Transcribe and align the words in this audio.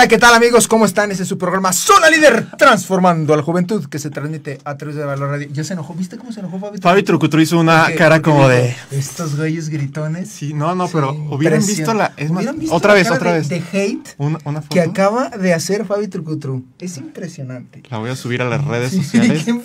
Hola, 0.00 0.08
¿qué 0.08 0.16
tal 0.16 0.32
amigos? 0.32 0.66
¿Cómo 0.66 0.86
están? 0.86 1.10
Este 1.10 1.24
es 1.24 1.28
su 1.28 1.36
programa 1.36 1.74
Zona 1.74 2.08
Líder 2.08 2.46
Transformando 2.56 3.34
a 3.34 3.36
la 3.36 3.42
Juventud 3.42 3.84
que 3.84 3.98
se 3.98 4.08
transmite 4.08 4.58
a 4.64 4.78
través 4.78 4.96
de 4.96 5.04
Valor 5.04 5.28
Radio. 5.28 5.48
Ya 5.52 5.62
se 5.62 5.74
enojó, 5.74 5.92
¿viste 5.92 6.16
cómo 6.16 6.32
se 6.32 6.40
enojó 6.40 6.58
Fabi? 6.58 6.78
Fabi 6.78 7.02
Trucutru 7.02 7.38
hizo 7.38 7.60
una 7.60 7.82
Porque- 7.82 7.96
cara 7.96 8.14
porque 8.16 8.30
como 8.30 8.48
de... 8.48 8.74
Estos 8.92 9.36
güeyes 9.36 9.68
gritones. 9.68 10.30
Sí, 10.30 10.54
no, 10.54 10.74
no, 10.74 10.88
pero 10.88 11.12
Sí, 11.12 11.18
hubieran 11.28 11.66
visto 11.66 11.92
la... 11.92 12.14
Es 12.16 12.30
más, 12.30 12.38
¿Hubieran 12.44 12.58
visto 12.58 12.74
otra 12.74 12.88
la 12.88 12.94
vez, 12.94 13.04
cara 13.08 13.16
otra 13.16 13.32
de- 13.34 13.38
vez. 13.40 13.48
De 13.50 13.56
hate 13.78 14.14
Una, 14.16 14.38
una 14.46 14.62
foto. 14.62 14.72
que 14.72 14.80
acaba 14.80 15.28
de 15.28 15.52
hacer 15.52 15.84
Fabi 15.84 16.08
Trucutru. 16.08 16.64
Es 16.78 16.96
impresionante. 16.96 17.82
La 17.90 17.98
voy 17.98 18.08
a 18.08 18.16
subir 18.16 18.40
a 18.40 18.46
las 18.48 18.64
redes 18.64 18.92
Sí, 18.92 19.02
sociales. 19.02 19.44
qué. 19.44 19.60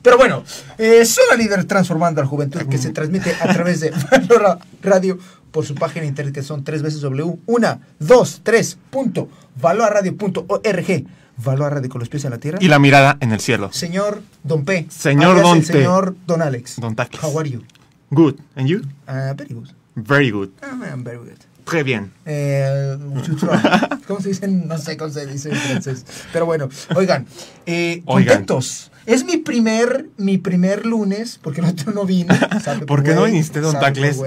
Pero 0.00 0.16
bueno, 0.16 0.44
eh, 0.78 1.04
Zona 1.04 1.36
Líder 1.36 1.64
Transformando 1.66 2.22
a 2.22 2.24
la 2.24 2.30
Juventud 2.30 2.62
que 2.70 2.78
se 2.78 2.88
transmite 2.90 3.34
a 3.38 3.52
través 3.52 3.80
de 3.80 3.90
Valor 4.10 4.60
Radio 4.82 5.18
por 5.50 5.64
su 5.64 5.74
página 5.74 6.02
de 6.02 6.08
internet 6.08 6.34
que 6.34 6.42
son 6.42 6.64
tres 6.64 6.82
veces 6.82 7.00
W, 7.00 7.38
una, 7.46 7.80
dos, 7.98 8.40
tres, 8.42 8.78
punto, 8.90 9.28
valorradio.org. 9.60 11.04
Valor 11.42 11.72
Radio 11.72 11.88
con 11.88 12.00
los 12.00 12.10
pies 12.10 12.24
en 12.26 12.32
la 12.32 12.38
tierra. 12.38 12.58
Y 12.60 12.68
la 12.68 12.78
mirada 12.78 13.16
en 13.20 13.32
el 13.32 13.40
cielo. 13.40 13.70
Señor 13.72 14.22
Don 14.42 14.64
P. 14.66 14.86
Señor 14.90 15.40
Don 15.40 15.60
P. 15.60 15.64
Señor 15.64 16.14
Don 16.26 16.42
Alex. 16.42 16.76
Don 16.78 16.94
Tacles. 16.94 17.22
How 17.22 17.38
are 17.38 17.48
you? 17.48 17.62
Good. 18.10 18.36
And 18.56 18.68
you? 18.68 18.80
Uh, 19.08 19.32
very 19.34 19.54
good. 19.54 19.70
Very 19.94 20.30
good. 20.30 20.50
Ah, 20.62 20.78
I'm 20.92 21.02
very 21.02 21.16
good. 21.16 21.38
Très 21.64 21.84
bien. 21.84 22.12
Eh. 22.26 22.96
¿Cómo 24.06 24.20
se 24.20 24.30
dice? 24.30 24.48
No 24.48 24.76
sé 24.76 24.96
cómo 24.96 25.10
se 25.12 25.26
dice 25.26 25.50
en 25.50 25.56
francés. 25.56 26.04
Pero 26.32 26.44
bueno, 26.44 26.68
oigan, 26.94 27.26
eh, 27.64 28.02
Oigan. 28.06 28.38
contentos. 28.38 28.90
Es 29.06 29.24
mi 29.24 29.38
primer, 29.38 30.08
mi 30.18 30.38
primer 30.38 30.84
lunes, 30.84 31.38
porque 31.42 31.60
el 31.60 31.66
otro 31.68 31.92
no 31.92 32.06
sabe 32.60 32.86
¿Por 32.86 33.02
qué 33.02 33.14
no 33.14 33.24
viniste, 33.24 33.60
don 33.60 33.78
Tacles? 33.78 34.20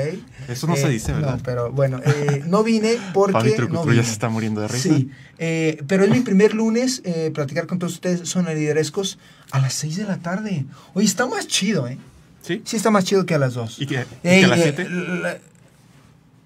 Eso 0.47 0.67
no 0.67 0.75
se 0.75 0.89
dice, 0.89 1.13
¿verdad? 1.13 1.37
No, 1.37 1.43
pero 1.43 1.71
bueno, 1.71 1.99
eh, 2.03 2.43
no 2.45 2.63
vine 2.63 2.97
porque. 3.13 3.33
Fabi 3.33 3.49
no 3.51 3.55
Trucutru 3.55 3.83
vine. 3.89 3.95
ya 3.97 4.03
se 4.03 4.11
está 4.11 4.29
muriendo 4.29 4.61
de 4.61 4.67
risa. 4.67 4.89
Sí, 4.89 5.09
eh, 5.37 5.83
pero 5.87 6.03
es 6.03 6.09
mi 6.09 6.21
primer 6.21 6.53
lunes 6.53 7.01
eh, 7.05 7.31
platicar 7.33 7.67
con 7.67 7.79
todos 7.79 7.93
ustedes, 7.93 8.27
son 8.27 8.45
liderescos, 8.45 9.19
a 9.51 9.59
las 9.59 9.73
6 9.73 9.97
de 9.97 10.03
la 10.05 10.17
tarde. 10.17 10.65
Oye, 10.93 11.05
está 11.05 11.25
más 11.25 11.47
chido, 11.47 11.87
¿eh? 11.87 11.97
¿Sí? 12.41 12.61
Sí, 12.65 12.75
está 12.75 12.91
más 12.91 13.05
chido 13.05 13.25
que 13.25 13.35
a 13.35 13.39
las 13.39 13.53
2. 13.53 13.79
¿Y 13.79 13.85
que, 13.85 14.05
y 14.23 14.39
que 14.39 14.45
a 14.45 14.47
las 14.47 14.61
7? 14.61 14.87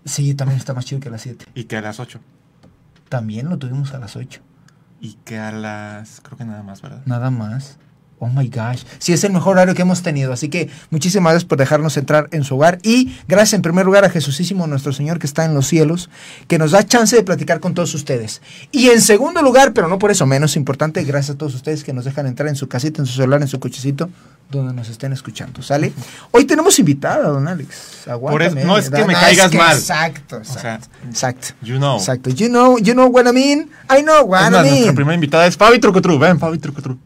Sí, 0.05 0.33
también 0.35 0.57
está 0.59 0.73
más 0.73 0.85
chido 0.85 1.01
que 1.01 1.09
a 1.09 1.11
las 1.11 1.21
7. 1.21 1.45
Y 1.55 1.65
que 1.65 1.77
a 1.77 1.81
las 1.81 1.99
8. 1.99 2.19
También 3.09 3.49
lo 3.49 3.57
tuvimos 3.57 3.93
a 3.93 3.99
las 3.99 4.15
8. 4.15 4.41
Y 5.01 5.13
que 5.25 5.37
a 5.37 5.51
las... 5.51 6.21
Creo 6.21 6.37
que 6.37 6.45
nada 6.45 6.63
más, 6.63 6.81
¿verdad? 6.81 7.01
Nada 7.05 7.29
más. 7.29 7.77
Oh 8.19 8.27
my 8.27 8.47
gosh. 8.47 8.81
Sí, 8.97 9.13
es 9.13 9.23
el 9.23 9.31
mejor 9.31 9.53
horario 9.57 9.75
que 9.75 9.83
hemos 9.83 10.01
tenido. 10.01 10.33
Así 10.33 10.49
que 10.49 10.69
muchísimas 10.89 11.33
gracias 11.33 11.47
por 11.47 11.59
dejarnos 11.59 11.97
entrar 11.97 12.27
en 12.31 12.43
su 12.43 12.55
hogar. 12.55 12.79
Y 12.81 13.15
gracias 13.27 13.53
en 13.53 13.61
primer 13.61 13.85
lugar 13.85 14.05
a 14.05 14.09
Jesucísimo, 14.09 14.65
nuestro 14.65 14.91
Señor 14.91 15.19
que 15.19 15.27
está 15.27 15.45
en 15.45 15.53
los 15.53 15.67
cielos, 15.67 16.09
que 16.47 16.57
nos 16.57 16.71
da 16.71 16.83
chance 16.83 17.15
de 17.15 17.21
platicar 17.21 17.59
con 17.59 17.75
todos 17.75 17.93
ustedes. 17.93 18.41
Y 18.71 18.89
en 18.89 19.01
segundo 19.01 19.43
lugar, 19.43 19.73
pero 19.73 19.87
no 19.87 19.99
por 19.99 20.09
eso 20.09 20.25
menos 20.25 20.55
importante, 20.55 21.03
gracias 21.03 21.35
a 21.35 21.37
todos 21.37 21.53
ustedes 21.53 21.83
que 21.83 21.93
nos 21.93 22.05
dejan 22.05 22.25
entrar 22.25 22.49
en 22.49 22.55
su 22.55 22.67
casita, 22.67 23.01
en 23.03 23.05
su 23.05 23.13
celular, 23.13 23.39
en 23.43 23.47
su 23.47 23.59
cochecito, 23.59 24.09
donde 24.49 24.73
nos 24.73 24.89
estén 24.89 25.13
escuchando. 25.13 25.61
¿Sale? 25.61 25.93
Hoy 26.31 26.45
tenemos 26.45 26.79
invitada, 26.79 27.27
don 27.29 27.47
Alex. 27.47 28.07
Aguántame. 28.07 28.63
no 28.63 28.79
es 28.79 28.89
que 28.89 29.05
me 29.05 29.13
No, 29.13 29.19
caigas 29.19 29.53
mal. 29.53 29.77
Exacto, 29.77 30.37
exacto. 30.37 30.47
O 30.49 30.59
sea, 30.59 30.79
exacto. 31.07 31.47
you 31.61 31.77
know. 31.77 31.97
Exacto. 31.97 32.31
You 32.31 32.47
know, 32.47 32.79
you 32.79 32.93
know 32.93 33.07
what 33.09 33.27
I 33.27 33.31
mean? 33.31 33.69
I 33.95 34.02
know 34.02 34.23
what 34.25 34.41
Es 34.41 34.47
I 34.47 34.52
más, 34.52 34.61
nuestra 34.63 34.81
mean. 34.85 34.95
primera 34.95 35.13
invitada 35.13 35.45
es 35.45 35.55
Fabi 35.55 35.77
Trucutru. 35.79 36.17
Ven, 36.17 36.39
Fabi 36.39 36.57
Trucutru. 36.57 36.97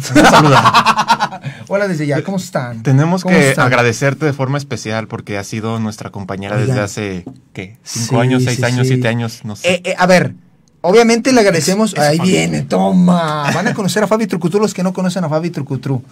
Saluda. 0.00 1.40
Hola 1.68 1.88
desde 1.88 2.06
ya, 2.06 2.22
¿cómo 2.22 2.36
están? 2.38 2.82
Tenemos 2.82 3.22
¿Cómo 3.22 3.34
que 3.34 3.50
están? 3.50 3.66
agradecerte 3.66 4.24
de 4.26 4.32
forma 4.32 4.58
especial 4.58 5.06
porque 5.08 5.38
has 5.38 5.46
sido 5.46 5.78
nuestra 5.80 6.10
compañera 6.10 6.54
Oigan. 6.56 6.68
desde 6.68 6.80
hace, 6.80 7.24
¿qué? 7.52 7.76
¿Cinco 7.84 8.16
Sí, 8.16 8.20
años, 8.20 8.44
seis 8.44 8.56
sí, 8.56 8.64
años, 8.64 8.86
sí. 8.86 8.94
siete 8.94 9.08
años? 9.08 9.40
No 9.44 9.56
sé. 9.56 9.74
Eh, 9.74 9.82
eh, 9.84 9.94
a 9.98 10.06
ver, 10.06 10.34
obviamente 10.80 11.32
le 11.32 11.40
agradecemos. 11.40 11.92
Es- 11.92 11.98
es 11.98 12.04
Ahí 12.08 12.18
Fabi. 12.18 12.30
viene, 12.30 12.62
toma. 12.62 13.50
Van 13.52 13.66
a 13.68 13.74
conocer 13.74 14.02
a 14.02 14.06
Fabi 14.06 14.26
Trucutru 14.26 14.60
los 14.60 14.72
que 14.74 14.82
no 14.82 14.92
conocen 14.92 15.24
a 15.24 15.28
Fabi 15.28 15.50
Trucutru. 15.50 16.02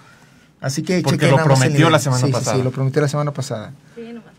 Así 0.60 0.82
que 0.82 1.00
Porque 1.02 1.18
chequen 1.26 1.36
lo 1.36 1.44
prometió 1.44 1.90
la 1.90 1.98
semana 1.98 2.20
Sí, 2.22 2.26
sí, 2.28 2.32
pasada. 2.32 2.56
Sí, 2.56 2.62
lo 2.62 2.70
prometió 2.70 3.02
la 3.02 3.08
semana 3.08 3.30
pasada. 3.32 3.72
Sí, 3.94 4.02
nomás 4.12 4.34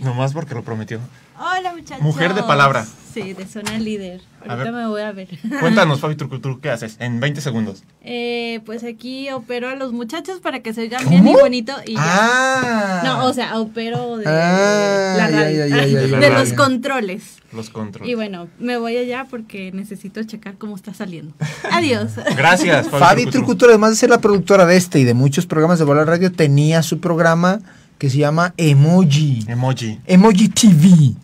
Nomás 0.00 0.32
porque 0.32 0.54
lo 0.54 0.62
prometió. 0.62 1.00
Hola, 1.38 1.72
muchachos. 1.74 2.02
Mujer 2.02 2.34
de 2.34 2.42
palabra. 2.42 2.86
Sí, 3.14 3.32
de 3.32 3.46
zona 3.46 3.78
líder. 3.78 4.20
A 4.46 4.52
Ahorita 4.52 4.70
ver. 4.70 4.72
me 4.72 4.86
voy 4.86 5.00
a 5.02 5.10
ver. 5.12 5.28
Cuéntanos, 5.60 6.00
Fabi 6.00 6.14
Trucutru, 6.16 6.60
¿qué 6.60 6.70
haces? 6.70 6.96
En 7.00 7.18
20 7.18 7.40
segundos. 7.40 7.82
Eh, 8.02 8.60
pues 8.66 8.84
aquí 8.84 9.30
opero 9.30 9.68
a 9.68 9.74
los 9.74 9.92
muchachos 9.92 10.38
para 10.40 10.60
que 10.60 10.72
se 10.74 10.82
oigan 10.82 11.08
bien 11.08 11.26
y 11.26 11.32
bonito 11.32 11.72
y 11.86 11.94
ya. 11.94 12.00
Ah. 12.04 13.02
No, 13.04 13.26
o 13.26 13.32
sea, 13.32 13.58
opero 13.58 14.18
de 14.18 14.24
Ah, 14.28 15.14
la 15.16 15.30
ya, 15.30 15.36
radio, 15.42 15.66
ya, 15.66 15.76
ya, 15.78 15.86
ya, 15.86 16.00
ya, 16.08 16.18
de 16.18 16.20
ya, 16.30 16.38
los 16.38 16.50
ya. 16.50 16.56
controles. 16.56 17.22
Los 17.52 17.70
controles. 17.70 18.10
Y 18.12 18.14
bueno, 18.14 18.48
me 18.60 18.76
voy 18.76 18.96
allá 18.96 19.26
porque 19.28 19.72
necesito 19.72 20.22
checar 20.22 20.56
cómo 20.56 20.76
está 20.76 20.94
saliendo. 20.94 21.34
Adiós. 21.72 22.12
Gracias, 22.36 22.88
Fabi, 22.88 23.00
Fabi 23.00 23.26
Trucutru. 23.26 23.68
Además 23.70 23.90
de 23.90 23.96
ser 23.96 24.10
la 24.10 24.20
productora 24.20 24.66
de 24.66 24.76
este 24.76 25.00
y 25.00 25.04
de 25.04 25.14
muchos 25.14 25.46
programas 25.46 25.78
de 25.80 25.84
Valor 25.84 26.06
Radio, 26.06 26.30
tenía 26.30 26.82
su 26.82 27.00
programa 27.00 27.60
que 28.00 28.08
se 28.08 28.16
llama 28.16 28.54
Emoji. 28.56 29.44
Emoji. 29.46 30.00
Emoji 30.06 30.48
TV. 30.48 31.14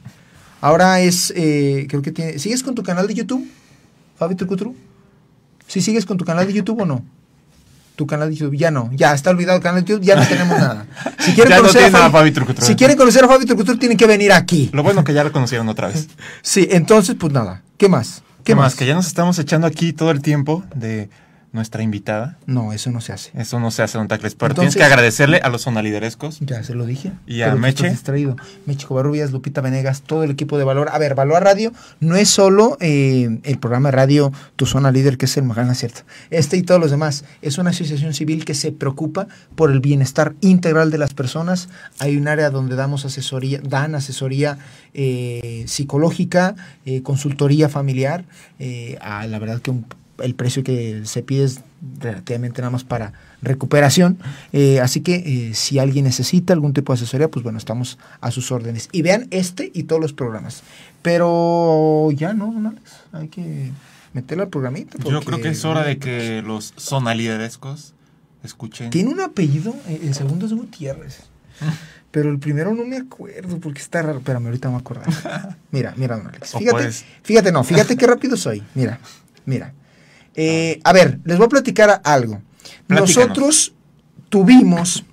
Ahora 0.60 1.00
es, 1.00 1.32
eh, 1.34 1.86
creo 1.88 2.02
que 2.02 2.12
tiene... 2.12 2.38
¿Sigues 2.38 2.62
con 2.62 2.74
tu 2.74 2.82
canal 2.82 3.06
de 3.06 3.14
YouTube, 3.14 3.50
Fabi 4.18 4.34
Trucutru? 4.34 4.76
¿Sí 5.66 5.80
sigues 5.80 6.04
con 6.04 6.18
tu 6.18 6.26
canal 6.26 6.46
de 6.46 6.52
YouTube 6.52 6.82
o 6.82 6.84
no? 6.84 7.02
Tu 7.96 8.06
canal 8.06 8.28
de 8.28 8.36
YouTube, 8.36 8.58
ya 8.58 8.70
no, 8.70 8.90
ya 8.92 9.14
está 9.14 9.30
olvidado 9.30 9.56
el 9.56 9.62
canal 9.62 9.82
de 9.82 9.88
YouTube, 9.88 10.04
ya 10.04 10.16
no 10.16 10.26
tenemos 10.26 10.58
nada. 10.58 10.86
Si 11.18 11.32
quieren 11.34 11.48
Ya 11.48 11.56
no 11.56 11.62
conocer 11.62 11.90
tiene 11.90 11.98
a 11.98 12.10
Fabi 12.10 12.30
Trucutru. 12.30 12.66
Si 12.66 12.76
quieren 12.76 12.98
conocer 12.98 13.24
a 13.24 13.28
Fabi 13.28 13.46
Trucutru, 13.46 13.78
tienen 13.78 13.96
que 13.96 14.06
venir 14.06 14.32
aquí. 14.32 14.68
Lo 14.74 14.82
bueno 14.82 15.02
que 15.02 15.14
ya 15.14 15.24
lo 15.24 15.32
conocieron 15.32 15.66
otra 15.70 15.88
vez. 15.88 16.08
Sí, 16.42 16.68
entonces, 16.70 17.16
pues 17.18 17.32
nada. 17.32 17.62
¿Qué 17.78 17.88
más? 17.88 18.22
¿Qué 18.44 18.54
más? 18.54 18.74
Que 18.74 18.84
ya 18.84 18.94
nos 18.94 19.06
estamos 19.06 19.38
echando 19.38 19.66
aquí 19.66 19.94
todo 19.94 20.10
el 20.10 20.20
tiempo 20.20 20.62
de 20.74 21.08
nuestra 21.56 21.82
invitada. 21.82 22.38
No, 22.46 22.72
eso 22.72 22.90
no 22.92 23.00
se 23.00 23.12
hace. 23.12 23.32
Eso 23.34 23.58
no 23.58 23.72
se 23.72 23.82
hace, 23.82 23.98
don 23.98 24.06
Tacles. 24.06 24.36
Pero 24.36 24.52
Entonces- 24.52 24.74
tienes 24.74 24.88
que 24.88 24.92
agradecerle 24.92 25.38
a 25.38 25.48
los 25.48 25.62
sonaliderescos. 25.62 26.38
Ya 26.40 26.62
se 26.62 26.74
lo 26.74 26.86
dije. 26.86 27.12
¿Y 27.26 27.42
a 27.42 27.54
Meche? 27.56 27.90
distraído. 27.90 28.36
Meche 28.66 28.86
Covarrubias, 28.86 29.32
Lupita 29.32 29.60
Venegas, 29.60 30.02
todo 30.02 30.22
el 30.22 30.30
equipo 30.30 30.56
de 30.58 30.62
Valor. 30.64 30.88
A 30.92 30.98
ver, 30.98 31.16
Valor 31.16 31.42
Radio 31.42 31.72
no 31.98 32.14
es 32.14 32.28
solo 32.30 32.76
eh, 32.80 33.40
el 33.42 33.58
programa 33.58 33.88
de 33.90 33.96
radio 33.96 34.32
Tu 34.54 34.66
Zona 34.66 34.92
Líder, 34.92 35.18
que 35.18 35.24
es 35.24 35.36
el 35.36 35.42
Magana, 35.42 35.74
¿cierto? 35.74 36.02
Este 36.30 36.56
y 36.56 36.62
todos 36.62 36.80
los 36.80 36.92
demás. 36.92 37.24
Es 37.42 37.58
una 37.58 37.70
asociación 37.70 38.14
civil 38.14 38.44
que 38.44 38.54
se 38.54 38.70
preocupa 38.70 39.26
por 39.56 39.70
el 39.72 39.80
bienestar 39.80 40.34
integral 40.42 40.90
de 40.92 40.98
las 40.98 41.14
personas. 41.14 41.68
Hay 41.98 42.16
un 42.16 42.28
área 42.28 42.50
donde 42.50 42.76
damos 42.76 43.04
asesoría, 43.04 43.60
dan 43.66 43.94
asesoría 43.96 44.58
eh, 44.94 45.64
psicológica, 45.66 46.54
eh, 46.84 47.02
consultoría 47.02 47.68
familiar. 47.68 48.24
a 49.00 49.26
la 49.26 49.38
verdad 49.38 49.60
que 49.60 49.70
un- 49.70 49.86
el 50.22 50.34
precio 50.34 50.62
que 50.64 51.02
se 51.04 51.22
pide 51.22 51.44
es 51.44 51.60
relativamente 52.00 52.60
nada 52.62 52.70
más 52.70 52.84
para 52.84 53.12
recuperación. 53.42 54.18
Eh, 54.52 54.80
así 54.80 55.00
que 55.00 55.14
eh, 55.50 55.54
si 55.54 55.78
alguien 55.78 56.04
necesita 56.04 56.52
algún 56.52 56.72
tipo 56.72 56.92
de 56.92 56.96
asesoría, 56.98 57.28
pues 57.28 57.42
bueno, 57.42 57.58
estamos 57.58 57.98
a 58.20 58.30
sus 58.30 58.50
órdenes. 58.52 58.88
Y 58.92 59.02
vean 59.02 59.26
este 59.30 59.70
y 59.74 59.84
todos 59.84 60.00
los 60.00 60.12
programas. 60.12 60.62
Pero 61.02 62.10
ya 62.12 62.34
no, 62.34 62.46
don 62.52 62.66
Alex, 62.66 62.82
hay 63.12 63.28
que 63.28 63.70
meterle 64.12 64.44
al 64.44 64.48
programita. 64.50 64.98
Yo 65.04 65.20
creo 65.22 65.40
que 65.40 65.48
es 65.50 65.64
hora 65.64 65.82
de 65.84 65.98
que 65.98 66.42
los 66.42 66.72
sonaliderescos 66.76 67.94
escuchen. 68.42 68.90
Tiene 68.90 69.10
un 69.10 69.20
apellido, 69.20 69.74
eh, 69.88 70.00
el 70.04 70.14
segundo 70.14 70.46
es 70.46 70.52
Gutiérrez. 70.52 71.20
Pero 72.10 72.30
el 72.30 72.38
primero 72.38 72.74
no 72.74 72.84
me 72.84 72.96
acuerdo 72.96 73.58
porque 73.58 73.80
está 73.80 74.00
raro. 74.02 74.18
Espérame, 74.18 74.46
ahorita 74.46 74.68
me 74.68 74.72
voy 74.74 74.78
a 74.78 74.80
acordar. 74.80 75.56
Mira, 75.70 75.92
mira, 75.96 76.16
don 76.16 76.26
Alex. 76.28 76.52
Fíjate, 76.52 76.70
puedes- 76.70 77.04
fíjate, 77.22 77.52
no, 77.52 77.62
fíjate 77.62 77.96
qué 77.96 78.06
rápido 78.06 78.36
soy. 78.38 78.62
Mira, 78.74 78.98
mira. 79.44 79.74
Eh, 80.36 80.80
a 80.84 80.92
ver, 80.92 81.18
les 81.24 81.38
voy 81.38 81.46
a 81.46 81.48
platicar 81.48 82.00
algo. 82.04 82.40
Platícanos. 82.86 83.16
Nosotros 83.16 83.74
tuvimos 84.28 85.04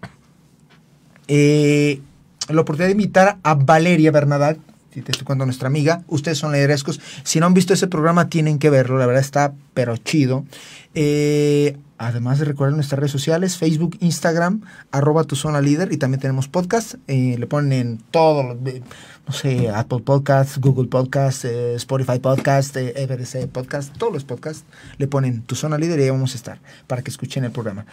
eh, 1.27 2.01
la 2.49 2.61
oportunidad 2.61 2.87
de 2.87 2.93
invitar 2.93 3.37
a 3.41 3.55
Valeria 3.55 4.11
Bernadat, 4.11 4.57
si 4.93 5.01
te 5.01 5.11
estoy 5.11 5.25
contando 5.25 5.45
nuestra 5.45 5.67
amiga, 5.67 6.03
ustedes 6.07 6.37
son 6.37 6.51
liderescos, 6.51 7.01
si 7.23 7.39
no 7.39 7.47
han 7.47 7.53
visto 7.53 7.73
ese 7.73 7.87
programa 7.87 8.29
tienen 8.29 8.59
que 8.59 8.69
verlo, 8.69 8.99
la 8.99 9.07
verdad 9.07 9.21
está 9.21 9.53
pero 9.73 9.97
chido. 9.97 10.45
Eh, 10.93 11.77
además 11.97 12.37
de 12.37 12.45
recordar 12.45 12.75
nuestras 12.75 12.99
redes 12.99 13.11
sociales, 13.11 13.57
Facebook, 13.57 13.97
Instagram, 14.01 14.61
arroba 14.91 15.23
tu 15.23 15.35
zona 15.35 15.61
líder 15.61 15.91
y 15.91 15.97
también 15.97 16.21
tenemos 16.21 16.47
podcast, 16.47 16.95
eh, 17.07 17.37
le 17.39 17.47
ponen 17.47 17.73
en 17.73 17.97
todo, 18.11 18.55
no 19.25 19.33
sé, 19.33 19.69
Apple 19.69 19.99
Podcasts, 20.03 20.57
Google 20.59 20.87
Podcasts, 20.89 21.45
eh, 21.45 21.75
Spotify 21.75 22.19
Podcast, 22.19 22.75
eh, 22.75 22.93
FRC 23.07 23.47
Podcast, 23.47 23.95
todos 23.97 24.11
los 24.11 24.25
podcasts, 24.25 24.65
le 24.97 25.07
ponen 25.07 25.41
tu 25.43 25.55
zona 25.55 25.77
líder 25.77 25.99
y 25.99 26.03
ahí 26.03 26.09
vamos 26.09 26.33
a 26.33 26.35
estar 26.35 26.59
para 26.87 27.01
que 27.03 27.09
escuchen 27.09 27.45
el 27.45 27.51
programa. 27.51 27.85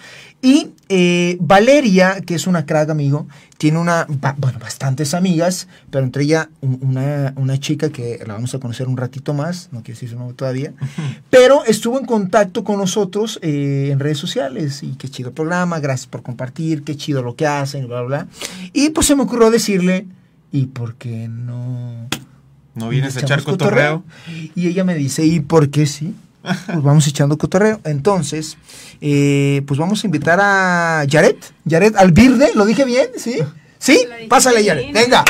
Y 0.43 0.71
eh, 0.89 1.37
Valeria, 1.41 2.21
que 2.21 2.35
es 2.35 2.49
una 2.49 2.67
crack 2.67 2.91
amigo, 2.91 3.29
tiene 3.59 3.79
una, 3.79 4.07
ba- 4.09 4.35
bueno, 4.39 4.59
bastantes 4.59 5.15
amigas, 5.15 5.69
pero 5.91 6.05
entre 6.05 6.25
ella 6.25 6.51
un- 6.63 6.81
una, 6.83 7.33
una 7.37 7.61
chica 7.61 7.91
que 7.91 8.19
la 8.27 8.35
vamos 8.35 8.53
a 8.55 8.59
conocer 8.59 8.89
un 8.89 8.97
ratito 8.97 9.33
más, 9.33 9.69
no 9.71 9.83
quiero 9.85 9.97
decir 9.97 10.09
su 10.11 10.17
nombre 10.19 10.35
todavía, 10.35 10.73
pero 11.31 11.65
estuvo 11.65 11.99
en 12.01 12.07
contacto 12.07 12.65
con 12.65 12.79
nosotros 12.79 13.39
eh, 13.43 13.91
en 13.93 14.01
redes 14.01 14.19
sociales 14.19 14.83
y 14.83 14.97
qué 14.97 15.09
chido 15.09 15.29
el 15.29 15.35
programa, 15.35 15.79
gracias 15.79 16.09
por 16.09 16.23
compartir, 16.23 16.83
qué 16.83 16.97
chido 16.97 17.23
lo 17.23 17.37
que 17.37 17.47
hacen, 17.47 17.87
bla, 17.87 18.01
bla, 18.03 18.25
bla. 18.25 18.27
Y 18.73 18.91
pues 18.91 19.07
se 19.07 19.15
me 19.15 19.23
ocurrió 19.23 19.51
decirle, 19.51 20.07
¿y 20.53 20.67
por 20.67 20.95
qué 20.97 21.29
no 21.29 22.09
¿No 22.75 22.89
vienes 22.89 23.17
a 23.17 23.21
echar 23.21 23.43
cotorreo? 23.43 24.05
Y 24.55 24.69
ella 24.69 24.85
me 24.85 24.95
dice, 24.95 25.25
¿y 25.25 25.41
por 25.41 25.71
qué 25.71 25.87
sí? 25.87 26.15
Pues 26.43 26.83
vamos 26.83 27.07
echando 27.07 27.37
cotorreo. 27.37 27.81
Entonces, 27.85 28.57
eh, 29.01 29.63
pues 29.67 29.79
vamos 29.79 30.03
a 30.03 30.07
invitar 30.07 30.39
a 30.41 31.05
Yaret. 31.07 31.53
Yaret 31.65 31.97
Albirde, 31.97 32.51
¿lo 32.55 32.65
dije 32.65 32.85
bien? 32.85 33.09
¿Sí? 33.17 33.39
¿Sí? 33.79 34.01
Pásale, 34.29 34.63
Yaret. 34.65 34.93
Venga. 34.93 35.25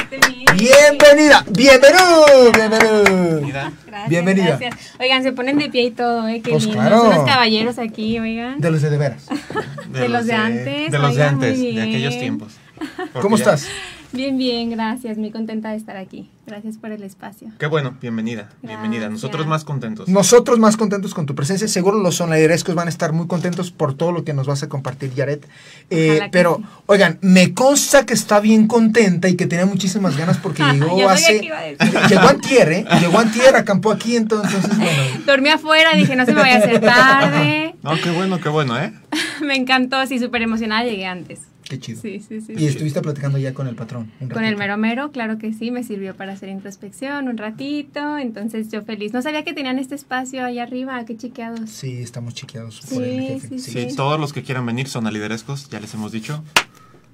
Bienvenida. 0.57 1.45
Bienvenido. 1.51 2.53
Bienvenido. 2.53 3.71
Gracias, 3.87 4.09
Bienvenida. 4.09 4.57
gracias. 4.59 4.75
Oigan, 5.01 5.23
se 5.23 5.33
ponen 5.33 5.59
de 5.59 5.71
pie 5.71 5.85
y 5.85 5.91
todo, 5.91 6.29
¿eh? 6.29 6.41
Qué 6.43 6.51
Pues 6.51 6.65
lindos. 6.67 6.83
claro. 6.87 7.05
Unos 7.05 7.25
caballeros 7.25 7.79
aquí, 7.79 8.19
oigan. 8.19 8.61
De 8.61 8.71
los 8.71 8.83
de 8.83 8.91
de 8.91 8.99
veras. 8.99 9.27
De 9.93 10.09
los 10.09 10.27
de 10.27 10.33
antes, 10.35 10.91
De 10.93 10.99
los 10.99 11.15
de 11.17 11.23
oigan, 11.23 11.35
antes, 11.35 11.59
de 11.61 11.83
aquellos 11.83 12.19
tiempos. 12.19 12.53
Porque 12.97 13.21
¿Cómo 13.21 13.37
ya- 13.37 13.45
estás? 13.45 13.67
Bien, 14.13 14.37
bien, 14.37 14.71
gracias. 14.71 15.19
Muy 15.19 15.31
contenta 15.31 15.71
de 15.71 15.77
estar 15.77 15.97
aquí. 15.97 16.29
Gracias 16.47 16.79
por 16.79 16.91
el 16.91 17.05
espacio. 17.05 17.49
Qué 17.61 17.67
bueno, 17.67 17.97
bienvenida, 18.01 18.49
bienvenida. 18.61 19.09
Nosotros 19.09 19.47
más 19.47 19.63
contentos. 19.63 20.09
Nosotros 20.09 20.59
más 20.59 20.77
contentos 20.77 21.15
con 21.15 21.25
tu 21.25 21.37
presencia. 21.37 21.69
Seguro 21.69 21.99
los 21.99 22.17
sonaderescos 22.17 22.75
van 22.75 22.89
a 22.89 22.91
estar 22.91 23.13
muy 23.13 23.29
contentos 23.29 23.71
por 23.71 23.95
todo 23.95 24.11
lo 24.11 24.25
que 24.25 24.33
nos 24.33 24.49
vas 24.49 24.65
a 24.65 24.69
compartir, 24.69 25.15
Yaret. 25.15 25.47
Eh, 25.91 26.29
pero, 26.33 26.57
sí. 26.57 26.65
oigan, 26.87 27.19
me 27.21 27.55
consta 27.55 28.05
que 28.05 28.15
está 28.15 28.41
bien 28.41 28.67
contenta 28.67 29.29
y 29.29 29.37
que 29.37 29.47
tenía 29.47 29.67
muchísimas 29.67 30.17
ganas 30.17 30.39
porque 30.39 30.63
llegó 30.73 31.09
hace... 31.09 31.49
a 31.53 31.61
decir. 31.63 32.01
Llegó 32.09 32.29
antier, 32.29 32.73
¿eh? 32.73 32.85
Llegó 33.01 33.19
antier, 33.21 33.55
acampó 33.55 33.93
aquí, 33.93 34.17
entonces, 34.17 34.61
bueno... 34.77 35.03
Dormí 35.27 35.51
afuera, 35.51 35.95
dije, 35.95 36.17
no 36.17 36.27
se 36.27 36.33
me 36.33 36.41
vaya 36.41 36.57
a 36.57 36.59
hacer 36.59 36.81
tarde. 36.81 37.67
No, 37.83 37.93
qué 38.03 38.11
bueno, 38.11 38.39
qué 38.41 38.51
bueno, 38.51 38.79
¿eh? 38.79 38.93
Me 39.41 39.57
encantó, 39.57 40.05
sí, 40.07 40.19
súper 40.19 40.43
emocionada, 40.43 40.85
llegué 40.85 41.07
antes. 41.07 41.50
Qué 41.71 41.79
chido. 41.79 42.03
Sí, 42.03 42.21
sí, 42.29 42.41
sí. 42.41 42.53
Y 42.59 42.67
estuviste 42.67 43.01
platicando 43.01 43.39
ya 43.39 43.55
con 43.55 43.69
el 43.69 43.77
patrón. 43.77 44.11
un 44.21 44.29
Con 44.29 44.45
el 44.45 44.57
mero 44.57 44.77
mero, 44.77 45.13
claro 45.13 45.39
que 45.39 45.53
sí, 45.55 45.71
me 45.71 45.85
sirvió 45.85 46.17
para 46.17 46.33
hacer 46.33 46.49
introspección 46.49 47.29
un 47.29 47.39
ratito, 47.39 48.19
entonces 48.19 48.71
yo 48.73 48.83
feliz. 48.83 49.13
No 49.13 49.23
sabía 49.23 49.45
que 49.45 49.55
tenían 49.55 49.79
este 49.79 49.95
espacio 49.95 50.45
allá 50.45 50.65
arriba, 50.65 51.05
qué 51.05 51.17
chiqueados. 51.17 51.71
Sí, 51.71 52.03
estamos 52.03 52.35
chequeados 52.35 52.81
Sí, 52.85 52.95
por 52.95 53.05
el 53.05 53.21
jefe. 53.23 53.49
sí, 53.49 53.59
Sí, 53.61 53.87
Sí. 53.91 53.97
todos 53.97 54.19
los 54.19 54.33
que 54.33 54.43
quieran 54.43 54.67
venir 54.67 54.89
son 54.89 55.07
aliderescos, 55.07 55.71
ya 55.71 55.79
les 55.79 55.95
hemos 55.95 56.11
dicho. 56.11 56.43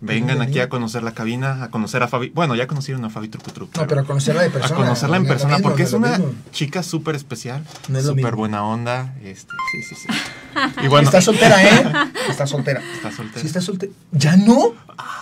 Vengan 0.01 0.41
aquí 0.43 0.61
a 0.61 0.69
conocer 0.71 1.03
la 1.03 1.13
cabina, 1.13 1.65
a 1.65 1.71
conocer 1.71 2.03
a 2.03 2.09
Fabi. 2.09 2.29
Bueno, 2.31 2.55
ya 2.55 2.67
conocieron 2.67 3.05
a 3.07 3.11
Fabi 3.11 3.29
Trucutru. 3.29 3.69
No, 3.77 3.87
pero 3.87 4.03
a 4.03 4.05
conocerla 4.05 4.43
de 4.43 4.49
a 4.49 4.53
persona. 4.53 4.75
conocerla 4.77 5.17
en 5.19 5.23
no 5.23 5.29
persona, 5.29 5.55
mismo, 5.57 5.69
porque 5.71 5.83
no 5.85 5.89
es 5.89 5.95
una 5.95 6.19
mismo. 6.19 6.35
chica 6.53 6.83
súper 6.83 7.15
especial, 7.15 7.63
No 7.89 7.99
es 7.99 8.05
lo 8.05 8.13
súper 8.15 8.35
buena 8.37 8.63
onda. 8.65 9.15
Este, 9.23 9.53
sí, 9.73 9.83
sí, 9.83 9.95
sí. 9.95 10.09
Y 10.83 10.89
bueno, 10.89 11.07
Está 11.09 11.21
soltera, 11.21 11.63
¿eh? 11.63 11.85
Está 12.29 12.47
soltera. 12.47 12.81
está 12.95 13.11
soltera. 13.13 13.41
Sí, 13.41 13.47
está 13.47 13.61
soltera. 13.61 13.93
¿Ya 14.13 14.37
no? 14.37 14.75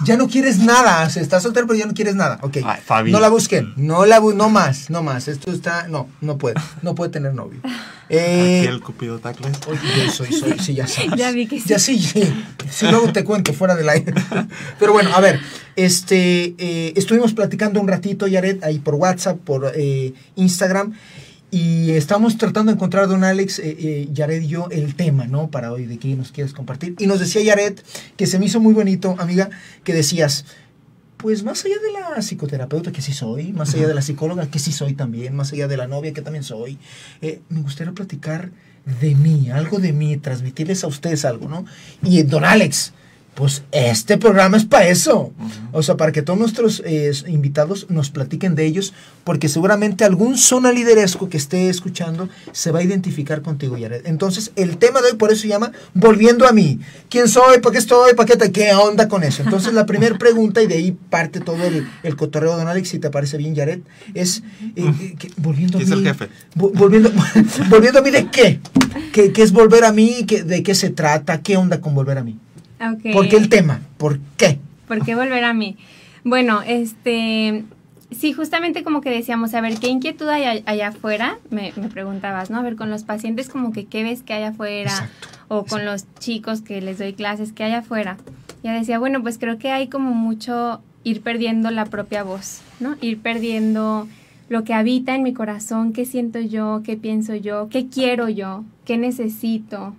Ya 0.04 0.16
no 0.16 0.28
quieres 0.28 0.58
nada. 0.58 1.04
O 1.06 1.10
sea, 1.10 1.22
está 1.22 1.40
soltera, 1.40 1.66
pero 1.66 1.78
ya 1.78 1.86
no 1.86 1.94
quieres 1.94 2.14
nada. 2.14 2.38
Ok. 2.42 2.58
Ay, 2.64 2.80
Fabi. 2.84 3.10
No 3.12 3.20
la 3.20 3.28
busquen. 3.28 3.72
No 3.76 4.06
la 4.06 4.20
bu- 4.20 4.34
no 4.34 4.48
más, 4.48 4.90
no 4.90 5.02
más. 5.02 5.28
Esto 5.28 5.50
está. 5.52 5.88
No, 5.88 6.08
no 6.20 6.38
puede. 6.38 6.54
No 6.82 6.94
puede 6.94 7.10
tener 7.10 7.34
novio. 7.34 7.60
Eh, 8.10 8.58
Aquí 8.60 8.68
el 8.68 8.80
Cupido 8.82 9.18
Tacles. 9.18 9.58
Oye, 9.66 9.78
yo 10.04 10.12
soy, 10.12 10.30
soy, 10.30 10.58
sí, 10.58 10.74
ya 10.74 10.86
sabes. 10.86 11.12
Ya 11.16 11.30
vi 11.30 11.46
que 11.46 11.58
sí. 11.58 11.64
Ya 11.70 11.78
sí, 11.78 11.98
sí. 11.98 12.22
Sí, 12.70 12.86
luego 12.90 13.10
te 13.14 13.24
cuento 13.24 13.54
fuera 13.54 13.74
del 13.76 13.88
aire. 13.88 14.12
Pero 14.78 14.92
bueno, 14.92 15.08
a 15.14 15.20
ver, 15.20 15.40
este, 15.74 16.54
eh, 16.58 16.92
estuvimos 16.96 17.32
platicando 17.32 17.80
un 17.80 17.88
ratito, 17.88 18.26
Yaret, 18.26 18.62
ahí 18.62 18.78
por 18.78 18.94
WhatsApp, 18.96 19.38
por 19.38 19.72
eh, 19.74 20.12
Instagram, 20.36 20.92
y 21.54 21.92
estamos 21.92 22.36
tratando 22.36 22.72
de 22.72 22.74
encontrar, 22.74 23.06
don 23.06 23.22
Alex, 23.22 23.60
eh, 23.60 23.76
eh, 23.78 24.08
y 24.42 24.46
yo, 24.48 24.66
el 24.72 24.96
tema, 24.96 25.28
¿no? 25.28 25.52
Para 25.52 25.70
hoy, 25.70 25.86
de 25.86 25.98
qué 25.98 26.16
nos 26.16 26.32
quieres 26.32 26.52
compartir. 26.52 26.96
Y 26.98 27.06
nos 27.06 27.20
decía 27.20 27.42
Yaret, 27.42 27.80
que 28.16 28.26
se 28.26 28.40
me 28.40 28.46
hizo 28.46 28.58
muy 28.58 28.74
bonito, 28.74 29.14
amiga, 29.20 29.50
que 29.84 29.94
decías, 29.94 30.46
pues 31.16 31.44
más 31.44 31.64
allá 31.64 31.76
de 31.78 31.92
la 31.92 32.20
psicoterapeuta, 32.22 32.90
que 32.90 33.00
sí 33.02 33.12
soy, 33.12 33.52
más 33.52 33.72
allá 33.72 33.86
de 33.86 33.94
la 33.94 34.02
psicóloga, 34.02 34.50
que 34.50 34.58
sí 34.58 34.72
soy 34.72 34.94
también, 34.94 35.36
más 35.36 35.52
allá 35.52 35.68
de 35.68 35.76
la 35.76 35.86
novia, 35.86 36.12
que 36.12 36.22
también 36.22 36.42
soy, 36.42 36.76
eh, 37.22 37.40
me 37.50 37.60
gustaría 37.60 37.92
platicar 37.92 38.50
de 39.00 39.14
mí, 39.14 39.48
algo 39.50 39.78
de 39.78 39.92
mí, 39.92 40.16
transmitirles 40.16 40.82
a 40.82 40.88
ustedes 40.88 41.24
algo, 41.24 41.48
¿no? 41.48 41.66
Y 42.02 42.18
eh, 42.18 42.24
don 42.24 42.44
Alex, 42.44 42.94
pues 43.34 43.62
este 43.72 44.16
programa 44.18 44.56
es 44.56 44.64
para 44.64 44.88
eso. 44.88 45.32
O 45.72 45.82
sea, 45.82 45.96
para 45.96 46.12
que 46.12 46.22
todos 46.22 46.38
nuestros 46.38 46.82
eh, 46.86 47.10
invitados 47.26 47.86
nos 47.90 48.10
platiquen 48.10 48.54
de 48.54 48.64
ellos, 48.64 48.94
porque 49.24 49.48
seguramente 49.48 50.04
algún 50.04 50.38
zona 50.38 50.70
lideresco 50.70 51.28
que 51.28 51.36
esté 51.36 51.68
escuchando 51.68 52.28
se 52.52 52.70
va 52.70 52.78
a 52.78 52.82
identificar 52.84 53.42
contigo, 53.42 53.76
Yared. 53.76 54.06
Entonces, 54.06 54.52
el 54.54 54.76
tema 54.76 55.00
de 55.02 55.10
hoy 55.10 55.16
por 55.16 55.32
eso 55.32 55.42
se 55.42 55.48
llama 55.48 55.72
Volviendo 55.94 56.46
a 56.46 56.52
mí. 56.52 56.78
¿Quién 57.08 57.26
soy? 57.28 57.58
¿Para 57.58 57.72
qué 57.72 57.78
estoy? 57.78 58.14
¿Para 58.14 58.26
qué, 58.26 58.36
te- 58.36 58.52
qué 58.52 58.72
onda 58.74 59.08
con 59.08 59.24
eso? 59.24 59.42
Entonces, 59.42 59.72
la 59.74 59.84
primera 59.86 60.16
pregunta, 60.16 60.62
y 60.62 60.66
de 60.68 60.74
ahí 60.76 60.92
parte 61.10 61.40
todo 61.40 61.64
el, 61.64 61.88
el 62.04 62.16
cotorreo 62.16 62.52
de 62.52 62.58
Don 62.58 62.68
Alex, 62.68 62.88
si 62.90 62.98
te 63.00 63.10
parece 63.10 63.36
bien, 63.36 63.54
Yared, 63.56 63.80
es, 64.14 64.42
eh, 64.76 64.84
eh, 65.00 65.14
que- 65.18 65.30
volviendo 65.38 65.78
a 65.78 65.80
¿Quién 65.80 65.90
mí. 65.90 65.96
es 65.96 66.06
el 66.06 66.12
jefe? 66.14 66.28
Vo- 66.54 66.70
volviendo, 66.72 67.10
volviendo 67.68 67.98
a 67.98 68.02
mí, 68.02 68.10
¿de 68.10 68.28
qué? 68.30 68.60
¿Qué, 69.12 69.32
qué 69.32 69.42
es 69.42 69.50
volver 69.52 69.84
a 69.84 69.92
mí? 69.92 70.24
¿Qué- 70.26 70.44
¿De 70.44 70.62
qué 70.62 70.74
se 70.76 70.90
trata? 70.90 71.40
¿Qué 71.40 71.56
onda 71.56 71.80
con 71.80 71.94
volver 71.96 72.18
a 72.18 72.22
mí? 72.22 72.38
Ok. 72.92 73.12
¿Por 73.12 73.28
qué 73.28 73.36
el 73.36 73.48
tema? 73.48 73.80
¿Por 73.96 74.18
qué? 74.36 74.58
¿Por 74.88 75.04
qué 75.04 75.14
volver 75.14 75.44
a 75.44 75.54
mí? 75.54 75.76
Bueno, 76.24 76.62
este, 76.66 77.64
sí, 78.10 78.32
justamente 78.32 78.82
como 78.82 79.00
que 79.00 79.10
decíamos, 79.10 79.54
a 79.54 79.60
ver, 79.60 79.78
¿qué 79.78 79.88
inquietud 79.88 80.28
hay 80.28 80.62
allá 80.66 80.88
afuera? 80.88 81.38
Me, 81.50 81.72
me 81.76 81.88
preguntabas, 81.88 82.50
¿no? 82.50 82.58
A 82.58 82.62
ver, 82.62 82.76
con 82.76 82.90
los 82.90 83.04
pacientes 83.04 83.48
como 83.48 83.72
que 83.72 83.86
qué 83.86 84.02
ves 84.02 84.22
que 84.22 84.32
hay 84.32 84.44
afuera 84.44 84.90
Exacto, 84.90 85.28
o 85.48 85.64
con 85.64 85.84
los 85.84 86.06
chicos 86.18 86.60
que 86.60 86.80
les 86.80 86.98
doy 86.98 87.12
clases, 87.12 87.52
¿qué 87.52 87.64
hay 87.64 87.72
afuera? 87.72 88.16
Ya 88.62 88.72
decía, 88.72 88.98
bueno, 88.98 89.22
pues 89.22 89.38
creo 89.38 89.58
que 89.58 89.70
hay 89.70 89.88
como 89.88 90.12
mucho 90.12 90.80
ir 91.02 91.20
perdiendo 91.20 91.70
la 91.70 91.84
propia 91.84 92.22
voz, 92.22 92.60
¿no? 92.80 92.96
Ir 93.00 93.18
perdiendo 93.18 94.08
lo 94.48 94.64
que 94.64 94.74
habita 94.74 95.14
en 95.14 95.22
mi 95.22 95.32
corazón, 95.32 95.92
qué 95.92 96.04
siento 96.04 96.40
yo, 96.40 96.82
qué 96.84 96.96
pienso 96.96 97.34
yo, 97.34 97.68
qué 97.68 97.88
quiero 97.88 98.28
yo, 98.28 98.64
qué 98.84 98.96
necesito, 98.96 99.94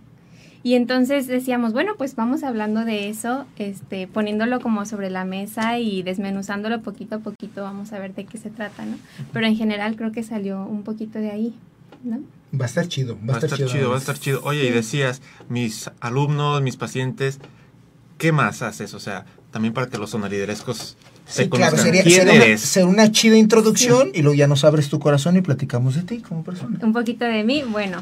y 0.65 0.73
entonces 0.73 1.27
decíamos, 1.27 1.73
bueno, 1.73 1.91
pues 1.95 2.15
vamos 2.15 2.41
hablando 2.41 2.85
de 2.85 3.07
eso, 3.07 3.45
este, 3.57 4.07
poniéndolo 4.07 4.59
como 4.59 4.83
sobre 4.87 5.11
la 5.11 5.23
mesa 5.23 5.77
y 5.77 6.01
desmenuzándolo 6.01 6.81
poquito 6.81 7.17
a 7.17 7.19
poquito, 7.19 7.61
vamos 7.61 7.93
a 7.93 7.99
ver 7.99 8.15
de 8.15 8.25
qué 8.25 8.39
se 8.39 8.49
trata, 8.49 8.83
¿no? 8.83 8.97
Pero 9.31 9.45
en 9.45 9.55
general 9.55 9.95
creo 9.95 10.11
que 10.11 10.23
salió 10.23 10.63
un 10.65 10.81
poquito 10.81 11.19
de 11.19 11.29
ahí, 11.29 11.53
¿no? 12.03 12.19
Va 12.59 12.65
a 12.65 12.67
estar 12.67 12.87
chido. 12.87 13.15
Va 13.29 13.35
a 13.35 13.37
estar 13.37 13.59
chido, 13.67 13.89
va 13.91 13.95
a 13.97 13.99
estar 13.99 14.17
chido. 14.17 14.41
Oye, 14.43 14.65
y 14.65 14.71
decías, 14.71 15.21
mis 15.49 15.91
alumnos, 15.99 16.63
mis 16.63 16.77
pacientes, 16.77 17.37
¿qué 18.17 18.31
más 18.31 18.63
haces? 18.63 18.95
O 18.95 18.99
sea, 18.99 19.25
también 19.51 19.71
para 19.71 19.85
que 19.87 19.99
los 19.99 20.09
sonaliderescos 20.09 20.97
se 21.27 21.43
Sí, 21.43 21.49
claro, 21.49 21.75
conozcan. 21.75 21.85
sería, 21.85 22.01
¿Quién 22.03 22.15
sería 22.21 22.33
una, 22.33 22.43
eres? 22.45 22.61
sería 22.61 22.89
una 22.89 23.11
chida 23.11 23.37
introducción 23.37 24.09
y 24.15 24.23
luego 24.23 24.35
ya 24.35 24.47
nos 24.47 24.63
abres 24.65 24.89
tu 24.89 24.97
corazón 24.97 25.35
y 25.37 25.41
platicamos 25.41 25.93
de 25.93 26.01
ti 26.01 26.21
como 26.21 26.43
persona. 26.43 26.79
Un 26.81 26.91
poquito 26.91 27.23
de 27.25 27.43
mí, 27.43 27.63
bueno. 27.69 27.99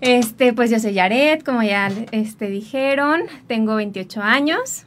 Este, 0.00 0.52
pues 0.52 0.70
yo 0.70 0.78
soy 0.78 0.92
Yaret, 0.94 1.44
como 1.44 1.62
ya 1.62 1.90
este, 2.12 2.48
dijeron, 2.48 3.22
tengo 3.46 3.76
28 3.76 4.22
años. 4.22 4.84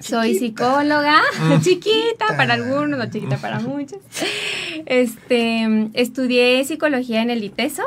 Soy 0.00 0.34
Chiquita. 0.34 0.46
psicóloga, 0.74 1.22
Mm. 1.40 1.60
chiquita 1.60 2.36
para 2.36 2.54
algunos, 2.54 2.98
no 2.98 3.10
chiquita 3.10 3.36
para 3.38 3.58
muchos. 3.60 3.98
Este, 4.86 5.88
estudié 5.94 6.64
psicología 6.64 7.22
en 7.22 7.30
el 7.30 7.42
ITESO. 7.44 7.82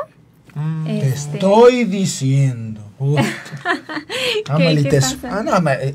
Mm, 0.54 0.84
Te 0.84 0.98
Este. 1.08 1.34
estoy 1.38 1.84
diciendo. 1.84 2.80
Uf. 2.98 3.18
¿Qué- 4.56 4.68
el 4.68 4.82
qué 4.88 5.00
pasa? 5.00 5.16
Ah, 5.38 5.42
no, 5.42 5.52
ama, 5.54 5.74
eh, 5.74 5.94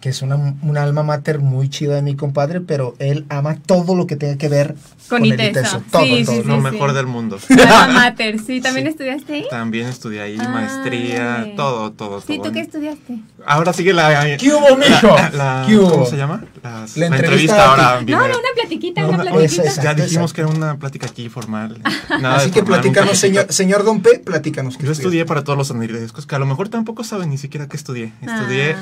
que 0.00 0.10
es 0.10 0.22
una, 0.22 0.36
una 0.62 0.82
alma 0.82 1.02
mater 1.02 1.40
muy 1.40 1.68
chida 1.68 1.94
de 1.94 2.02
mi 2.02 2.14
compadre, 2.16 2.60
pero 2.60 2.94
él 2.98 3.24
ama 3.28 3.56
todo 3.56 3.94
lo 3.94 4.06
que 4.06 4.16
tenga 4.16 4.36
que 4.36 4.48
ver 4.48 4.74
Con 5.08 5.24
el 5.24 5.32
ITESO. 5.34 5.50
ITESO. 5.60 5.82
Todo, 5.90 6.04
Sí, 6.04 6.24
todo. 6.24 6.36
sí, 6.36 6.42
lo 6.48 6.56
sí. 6.56 6.60
mejor 6.62 6.92
del 6.92 7.06
mundo. 7.06 7.38
Alma 7.50 7.86
mater, 7.92 8.38
sí, 8.38 8.60
¿también 8.60 8.86
Sí. 8.86 8.90
estudiaste 8.90 9.32
ahí? 9.34 9.46
También 9.50 9.86
estudié 9.86 10.20
ahí, 10.20 10.36
Ah, 10.40 10.48
maestría, 10.48 11.34
órale. 11.38 11.54
todo, 11.56 11.92
todo, 11.92 12.20
Sí, 12.20 12.36
todo. 12.38 12.46
¿tú 12.48 12.52
qué 12.52 12.60
estudiaste? 12.60 13.18
Ahora 13.46 13.72
sigue 13.72 13.92
la... 13.92 14.36
¿Qué 14.36 14.52
hubo, 14.52 14.76
mijo? 14.76 15.06
la- 15.16 15.30
la- 15.30 15.64
¿Qué 15.66 15.76
hubo? 15.76 15.90
¿Cómo 15.90 16.06
se 16.06 16.16
llama? 16.16 16.44
Las- 16.62 16.96
La 16.96 17.08
la, 17.08 17.16
entrevista 17.16 17.64
ahora. 17.70 18.00
No, 18.02 18.18
no, 18.18 18.24
una 18.26 18.36
platiquita, 18.54 19.02
No, 19.02 19.08
una 19.10 19.18
no, 19.24 19.30
platiquita. 19.32 19.62
esa- 19.64 19.82
Ya 19.82 19.94
dijimos 19.94 20.30
exacto. 20.30 20.34
que 20.34 20.40
era 20.42 20.50
una 20.50 20.78
plática 20.78 21.06
aquí 21.06 21.28
formal. 21.28 21.80
Nada 22.20 22.36
Así 22.36 22.50
que 22.50 22.60
formal, 22.60 22.80
platícanos, 22.80 23.18
señor, 23.18 23.46
señor 23.52 23.84
Don 23.84 24.00
P, 24.02 24.18
platícanos. 24.18 24.76
Yo 24.78 24.92
estudié 24.92 25.24
para 25.24 25.42
todos 25.44 25.56
los 25.56 25.68
sonidescos 25.68 26.26
que 26.26 26.34
a 26.34 26.38
lo 26.38 26.46
mejor 26.46 26.68
tampoco 26.68 27.04
saben 27.04 27.30
ni 27.30 27.38
siquiera 27.38 27.68
qué 27.68 27.76
estudié. 27.76 28.12
Estudié 28.20 28.72
Ah. 28.74 28.80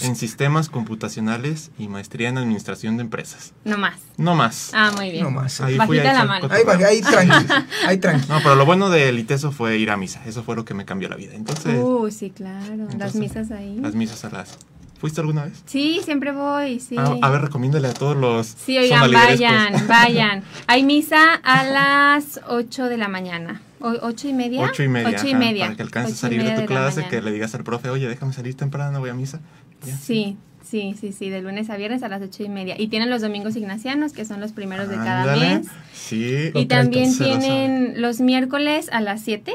En 0.00 0.16
sistemas 0.16 0.68
computacionales 0.68 1.70
y 1.78 1.88
maestría 1.88 2.28
en 2.28 2.38
administración 2.38 2.96
de 2.96 3.02
empresas. 3.02 3.52
No 3.64 3.78
más. 3.78 3.94
No 4.16 4.34
más. 4.34 4.70
Ah, 4.74 4.92
muy 4.96 5.10
bien. 5.10 5.24
No 5.24 5.30
más. 5.30 5.60
Ahí 5.60 5.76
Bajita 5.76 5.86
fui 5.86 5.98
a 5.98 6.12
la 6.12 6.24
mano. 6.24 6.48
Ahí, 6.50 6.62
ahí 6.84 7.00
tranqui, 7.00 7.52
ahí 7.86 7.98
tranqui. 7.98 8.28
No, 8.28 8.38
pero 8.42 8.54
lo 8.54 8.64
bueno 8.66 8.90
del 8.90 9.18
ITESO 9.18 9.52
fue 9.52 9.78
ir 9.78 9.90
a 9.90 9.96
misa. 9.96 10.22
Eso 10.26 10.42
fue 10.42 10.56
lo 10.56 10.64
que 10.64 10.74
me 10.74 10.84
cambió 10.84 11.08
la 11.08 11.16
vida. 11.16 11.34
Entonces, 11.34 11.78
Uh, 11.82 12.10
sí, 12.10 12.30
claro. 12.30 12.76
Las 12.84 12.92
Entonces, 12.92 13.14
misas 13.20 13.50
ahí. 13.50 13.78
las 13.80 13.94
misas 13.94 14.24
a 14.24 14.30
las... 14.30 14.58
¿Fuiste 14.98 15.20
alguna 15.20 15.44
vez? 15.44 15.62
Sí, 15.66 16.00
siempre 16.02 16.32
voy, 16.32 16.80
sí. 16.80 16.96
Ah, 16.98 17.14
a 17.20 17.28
ver, 17.28 17.42
recomiéndale 17.42 17.86
a 17.88 17.92
todos 17.92 18.16
los 18.16 18.46
Sí, 18.46 18.78
oigan, 18.78 19.12
vayan, 19.12 19.86
vayan. 19.88 20.42
Hay 20.66 20.84
misa 20.84 21.34
a 21.34 21.64
las 21.64 22.40
8 22.48 22.84
de 22.86 22.96
la 22.96 23.06
mañana. 23.06 23.60
o- 23.80 23.92
ocho 24.00 24.26
y 24.26 24.32
media. 24.32 24.62
Ocho 24.62 24.82
y 24.82 24.88
media. 24.88 25.10
Ocho 25.10 25.26
y 25.26 25.32
ajá, 25.32 25.38
media. 25.38 25.64
Para 25.66 25.76
que 25.76 25.82
alcances 25.82 26.14
a 26.14 26.16
salir 26.16 26.42
de 26.42 26.52
tu 26.52 26.60
la 26.62 26.66
clase, 26.66 27.06
que 27.10 27.20
le 27.20 27.30
digas 27.30 27.54
al 27.54 27.62
profe, 27.62 27.90
oye, 27.90 28.08
déjame 28.08 28.32
salir 28.32 28.54
temprano, 28.56 28.98
voy 28.98 29.10
a 29.10 29.14
misa. 29.14 29.40
Ya. 29.84 29.96
Sí, 29.96 30.36
sí, 30.62 30.94
sí, 31.00 31.12
sí, 31.12 31.28
de 31.30 31.40
lunes 31.42 31.70
a 31.70 31.76
viernes 31.76 32.02
a 32.02 32.08
las 32.08 32.22
ocho 32.22 32.42
y 32.42 32.48
media. 32.48 32.74
Y 32.80 32.88
tienen 32.88 33.10
los 33.10 33.22
domingos 33.22 33.56
ignacianos, 33.56 34.12
que 34.12 34.24
son 34.24 34.40
los 34.40 34.52
primeros 34.52 34.88
de 34.88 34.96
cada 34.96 35.22
Ándale. 35.22 35.58
mes. 35.58 35.68
Sí. 35.92 36.50
Y 36.54 36.66
también 36.66 37.16
tienen 37.16 38.00
los 38.00 38.20
miércoles 38.20 38.88
a 38.92 39.00
las 39.00 39.20
siete. 39.22 39.54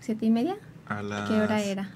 ¿Siete 0.00 0.26
y 0.26 0.30
media? 0.30 0.56
A 0.86 1.02
las- 1.02 1.28
¿Qué 1.28 1.34
hora 1.40 1.62
era? 1.62 1.90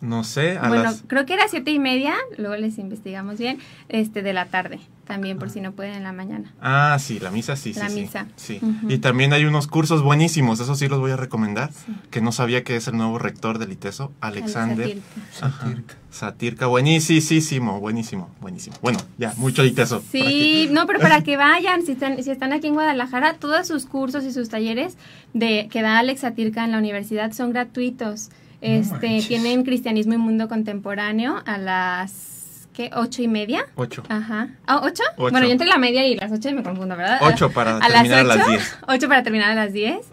No 0.00 0.22
sé, 0.22 0.56
a 0.58 0.68
bueno, 0.68 0.84
las... 0.84 1.02
creo 1.08 1.26
que 1.26 1.34
era 1.34 1.48
siete 1.48 1.72
y 1.72 1.80
media, 1.80 2.14
luego 2.36 2.54
les 2.56 2.78
investigamos 2.78 3.36
bien, 3.38 3.58
este 3.88 4.22
de 4.22 4.32
la 4.32 4.46
tarde, 4.46 4.78
también 5.08 5.38
por 5.38 5.50
si 5.50 5.60
no 5.60 5.72
pueden 5.72 5.94
en 5.94 6.04
la 6.04 6.12
mañana. 6.12 6.52
Ah, 6.60 6.96
sí, 7.00 7.18
la 7.18 7.32
misa, 7.32 7.56
sí, 7.56 7.74
sí, 7.74 7.80
La 7.80 7.88
sí. 7.88 8.02
misa. 8.02 8.26
Sí. 8.36 8.60
Y 8.88 8.98
también 8.98 9.32
hay 9.32 9.44
unos 9.44 9.66
cursos 9.66 10.02
buenísimos, 10.02 10.60
eso 10.60 10.76
sí 10.76 10.86
los 10.86 11.00
voy 11.00 11.10
a 11.10 11.16
recomendar, 11.16 11.72
Sí. 11.72 11.92
que 12.10 12.20
no 12.20 12.30
sabía 12.30 12.62
que 12.62 12.76
es 12.76 12.86
el 12.86 12.96
nuevo 12.96 13.18
rector 13.18 13.58
del 13.58 13.72
ITESO, 13.72 14.12
Alexander 14.20 14.84
Alexa 14.86 15.46
Ajá. 15.46 15.60
Satirka. 15.66 15.94
Satirka. 16.10 16.66
Buenísimo, 16.66 17.80
buenísimo, 17.80 18.30
buenísimo. 18.40 18.76
Bueno, 18.82 18.98
ya, 19.18 19.32
mucho 19.38 19.64
ITESO. 19.64 20.02
Sí, 20.12 20.68
no, 20.70 20.86
pero 20.86 21.00
para 21.00 21.22
que 21.24 21.36
vayan, 21.36 21.84
si 21.84 21.92
están, 21.92 22.22
si 22.22 22.30
están 22.30 22.52
aquí 22.52 22.66
en 22.68 22.74
Guadalajara, 22.74 23.34
todos 23.34 23.66
sus 23.66 23.86
cursos 23.86 24.24
y 24.24 24.32
sus 24.32 24.48
talleres 24.48 24.96
de 25.32 25.68
que 25.70 25.82
da 25.82 25.98
Alex 25.98 26.20
Satirka 26.20 26.64
en 26.64 26.72
la 26.72 26.78
universidad 26.78 27.32
son 27.32 27.50
gratuitos. 27.50 28.28
Este, 28.60 29.22
tienen 29.26 29.62
cristianismo 29.62 30.14
y 30.14 30.18
mundo 30.18 30.48
contemporáneo 30.48 31.42
a 31.46 31.58
las 31.58 32.37
¿qué? 32.78 32.90
ocho 32.94 33.22
y 33.22 33.28
media. 33.28 33.66
Ocho. 33.74 34.04
Ajá. 34.08 34.50
¿Ah, 34.66 34.80
ocho? 34.84 35.02
Ocho. 35.16 35.30
Bueno, 35.32 35.46
yo 35.46 35.52
entre 35.52 35.66
la 35.66 35.78
media 35.78 36.06
y 36.06 36.14
las 36.16 36.30
ocho 36.30 36.52
me 36.52 36.62
confundo, 36.62 36.96
¿verdad? 36.96 37.18
Ocho 37.22 37.50
para 37.50 37.76
a 37.78 37.80
terminar 37.80 38.20
a 38.20 38.22
las 38.24 38.36
las 38.36 38.46
ocho, 38.46 38.50
diez. 38.50 38.78
Ocho 38.86 39.08
para 39.08 39.22
terminar 39.24 39.50
a 39.50 39.54
las 39.56 39.72
diez. 39.72 40.06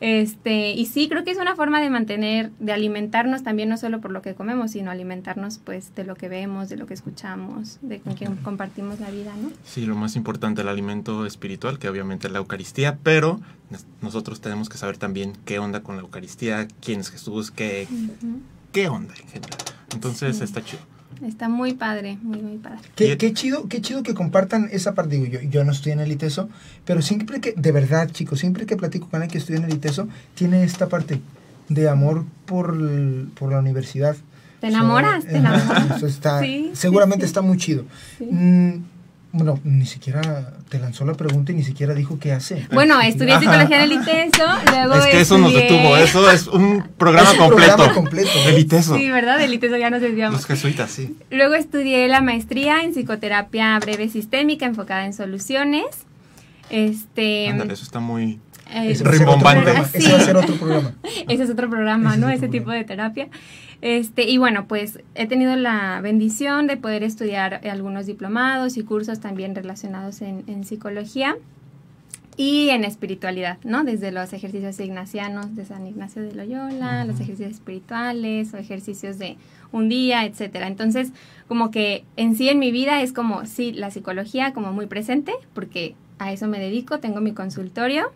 Este, 0.00 0.70
y 0.72 0.86
sí, 0.86 1.08
creo 1.08 1.24
que 1.24 1.32
es 1.32 1.38
una 1.38 1.56
forma 1.56 1.80
de 1.80 1.90
mantener, 1.90 2.50
de 2.60 2.72
alimentarnos 2.72 3.42
también, 3.42 3.68
no 3.68 3.76
solo 3.76 4.00
por 4.00 4.12
lo 4.12 4.22
que 4.22 4.34
comemos, 4.34 4.70
sino 4.72 4.90
alimentarnos 4.92 5.58
pues 5.58 5.92
de 5.96 6.04
lo 6.04 6.14
que 6.14 6.28
vemos, 6.28 6.68
de 6.68 6.76
lo 6.76 6.86
que 6.86 6.94
escuchamos, 6.94 7.78
de 7.82 8.00
con 8.00 8.14
quien 8.14 8.36
compartimos 8.36 9.00
la 9.00 9.10
vida, 9.10 9.32
¿no? 9.40 9.50
Sí, 9.64 9.86
lo 9.86 9.96
más 9.96 10.14
importante, 10.14 10.62
el 10.62 10.68
alimento 10.68 11.26
espiritual, 11.26 11.78
que 11.80 11.88
obviamente 11.88 12.28
es 12.28 12.32
la 12.32 12.38
Eucaristía, 12.38 12.98
pero 13.02 13.40
nos- 13.70 13.86
nosotros 14.00 14.40
tenemos 14.40 14.68
que 14.68 14.78
saber 14.78 14.98
también 14.98 15.32
qué 15.44 15.58
onda 15.58 15.82
con 15.82 15.96
la 15.96 16.02
Eucaristía, 16.02 16.68
quién 16.80 17.00
es 17.00 17.10
Jesús, 17.10 17.50
qué, 17.50 17.88
Ujú. 17.90 18.40
qué 18.72 18.88
onda 18.88 19.14
en 19.20 19.28
general. 19.28 19.58
Entonces 19.92 20.38
Sí. 20.38 20.44
está 20.44 20.62
chido. 20.64 20.82
Está 21.26 21.48
muy 21.48 21.74
padre, 21.74 22.18
muy, 22.22 22.40
muy 22.40 22.58
padre. 22.58 22.78
Qué, 22.94 23.16
qué 23.18 23.32
chido, 23.32 23.68
qué 23.68 23.80
chido 23.80 24.02
que 24.02 24.14
compartan 24.14 24.68
esa 24.72 24.94
parte. 24.94 25.16
Digo, 25.16 25.26
yo, 25.26 25.40
yo 25.42 25.64
no 25.64 25.72
estoy 25.72 25.92
en 25.92 26.00
el 26.00 26.12
ITESO, 26.12 26.48
pero 26.84 27.02
siempre 27.02 27.40
que, 27.40 27.52
de 27.56 27.72
verdad, 27.72 28.08
chicos, 28.10 28.38
siempre 28.40 28.66
que 28.66 28.76
platico 28.76 29.08
con 29.08 29.16
alguien 29.22 29.32
que 29.32 29.38
estudia 29.38 29.58
en 29.58 29.64
el 29.64 29.74
ITESO, 29.74 30.08
tiene 30.34 30.62
esta 30.62 30.88
parte 30.88 31.20
de 31.68 31.88
amor 31.88 32.24
por, 32.46 32.70
el- 32.74 33.28
por 33.38 33.50
la 33.52 33.58
universidad. 33.58 34.16
Te 34.60 34.68
enamoras, 34.68 35.24
te 35.24 35.36
enamoras. 35.36 35.96
eso 35.96 36.06
está, 36.06 36.40
Sí, 36.40 36.70
seguramente 36.74 37.24
sí, 37.24 37.28
sí. 37.28 37.30
está 37.30 37.42
muy 37.42 37.58
chido. 37.58 37.84
Sí. 38.18 38.24
Mm, 38.30 38.84
bueno, 39.32 39.60
ni 39.64 39.84
siquiera 39.86 40.54
te 40.70 40.78
lanzó 40.78 41.04
la 41.04 41.14
pregunta 41.14 41.52
y 41.52 41.56
ni 41.56 41.62
siquiera 41.62 41.92
dijo 41.94 42.18
qué 42.18 42.32
hace. 42.32 42.66
Bueno, 42.72 43.00
estudié 43.00 43.32
Ajá. 43.32 43.40
psicología 43.40 43.76
en 43.76 43.82
el 43.84 43.92
ITESO, 44.00 44.44
luego 44.70 44.94
Es 44.94 45.06
que 45.06 45.20
eso 45.20 45.38
nos 45.38 45.52
estudié- 45.52 45.62
detuvo, 45.68 45.96
eso 45.98 46.30
es 46.30 46.46
un 46.46 46.82
programa 46.96 47.30
Es 47.32 47.38
un 47.38 47.38
completo. 47.48 47.74
programa 47.76 47.94
completo. 47.94 48.30
El 48.46 48.58
ITESO. 48.58 48.96
Sí, 48.96 49.10
¿verdad? 49.10 49.38
Del 49.38 49.52
ITESO 49.54 49.76
ya 49.76 49.90
nos 49.90 50.00
desviamos. 50.00 50.34
Los 50.40 50.46
jesuitas, 50.46 50.90
sí. 50.90 51.16
Luego 51.30 51.54
estudié 51.54 52.08
la 52.08 52.20
maestría 52.22 52.82
en 52.82 52.92
psicoterapia 52.94 53.78
breve 53.78 54.08
sistémica 54.08 54.64
enfocada 54.66 55.04
en 55.04 55.12
soluciones. 55.12 55.84
Este, 56.70 57.48
Ándale, 57.48 57.72
eso 57.74 57.82
está 57.84 58.00
muy... 58.00 58.38
eh, 58.70 58.90
Ese 58.90 59.04
va 59.04 59.10
Rimbombante. 59.10 59.70
Ese 59.94 60.12
va 60.12 60.18
a 60.18 60.20
ser 60.20 60.36
otro 60.36 60.54
programa. 60.56 60.94
Ese 61.28 61.42
es 61.42 61.50
otro 61.50 61.68
programa, 61.68 62.10
Ese 62.10 62.20
¿no? 62.20 62.28
es 62.28 62.36
Ese 62.36 62.48
tipo 62.48 62.64
programa. 62.66 62.78
de 62.78 62.84
terapia. 62.84 63.28
Este, 63.80 64.28
y 64.28 64.38
bueno, 64.38 64.66
pues 64.66 65.00
he 65.14 65.26
tenido 65.26 65.54
la 65.56 66.00
bendición 66.00 66.66
de 66.66 66.76
poder 66.76 67.02
estudiar 67.02 67.60
algunos 67.68 68.06
diplomados 68.06 68.76
y 68.76 68.82
cursos 68.82 69.20
también 69.20 69.54
relacionados 69.54 70.20
en, 70.20 70.42
en 70.48 70.64
psicología 70.64 71.36
y 72.36 72.70
en 72.70 72.84
espiritualidad, 72.84 73.58
¿no? 73.64 73.82
Desde 73.82 74.12
los 74.12 74.32
ejercicios 74.32 74.78
ignacianos 74.78 75.56
de 75.56 75.64
San 75.64 75.86
Ignacio 75.88 76.22
de 76.22 76.32
Loyola, 76.34 77.04
los 77.04 77.16
ejercicios 77.16 77.50
espirituales 77.52 78.54
o 78.54 78.58
ejercicios 78.58 79.18
de 79.18 79.36
un 79.72 79.88
día, 79.88 80.24
etcétera. 80.24 80.68
Entonces, 80.68 81.10
como 81.48 81.72
que 81.72 82.04
en 82.16 82.36
sí 82.36 82.48
en 82.48 82.60
mi 82.60 82.70
vida 82.70 83.02
es 83.02 83.12
como, 83.12 83.44
sí, 83.44 83.72
la 83.72 83.90
psicología 83.90 84.52
como 84.52 84.72
muy 84.72 84.86
presente, 84.86 85.32
porque 85.52 85.96
a 86.20 86.32
eso 86.32 86.46
me 86.46 86.60
dedico, 86.60 87.00
tengo 87.00 87.20
mi 87.20 87.32
consultorio, 87.32 88.12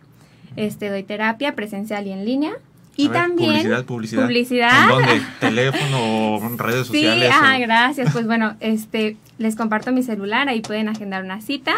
este, 0.55 0.89
doy 0.89 1.03
terapia 1.03 1.55
presencial 1.55 2.07
y 2.07 2.11
en 2.11 2.25
línea. 2.25 2.53
Y 2.95 3.07
ver, 3.07 3.17
también... 3.21 3.49
Publicidad, 3.51 3.85
publicidad. 3.85 4.23
Publicidad. 4.23 4.83
¿En 4.83 4.89
dónde? 4.89 5.21
¿Teléfono 5.39 6.35
o 6.35 6.57
redes 6.57 6.87
Sí, 6.87 6.93
sociales? 7.01 7.31
ah, 7.33 7.55
o- 7.57 7.61
gracias. 7.61 8.13
Pues 8.13 8.25
bueno, 8.27 8.55
este, 8.59 9.17
les 9.39 9.55
comparto 9.55 9.91
mi 9.91 10.03
celular, 10.03 10.47
ahí 10.47 10.61
pueden 10.61 10.89
agendar 10.89 11.23
una 11.23 11.41
cita, 11.41 11.73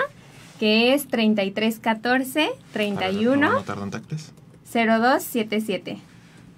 que 0.60 0.94
es 0.94 1.08
3314 1.08 2.42
A 2.42 2.44
ver, 2.44 2.50
lo 2.52 2.56
voy 2.56 2.58
a 2.58 2.70
31 2.74 3.48
anotar, 3.48 3.78
don 3.78 3.92
Tacles. 3.92 4.34
0277. 4.74 5.98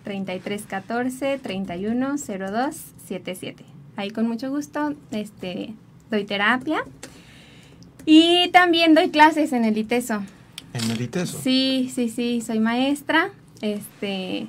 3314 0.04 1.38
31 1.40 2.16
0277. 2.18 3.64
Ahí 3.96 4.10
con 4.12 4.28
mucho 4.28 4.50
gusto 4.50 4.94
este, 5.12 5.74
doy 6.10 6.24
terapia. 6.26 6.80
Y 8.06 8.50
también 8.54 8.94
doy 8.94 9.10
clases 9.10 9.52
en 9.54 9.66
el 9.66 9.78
ITESO. 9.78 10.24
En 10.74 10.92
el 10.92 11.02
ITESO. 11.02 11.40
Sí, 11.42 11.92
sí, 11.94 12.10
sí, 12.10 12.42
soy 12.42 12.60
maestra. 12.60 13.30
Este, 13.62 14.48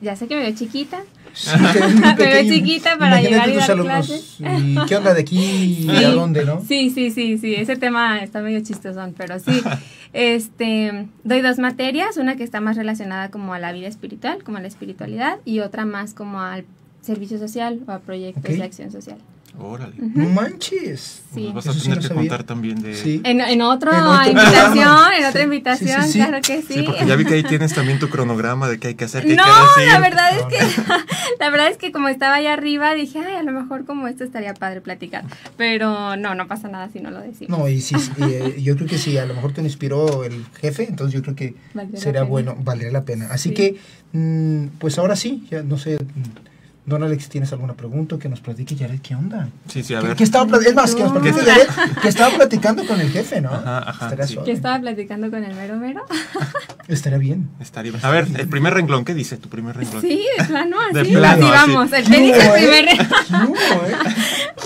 ya 0.00 0.16
sé 0.16 0.26
que 0.26 0.36
me 0.36 0.42
veo 0.42 0.54
chiquita. 0.54 1.02
Sí, 1.32 1.50
Me 1.58 2.14
veo 2.14 2.42
chiquita 2.44 2.98
para 2.98 3.20
llegar 3.22 3.48
y 3.48 3.54
dar 3.54 3.80
clases. 3.80 4.36
¿Y 4.38 4.76
qué 4.86 4.96
onda 4.96 5.14
de 5.14 5.20
aquí 5.20 5.38
y 5.38 6.04
a 6.04 6.10
dónde, 6.10 6.44
no? 6.44 6.60
Sí, 6.60 6.90
sí, 6.90 7.10
sí, 7.10 7.38
sí, 7.38 7.54
ese 7.54 7.76
tema 7.76 8.18
está 8.22 8.42
medio 8.42 8.60
chistosón, 8.60 9.14
pero 9.16 9.38
sí. 9.38 9.62
Este, 10.14 11.08
doy 11.24 11.40
dos 11.40 11.58
materias, 11.58 12.18
una 12.18 12.36
que 12.36 12.44
está 12.44 12.60
más 12.60 12.76
relacionada 12.76 13.30
como 13.30 13.54
a 13.54 13.58
la 13.58 13.72
vida 13.72 13.88
espiritual, 13.88 14.44
como 14.44 14.58
a 14.58 14.60
la 14.60 14.68
espiritualidad, 14.68 15.38
y 15.46 15.60
otra 15.60 15.86
más 15.86 16.12
como 16.12 16.42
al 16.42 16.66
servicio 17.00 17.38
social 17.38 17.80
o 17.86 17.92
a 17.92 18.00
proyectos 18.00 18.58
de 18.58 18.62
acción 18.62 18.92
social. 18.92 19.16
Órale. 19.58 19.92
No 19.98 20.28
manches. 20.30 21.20
Sí. 21.34 21.44
Nos 21.44 21.54
vas 21.54 21.66
a 21.68 21.72
sí 21.74 21.82
tener 21.82 21.98
que 21.98 22.08
sabía. 22.08 22.20
contar 22.22 22.44
también 22.44 22.80
de... 22.82 22.94
Sí. 22.96 23.20
En, 23.24 23.40
en 23.40 23.60
otra 23.62 24.24
En 24.24 24.30
invitación, 24.30 25.12
en 25.18 25.24
otra 25.26 25.42
invitación, 25.42 26.02
sí, 26.02 26.06
sí, 26.06 26.12
sí. 26.12 26.18
claro 26.18 26.38
que 26.42 26.62
sí. 26.62 26.74
Sí, 26.74 26.82
porque 26.84 27.06
ya 27.06 27.16
vi 27.16 27.24
que 27.24 27.34
ahí 27.34 27.42
tienes 27.42 27.74
también 27.74 27.98
tu 27.98 28.08
cronograma 28.08 28.68
de 28.68 28.78
qué 28.80 28.88
hay 28.88 28.94
que 28.94 29.04
hacer, 29.04 29.24
qué 29.24 29.32
hay 29.32 29.36
No, 29.36 29.44
que 29.44 29.80
decir. 29.82 29.92
la 29.92 30.00
verdad 30.00 30.30
es 30.38 30.44
que 30.46 30.82
la 31.40 31.50
verdad 31.50 31.68
es 31.68 31.76
que 31.76 31.92
como 31.92 32.08
estaba 32.08 32.36
allá 32.36 32.54
arriba 32.54 32.94
dije, 32.94 33.18
ay, 33.20 33.34
a 33.36 33.42
lo 33.42 33.52
mejor 33.52 33.84
como 33.84 34.08
esto 34.08 34.24
estaría 34.24 34.54
padre 34.54 34.80
platicar, 34.80 35.24
pero 35.56 36.16
no, 36.16 36.34
no 36.34 36.48
pasa 36.48 36.68
nada 36.68 36.88
si 36.92 37.00
no 37.00 37.10
lo 37.10 37.20
decimos. 37.20 37.58
No, 37.58 37.68
y 37.68 37.80
sí, 37.82 37.94
eh, 38.20 38.56
yo 38.62 38.74
creo 38.76 38.88
que 38.88 38.98
sí, 38.98 39.16
a 39.18 39.26
lo 39.26 39.34
mejor 39.34 39.52
te 39.52 39.60
inspiró 39.60 40.24
el 40.24 40.44
jefe, 40.60 40.86
entonces 40.88 41.14
yo 41.14 41.22
creo 41.22 41.36
que 41.36 41.54
sería 41.94 42.22
bueno, 42.22 42.56
valdría 42.58 42.90
la 42.90 43.04
pena. 43.04 43.28
Así 43.30 43.50
Sí. 43.50 43.54
que, 43.54 43.76
mm, 44.12 44.78
pues 44.78 44.98
ahora 44.98 45.14
sí, 45.16 45.46
ya 45.50 45.62
no 45.62 45.76
sé, 45.78 45.98
Don 46.84 47.00
Alex, 47.04 47.28
¿tienes 47.28 47.52
alguna 47.52 47.74
pregunta? 47.74 48.18
Que 48.18 48.28
nos 48.28 48.40
platique 48.40 48.74
¿qué 49.02 49.14
onda? 49.14 49.48
Sí, 49.68 49.84
sí, 49.84 49.94
a 49.94 50.00
¿Qué, 50.00 50.08
ver. 50.08 50.16
qué 50.16 50.24
estaba 50.24 50.58
es 50.58 50.74
más, 50.74 50.94
que 50.96 51.02
nos 51.04 51.12
platique 51.12 51.40
que 52.02 52.08
estaba 52.08 52.34
platicando 52.34 52.84
con 52.84 53.00
el 53.00 53.08
jefe, 53.10 53.40
¿no? 53.40 53.50
Ajá, 53.52 53.78
ajá, 53.88 54.04
Estaría 54.06 54.26
sí. 54.26 54.34
suave. 54.34 54.46
Que 54.46 54.52
estaba 54.52 54.80
platicando 54.80 55.30
con 55.30 55.44
el 55.44 55.54
mero 55.54 55.76
mero. 55.76 56.02
Estaría 56.88 57.18
bien. 57.18 57.48
Estaría 57.60 57.92
bien. 57.92 58.04
A 58.04 58.10
ver, 58.10 58.26
el 58.36 58.48
primer 58.48 58.74
renglón, 58.74 59.04
¿qué 59.04 59.14
dice 59.14 59.36
tu 59.36 59.48
primer 59.48 59.76
renglón? 59.76 60.02
Sí, 60.02 60.24
de 60.38 60.44
plano, 60.44 60.76
De 60.92 61.00
así. 61.02 61.12
plano, 61.12 61.46
así 61.46 61.54
así. 61.54 61.70
vamos. 61.72 61.92
El, 61.92 62.04
¿Qué 62.04 62.10
¿qué 62.10 62.18
dice 62.20 62.46
hubo, 62.48 62.56
el 62.56 62.64
eh? 62.64 62.68
primer 62.68 62.84
re- 62.84 63.06
¿Qué 63.28 63.34
hubo, 63.46 63.86
eh? 63.86 64.14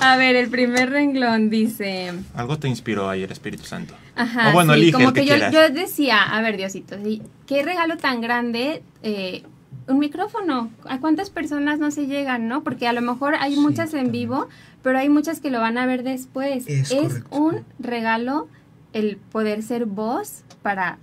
A 0.01 0.17
ver, 0.17 0.37
el 0.37 0.49
primer 0.49 0.91
renglón 0.91 1.51
dice. 1.51 2.15
Algo 2.35 2.59
te 2.59 2.69
inspiró 2.69 3.11
ahí 3.11 3.25
el 3.25 3.31
Espíritu 3.33 3.65
Santo. 3.65 3.95
Ajá, 4.15 4.49
O 4.51 4.53
bueno, 4.55 4.73
sí, 4.73 4.79
elige 4.81 4.93
como 4.93 5.09
el 5.09 5.15
que, 5.15 5.21
que, 5.21 5.27
yo, 5.27 5.51
yo 5.51 5.69
decía, 5.69 6.23
a 6.23 6.41
ver, 6.41 6.57
Diosito, 6.57 6.97
¿sí? 7.05 7.21
qué 7.47 7.63
regalo 7.63 7.99
tan 7.99 8.23
grande, 8.23 8.83
eh, 9.03 9.43
un 9.89 9.99
micrófono. 9.99 10.71
¿A 10.89 10.99
cuántas 11.01 11.31
personas 11.31 11.79
no 11.79 11.91
se 11.91 12.07
llegan, 12.07 12.49
no? 12.49 12.63
Porque 12.63 12.89
a 12.89 12.93
lo 12.93 13.03
mejor 13.03 13.35
hay 13.37 13.55
Sí, 13.55 13.61
muchas 13.61 13.95
en 13.95 14.11
vivo, 14.13 14.49
pero 14.83 14.99
hay 14.99 15.09
muchas 15.09 15.41
que 15.41 15.51
lo 15.51 15.61
van 15.61 15.79
a 15.79 15.87
ver 15.87 16.03
después. 16.03 16.67
Es 16.69 17.23
un 17.31 17.61
regalo 17.79 18.49
el 18.93 19.17
poder 19.17 19.63
ser 19.63 19.87
voz 19.87 20.43
para 20.63 20.99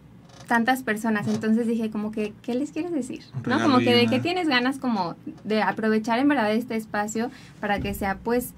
tantas 0.47 0.83
personas. 0.83 1.27
Entonces 1.27 1.67
dije, 1.67 1.89
como 1.89 2.11
que, 2.11 2.33
¿qué 2.41 2.53
les 2.53 2.71
quieres 2.71 2.91
decir? 2.91 3.23
¿No? 3.45 3.61
Como 3.61 3.79
que 3.79 3.95
de 3.95 4.07
que 4.07 4.19
tienes 4.19 4.47
ganas 4.47 4.77
como 4.77 5.15
de 5.43 5.61
aprovechar 5.61 6.19
en 6.19 6.27
verdad 6.27 6.51
este 6.53 6.75
espacio 6.75 7.31
para 7.59 7.79
que 7.79 7.93
sea 7.93 8.17
pues 8.17 8.53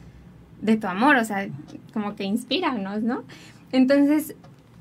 de 0.62 0.77
tu 0.77 0.88
amor, 0.88 1.17
o 1.17 1.25
sea, 1.25 1.48
como 1.94 2.15
que 2.15 2.24
inspíranos, 2.24 3.03
¿no? 3.03 3.24
Entonces, 3.72 4.36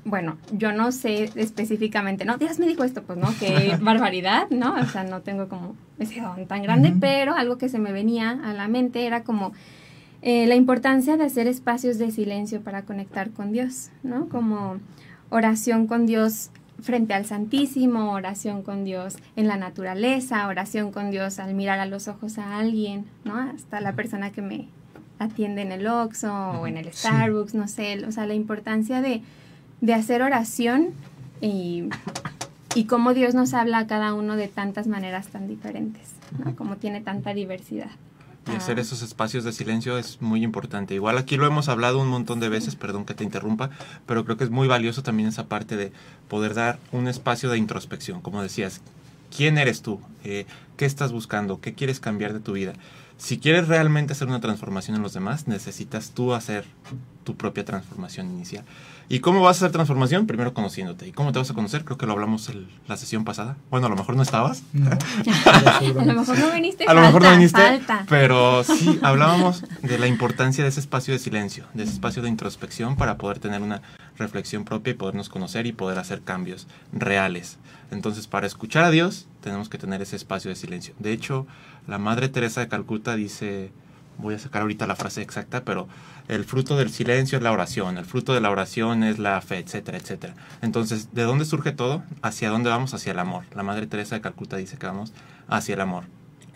bueno, 0.05 0.37
yo 0.51 0.71
no 0.71 0.91
sé 0.91 1.31
específicamente, 1.35 2.25
¿no? 2.25 2.37
Dios 2.37 2.59
me 2.59 2.67
dijo 2.67 2.83
esto, 2.83 3.01
pues, 3.03 3.17
¿no? 3.17 3.27
Qué 3.39 3.75
barbaridad, 3.81 4.49
¿no? 4.51 4.75
O 4.75 4.85
sea, 4.85 5.03
no 5.03 5.21
tengo 5.21 5.49
como 5.49 5.75
ese 5.99 6.21
don 6.21 6.45
tan 6.45 6.61
grande, 6.61 6.93
pero 6.99 7.35
algo 7.35 7.57
que 7.57 7.69
se 7.69 7.79
me 7.79 7.91
venía 7.91 8.39
a 8.43 8.53
la 8.53 8.67
mente 8.67 9.07
era 9.07 9.23
como 9.23 9.51
eh, 10.21 10.45
la 10.45 10.55
importancia 10.55 11.17
de 11.17 11.23
hacer 11.23 11.47
espacios 11.47 11.97
de 11.97 12.11
silencio 12.11 12.61
para 12.61 12.83
conectar 12.83 13.31
con 13.31 13.51
Dios, 13.51 13.89
¿no? 14.03 14.29
Como 14.29 14.77
oración 15.29 15.87
con 15.87 16.05
Dios 16.05 16.51
frente 16.81 17.13
al 17.13 17.25
Santísimo, 17.25 18.11
oración 18.11 18.61
con 18.61 18.83
Dios 18.83 19.17
en 19.35 19.47
la 19.47 19.57
naturaleza, 19.57 20.47
oración 20.47 20.91
con 20.91 21.09
Dios 21.09 21.39
al 21.39 21.55
mirar 21.55 21.79
a 21.79 21.85
los 21.85 22.07
ojos 22.07 22.37
a 22.37 22.57
alguien, 22.57 23.05
¿no? 23.23 23.37
Hasta 23.37 23.81
la 23.81 23.93
persona 23.93 24.31
que 24.31 24.41
me 24.41 24.67
atiende 25.17 25.61
en 25.61 25.71
el 25.71 25.87
Oxxo 25.87 26.31
o 26.31 26.67
en 26.67 26.77
el 26.77 26.85
Sí. 26.85 27.07
Starbucks, 27.07 27.55
no 27.55 27.67
sé, 27.67 28.05
o 28.05 28.11
sea, 28.11 28.25
la 28.27 28.33
importancia 28.33 29.01
de, 29.01 29.21
de 29.85 29.93
hacer 29.93 30.21
oración 30.23 30.89
y, 31.41 31.83
y 32.73 32.85
cómo 32.85 33.13
Dios 33.13 33.35
nos 33.35 33.53
habla 33.53 33.79
a 33.79 33.87
cada 33.87 34.13
uno 34.13 34.35
de 34.35 34.47
tantas 34.47 34.87
maneras 34.87 35.27
tan 35.27 35.47
diferentes, 35.47 36.09
¿no? 36.43 36.55
Como 36.55 36.77
tiene 36.77 37.01
tanta 37.01 37.33
diversidad. 37.33 37.91
Y 38.51 38.55
hacer 38.55 38.77
Ah. 38.77 38.81
esos 38.81 39.01
espacios 39.01 39.43
de 39.43 39.51
silencio 39.51 39.97
es 39.97 40.21
muy 40.21 40.43
importante. 40.43 40.93
Igual 40.95 41.17
aquí 41.17 41.35
lo 41.37 41.45
hemos 41.47 41.67
hablado 41.69 41.99
un 41.99 42.07
montón 42.07 42.39
de 42.39 42.49
veces, 42.49 42.75
perdón 42.75 43.05
que 43.05 43.13
te 43.13 43.23
interrumpa, 43.23 43.69
pero 44.05 44.23
creo 44.25 44.37
que 44.37 44.43
es 44.43 44.49
muy 44.51 44.67
valioso 44.67 45.03
también 45.03 45.29
esa 45.29 45.47
parte 45.47 45.75
de 45.77 45.91
poder 46.29 46.53
dar 46.53 46.79
un 46.91 47.07
espacio 47.07 47.49
de 47.49 47.57
introspección. 47.57 48.21
Como 48.21 48.41
decías, 48.41 48.81
¿quién 49.35 49.57
eres 49.57 49.81
tú? 49.81 49.99
Eh, 50.23 50.45
¿Qué 50.77 50.85
estás 50.85 51.11
buscando? 51.11 51.59
¿Qué 51.61 51.73
quieres 51.73 51.99
cambiar 51.99 52.33
de 52.33 52.39
tu 52.39 52.53
vida? 52.53 52.73
Si 53.17 53.39
quieres 53.39 53.67
realmente 53.67 54.13
hacer 54.13 54.27
una 54.27 54.41
transformación 54.41 54.95
en 54.97 55.01
los 55.01 55.13
demás, 55.13 55.47
necesitas 55.47 56.11
tú 56.11 56.33
hacer 56.33 56.65
tu 57.23 57.35
propia 57.35 57.63
transformación 57.65 58.27
inicial. 58.29 58.65
¿Y 59.07 59.19
cómo 59.19 59.41
vas 59.41 59.57
a 59.57 59.65
hacer 59.65 59.71
transformación? 59.71 60.25
Primero 60.25 60.53
conociéndote. 60.53 61.07
¿Y 61.07 61.11
cómo 61.11 61.31
te 61.31 61.39
vas 61.39 61.49
a 61.51 61.53
conocer? 61.53 61.85
Creo 61.85 61.97
que 61.97 62.05
lo 62.07 62.13
hablamos 62.13 62.49
en 62.49 62.67
la 62.87 62.97
sesión 62.97 63.23
pasada. 63.23 63.55
Bueno, 63.69 63.85
a 63.85 63.89
lo 63.89 63.95
mejor 63.95 64.15
no 64.15 64.23
estabas. 64.23 64.63
No. 64.73 64.89
A 65.45 66.05
lo 66.05 66.13
mejor 66.13 66.37
no 66.39 66.51
viniste, 66.51 66.85
A 66.85 66.93
lo 66.93 67.01
mejor 67.01 67.21
no 67.23 67.31
viniste, 67.31 67.61
falta. 67.61 68.05
pero 68.09 68.63
sí 68.63 68.99
hablábamos 69.03 69.63
de 69.81 69.99
la 69.99 70.07
importancia 70.07 70.63
de 70.63 70.69
ese 70.69 70.79
espacio 70.79 71.13
de 71.13 71.19
silencio, 71.19 71.65
de 71.73 71.83
ese 71.83 71.93
espacio 71.93 72.21
de 72.23 72.29
introspección 72.29 72.95
para 72.95 73.17
poder 73.17 73.39
tener 73.39 73.61
una 73.61 73.81
reflexión 74.17 74.63
propia 74.65 74.91
y 74.91 74.93
podernos 74.95 75.29
conocer 75.29 75.65
y 75.67 75.71
poder 75.71 75.99
hacer 75.99 76.21
cambios 76.21 76.67
reales. 76.91 77.57
Entonces, 77.91 78.27
para 78.27 78.47
escuchar 78.47 78.83
a 78.83 78.91
Dios, 78.91 79.27
tenemos 79.41 79.69
que 79.69 79.77
tener 79.77 80.01
ese 80.01 80.15
espacio 80.15 80.49
de 80.49 80.55
silencio. 80.55 80.95
De 80.99 81.11
hecho, 81.13 81.45
la 81.87 81.97
Madre 81.99 82.29
Teresa 82.29 82.61
de 82.61 82.67
Calcuta 82.67 83.15
dice, 83.15 83.71
voy 84.17 84.35
a 84.35 84.39
sacar 84.39 84.61
ahorita 84.61 84.87
la 84.87 84.95
frase 84.95 85.21
exacta, 85.21 85.63
pero 85.63 85.87
el 86.27 86.45
fruto 86.45 86.77
del 86.77 86.89
silencio 86.89 87.37
es 87.37 87.43
la 87.43 87.51
oración, 87.51 87.97
el 87.97 88.05
fruto 88.05 88.33
de 88.33 88.41
la 88.41 88.49
oración 88.49 89.03
es 89.03 89.19
la 89.19 89.39
fe, 89.41 89.59
etcétera, 89.59 89.97
etcétera. 89.97 90.35
Entonces, 90.61 91.09
¿de 91.13 91.23
dónde 91.23 91.45
surge 91.45 91.71
todo? 91.71 92.03
¿Hacia 92.21 92.49
dónde 92.49 92.69
vamos? 92.69 92.93
Hacia 92.93 93.11
el 93.11 93.19
amor. 93.19 93.43
La 93.53 93.63
Madre 93.63 93.87
Teresa 93.87 94.15
de 94.15 94.21
Calcuta 94.21 94.57
dice 94.57 94.77
que 94.77 94.85
vamos 94.85 95.13
hacia 95.47 95.75
el 95.75 95.81
amor. 95.81 96.05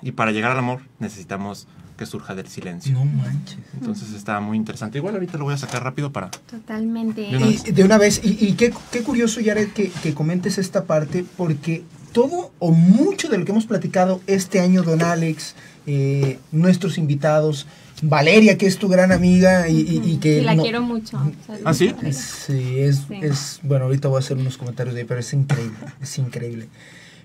Y 0.02 0.14
para 0.14 0.32
llegar 0.32 0.52
al 0.52 0.58
amor 0.60 0.82
necesitamos 1.00 1.68
que 1.98 2.06
surja 2.06 2.34
del 2.34 2.48
silencio. 2.48 2.94
No 2.94 3.04
manches. 3.04 3.58
Entonces 3.74 4.14
está 4.14 4.40
muy 4.40 4.56
interesante. 4.56 4.98
Igual 4.98 5.16
ahorita 5.16 5.38
lo 5.38 5.44
voy 5.44 5.54
a 5.54 5.58
sacar 5.58 5.84
rápido 5.84 6.14
para... 6.14 6.32
Totalmente. 6.32 7.22
De 7.24 7.36
una 7.36 7.46
Y 7.48 7.52
vez. 7.52 7.76
de 7.76 7.84
una 7.84 7.98
vez, 7.98 8.22
y, 8.24 8.38
y 8.40 8.54
qué, 8.54 8.74
qué 8.90 9.04
curioso, 9.04 9.42
Jared, 9.44 9.74
que, 9.74 9.90
que 9.90 10.14
comentes 10.14 10.58
esta 10.58 10.86
parte, 10.86 11.26
porque 11.36 11.84
todo 12.14 12.54
o 12.60 12.72
mucho 12.72 13.28
de 13.28 13.38
lo 13.38 13.44
que 13.44 13.52
hemos 13.52 13.66
platicado 13.66 14.22
este 14.28 14.62
año, 14.62 14.82
don 14.84 15.02
Alex, 15.04 15.56
eh, 15.92 16.38
nuestros 16.52 16.98
invitados, 17.00 17.66
Valeria, 18.04 18.58
que 18.58 18.68
es 18.68 18.78
tu 18.78 18.88
gran 18.88 19.12
amiga 19.12 19.68
y, 19.70 19.78
y- 19.82 20.02
y 20.14 20.18
que... 20.18 20.40
Sí, 20.40 20.46
la 20.46 20.54
no- 20.56 20.62
quiero 20.64 20.82
mucho. 20.84 21.18
¿Ah, 21.66 21.74
sí? 21.74 21.94
Sí, 22.12 22.80
es, 22.80 22.98
Sí. 23.08 23.16
es- 23.22 23.60
bueno, 23.64 23.86
ahorita 23.86 24.08
voy 24.08 24.18
a 24.18 24.20
hacer 24.20 24.38
unos 24.38 24.58
comentarios 24.58 24.94
de 24.94 25.02
ahí, 25.02 25.08
pero 25.08 25.20
es 25.20 25.34
increíble, 25.34 25.78
es 26.02 26.18
increíble. 26.20 26.68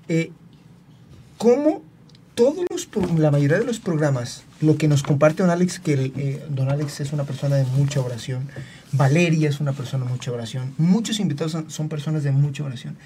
Eh, 0.08 0.30
¿Cómo 1.38 1.82
todos 2.34 2.64
los, 2.70 2.88
la 3.18 3.30
mayoría 3.30 3.58
de 3.58 3.64
los 3.64 3.78
programas, 3.78 4.42
lo 4.60 4.76
que 4.76 4.88
nos 4.88 5.02
comparte 5.02 5.42
don 5.42 5.50
Alex, 5.50 5.78
que 5.78 5.92
el, 5.92 6.12
eh, 6.16 6.42
don 6.48 6.68
Alex 6.70 7.00
es 7.00 7.12
una 7.12 7.24
persona 7.24 7.56
de 7.56 7.64
mucha 7.64 8.00
oración, 8.00 8.48
Valeria 8.92 9.48
es 9.48 9.60
una 9.60 9.72
persona 9.72 10.04
de 10.04 10.10
mucha 10.10 10.32
oración, 10.32 10.74
muchos 10.78 11.20
invitados 11.20 11.52
son, 11.52 11.70
son 11.70 11.88
personas 11.88 12.24
de 12.24 12.32
mucha 12.32 12.64
oración, 12.64 12.96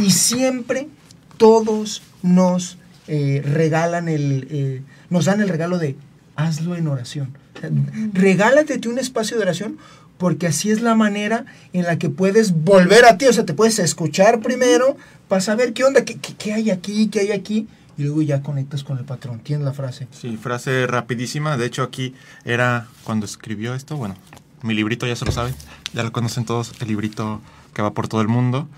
y 0.00 0.10
siempre 0.12 0.88
todos 1.36 2.02
nos 2.22 2.78
eh, 3.08 3.42
regalan 3.44 4.08
el, 4.08 4.46
eh, 4.50 4.82
nos 5.10 5.24
dan 5.26 5.40
el 5.40 5.48
regalo 5.48 5.78
de 5.78 5.96
hazlo 6.36 6.76
en 6.76 6.86
oración. 6.88 7.36
O 7.56 7.60
sea, 7.60 7.70
Regálate 8.12 8.78
tú 8.78 8.90
un 8.90 8.98
espacio 8.98 9.36
de 9.36 9.42
oración 9.42 9.78
porque 10.18 10.46
así 10.48 10.70
es 10.70 10.80
la 10.80 10.94
manera 10.94 11.44
en 11.72 11.84
la 11.84 11.98
que 11.98 12.10
puedes 12.10 12.52
volver 12.64 13.04
a 13.04 13.18
ti, 13.18 13.26
o 13.26 13.32
sea, 13.32 13.44
te 13.46 13.54
puedes 13.54 13.78
escuchar 13.78 14.40
primero 14.40 14.96
para 15.28 15.40
saber 15.40 15.72
qué 15.72 15.84
onda, 15.84 16.04
qué, 16.04 16.16
qué- 16.16 16.34
qué 16.34 16.52
hay 16.54 16.70
aquí, 16.70 17.08
qué 17.08 17.20
hay 17.20 17.30
aquí, 17.32 17.68
y 17.96 18.02
luego 18.04 18.22
ya 18.22 18.42
conectas 18.42 18.82
con 18.84 18.98
el 18.98 19.04
patrón. 19.04 19.40
¿Tienes 19.40 19.64
la 19.64 19.72
frase? 19.72 20.08
Sí, 20.10 20.36
frase 20.36 20.86
rapidísima. 20.86 21.56
De 21.56 21.66
hecho, 21.66 21.82
aquí 21.82 22.14
era 22.44 22.86
cuando 23.04 23.26
escribió 23.26 23.74
esto. 23.74 23.96
Bueno, 23.96 24.16
mi 24.62 24.74
librito 24.74 25.06
ya 25.06 25.14
se 25.16 25.24
lo 25.24 25.32
saben. 25.32 25.54
Ya 25.94 26.02
lo 26.04 26.12
conocen 26.12 26.44
todos. 26.44 26.72
El 26.80 26.88
librito 26.88 27.40
que 27.74 27.82
va 27.82 27.92
por 27.94 28.06
todo 28.08 28.20
el 28.20 28.28
mundo. 28.28 28.68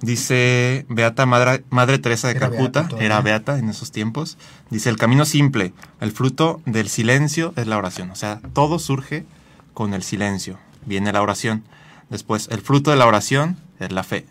Dice 0.00 0.84
Beata 0.88 1.24
Madre, 1.24 1.64
Madre 1.70 1.98
Teresa 1.98 2.28
de 2.28 2.36
Era 2.36 2.50
Calcuta. 2.50 2.82
beata 2.82 3.04
era 3.04 3.20
Beata 3.22 3.58
en 3.58 3.68
esos 3.68 3.92
tiempos. 3.92 4.36
Dice, 4.70 4.90
el 4.90 4.98
camino 4.98 5.24
simple, 5.24 5.72
el 6.00 6.12
fruto 6.12 6.60
del 6.66 6.88
silencio 6.88 7.54
es 7.56 7.66
la 7.66 7.78
oración. 7.78 8.10
O 8.10 8.14
sea, 8.14 8.40
todo 8.52 8.78
surge 8.78 9.24
con 9.72 9.94
el 9.94 10.02
silencio. 10.02 10.58
Viene 10.84 11.12
la 11.12 11.22
oración. 11.22 11.64
Después, 12.10 12.48
el 12.50 12.60
fruto 12.60 12.90
de 12.90 12.96
la 12.96 13.06
oración 13.06 13.56
es 13.80 13.90
la 13.90 14.02
fe. 14.02 14.26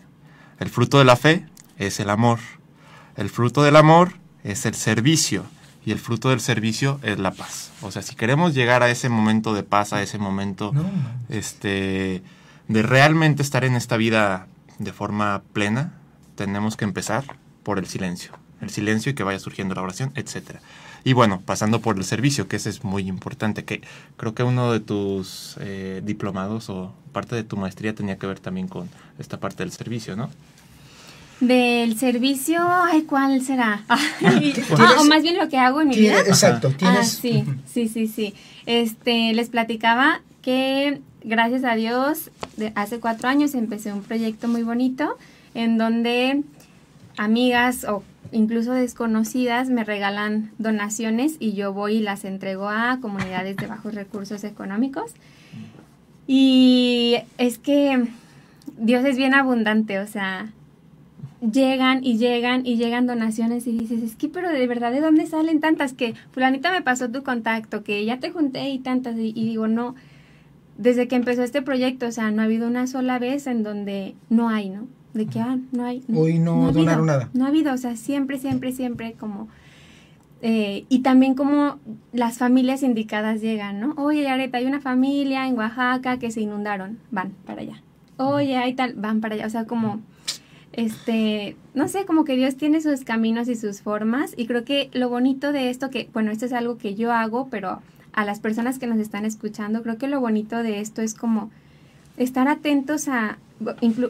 El 0.58 0.70
fruto 0.70 0.98
de 0.98 1.04
la 1.04 1.16
fe 1.16 1.46
es 1.78 2.00
el 2.00 2.10
amor. 2.10 2.38
El 3.16 3.28
fruto 3.28 3.62
del 3.62 3.76
amor 3.76 4.12
es 4.44 4.66
el 4.66 4.74
servicio 4.74 5.44
y 5.84 5.92
el 5.92 5.98
fruto 5.98 6.30
del 6.30 6.40
servicio 6.40 7.00
es 7.02 7.18
la 7.18 7.32
paz. 7.32 7.70
O 7.82 7.90
sea, 7.90 8.02
si 8.02 8.14
queremos 8.14 8.54
llegar 8.54 8.82
a 8.82 8.90
ese 8.90 9.08
momento 9.08 9.54
de 9.54 9.62
paz, 9.62 9.92
a 9.92 10.02
ese 10.02 10.18
momento 10.18 10.72
No, 10.72 10.84
este 11.28 12.22
de 12.68 12.82
realmente 12.82 13.42
estar 13.42 13.64
en 13.64 13.76
esta 13.76 13.96
vida 13.96 14.48
de 14.78 14.92
forma 14.92 15.42
plena, 15.52 15.94
tenemos 16.34 16.76
que 16.76 16.84
empezar 16.84 17.24
por 17.62 17.78
el 17.78 17.86
silencio. 17.86 18.32
El 18.60 18.70
silencio 18.70 19.12
y 19.12 19.14
que 19.14 19.22
vaya 19.22 19.38
surgiendo 19.38 19.74
la 19.74 19.82
oración, 19.82 20.12
etcétera. 20.14 20.60
Y 21.04 21.12
bueno, 21.12 21.40
pasando 21.44 21.80
por 21.80 21.96
el 21.96 22.04
servicio, 22.04 22.48
que 22.48 22.56
ese 22.56 22.70
es 22.70 22.82
muy 22.82 23.06
importante, 23.08 23.64
que 23.64 23.82
creo 24.16 24.34
que 24.34 24.42
uno 24.42 24.72
de 24.72 24.80
tus 24.80 25.56
eh, 25.60 26.00
diplomados 26.04 26.68
o 26.68 26.92
parte 27.12 27.36
de 27.36 27.44
tu 27.44 27.56
maestría 27.56 27.94
tenía 27.94 28.16
que 28.18 28.26
ver 28.26 28.40
también 28.40 28.66
con 28.66 28.88
esta 29.18 29.38
parte 29.38 29.62
del 29.62 29.72
servicio, 29.72 30.16
¿no? 30.16 30.30
Del 31.40 31.98
servicio, 31.98 32.58
ay, 32.66 33.02
¿cuál 33.02 33.42
será? 33.42 33.84
¿Tienes- 34.20 34.64
ah, 34.78 34.96
o 35.00 35.04
más 35.04 35.22
bien 35.22 35.36
lo 35.36 35.48
que 35.50 35.58
hago 35.58 35.82
en 35.82 35.88
mi 35.88 35.96
vida. 35.96 36.20
Exacto, 36.20 36.70
tienes... 36.70 36.98
Ah, 36.98 37.04
sí, 37.04 37.44
sí, 37.72 37.88
sí, 37.88 38.08
sí. 38.08 38.34
Este, 38.64 39.34
les 39.34 39.50
platicaba 39.50 40.22
que 40.40 41.02
gracias 41.26 41.64
a 41.64 41.74
Dios, 41.74 42.30
de 42.56 42.72
hace 42.76 43.00
cuatro 43.00 43.28
años 43.28 43.54
empecé 43.54 43.92
un 43.92 44.02
proyecto 44.02 44.48
muy 44.48 44.62
bonito 44.62 45.18
en 45.54 45.76
donde 45.76 46.42
amigas 47.16 47.84
o 47.84 48.02
incluso 48.32 48.72
desconocidas 48.72 49.68
me 49.68 49.84
regalan 49.84 50.52
donaciones 50.58 51.36
y 51.40 51.52
yo 51.54 51.72
voy 51.72 51.96
y 51.96 52.00
las 52.00 52.24
entrego 52.24 52.68
a 52.68 52.98
comunidades 53.00 53.56
de 53.56 53.66
bajos 53.66 53.94
recursos 53.94 54.44
económicos. 54.44 55.12
Y 56.28 57.16
es 57.38 57.58
que 57.58 58.06
Dios 58.78 59.04
es 59.04 59.16
bien 59.16 59.34
abundante, 59.34 59.98
o 59.98 60.06
sea, 60.06 60.52
llegan 61.40 62.04
y 62.04 62.18
llegan 62.18 62.66
y 62.66 62.76
llegan 62.76 63.06
donaciones 63.06 63.66
y 63.66 63.72
dices, 63.72 64.02
es 64.02 64.14
que, 64.14 64.28
pero 64.28 64.50
de 64.50 64.66
verdad, 64.66 64.92
¿de 64.92 65.00
dónde 65.00 65.26
salen 65.26 65.60
tantas? 65.60 65.92
Que 65.92 66.14
fulanita 66.32 66.70
me 66.70 66.82
pasó 66.82 67.08
tu 67.10 67.22
contacto, 67.24 67.82
que 67.82 68.04
ya 68.04 68.18
te 68.18 68.30
junté 68.30 68.70
y 68.70 68.78
tantas, 68.78 69.16
y, 69.16 69.32
y 69.34 69.44
digo, 69.44 69.66
no, 69.68 69.94
desde 70.78 71.08
que 71.08 71.16
empezó 71.16 71.42
este 71.42 71.62
proyecto, 71.62 72.06
o 72.06 72.12
sea, 72.12 72.30
no 72.30 72.42
ha 72.42 72.44
habido 72.44 72.66
una 72.68 72.86
sola 72.86 73.18
vez 73.18 73.46
en 73.46 73.62
donde 73.62 74.14
no 74.28 74.48
hay, 74.48 74.70
¿no? 74.70 74.86
De 75.14 75.26
que, 75.26 75.40
ah, 75.40 75.58
no 75.72 75.84
hay. 75.84 76.02
Hoy 76.14 76.38
no 76.38 76.66
ha 76.66 76.68
habido, 76.68 76.80
donaron 76.80 77.06
nada. 77.06 77.30
No 77.32 77.44
ha 77.44 77.48
habido, 77.48 77.72
o 77.72 77.78
sea, 77.78 77.96
siempre, 77.96 78.38
siempre, 78.38 78.72
siempre 78.72 79.14
como... 79.14 79.48
eh, 80.42 80.84
y 80.90 80.98
también 80.98 81.34
como 81.34 81.78
las 82.12 82.36
familias 82.36 82.82
indicadas 82.82 83.40
llegan, 83.40 83.80
¿no? 83.80 83.94
Oye, 83.96 84.28
Areta, 84.28 84.58
hay 84.58 84.66
una 84.66 84.80
familia 84.80 85.46
en 85.46 85.56
Oaxaca 85.56 86.18
que 86.18 86.30
se 86.30 86.42
inundaron, 86.42 86.98
van 87.10 87.32
para 87.46 87.62
allá. 87.62 87.82
Oye, 88.18 88.56
hay 88.56 88.74
tal, 88.74 88.94
van 88.94 89.20
para 89.20 89.34
allá. 89.36 89.46
O 89.46 89.50
sea, 89.50 89.64
como, 89.64 90.00
este, 90.72 91.56
no 91.74 91.88
sé, 91.88 92.04
como 92.04 92.24
que 92.24 92.36
Dios 92.36 92.56
tiene 92.56 92.82
sus 92.82 93.04
caminos 93.04 93.48
y 93.48 93.54
sus 93.54 93.80
formas. 93.80 94.34
Y 94.36 94.46
creo 94.46 94.64
que 94.64 94.90
lo 94.92 95.08
bonito 95.08 95.52
de 95.52 95.70
esto, 95.70 95.88
que, 95.88 96.10
bueno, 96.12 96.30
esto 96.30 96.44
es 96.44 96.52
algo 96.52 96.76
que 96.76 96.94
yo 96.94 97.12
hago, 97.12 97.48
pero 97.50 97.80
a 98.16 98.24
las 98.24 98.40
personas 98.40 98.78
que 98.78 98.86
nos 98.86 98.98
están 98.98 99.24
escuchando, 99.26 99.82
creo 99.82 99.98
que 99.98 100.08
lo 100.08 100.20
bonito 100.20 100.62
de 100.62 100.80
esto 100.80 101.02
es 101.02 101.14
como 101.14 101.50
estar 102.16 102.48
atentos 102.48 103.08
a, 103.08 103.38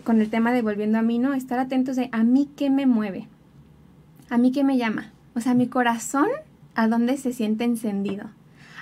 con 0.05 0.21
el 0.21 0.31
tema 0.31 0.53
de 0.53 0.63
volviendo 0.63 0.97
a 0.97 1.03
mí, 1.03 1.19
¿no? 1.19 1.35
Estar 1.35 1.59
atentos 1.59 1.97
de 1.97 2.09
a 2.13 2.23
mí 2.23 2.49
qué 2.57 2.71
me 2.71 2.87
mueve, 2.87 3.27
a 4.31 4.39
mí 4.39 4.53
qué 4.53 4.63
me 4.63 4.79
llama. 4.79 5.11
O 5.35 5.41
sea, 5.41 5.55
mi 5.55 5.67
corazón, 5.67 6.29
a 6.77 6.87
dónde 6.87 7.17
se 7.17 7.33
siente 7.33 7.65
encendido. 7.65 8.31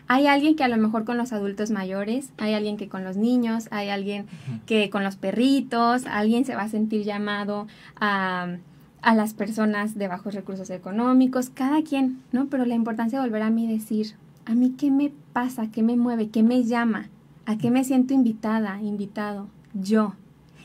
Hay 0.08 0.26
alguien 0.26 0.56
que 0.56 0.64
a 0.64 0.68
lo 0.68 0.76
mejor 0.76 1.06
con 1.06 1.16
los 1.16 1.32
adultos 1.32 1.70
mayores, 1.70 2.28
hay 2.36 2.52
alguien 2.52 2.76
que 2.76 2.90
con 2.90 3.02
los 3.02 3.16
niños, 3.16 3.68
hay 3.70 3.88
alguien 3.88 4.26
que 4.66 4.90
con 4.90 5.04
los 5.04 5.16
perritos, 5.16 6.04
alguien 6.04 6.44
se 6.44 6.54
va 6.54 6.62
a 6.62 6.68
sentir 6.68 7.02
llamado 7.02 7.66
a, 7.98 8.58
a 9.00 9.14
las 9.14 9.32
personas 9.32 9.96
de 9.96 10.06
bajos 10.06 10.34
recursos 10.34 10.68
económicos, 10.68 11.48
cada 11.48 11.82
quien, 11.82 12.20
¿no? 12.32 12.48
Pero 12.48 12.66
la 12.66 12.74
importancia 12.74 13.18
de 13.18 13.26
volver 13.26 13.42
a 13.42 13.48
mí 13.48 13.66
decir, 13.66 14.16
a 14.46 14.54
mí 14.54 14.74
qué 14.76 14.90
me 14.90 15.12
pasa, 15.32 15.70
qué 15.70 15.82
me 15.82 15.96
mueve, 15.96 16.28
qué 16.28 16.42
me 16.42 16.64
llama, 16.64 17.08
a 17.46 17.56
qué 17.58 17.70
me 17.70 17.84
siento 17.84 18.14
invitada, 18.14 18.80
invitado, 18.82 19.48
yo. 19.74 20.14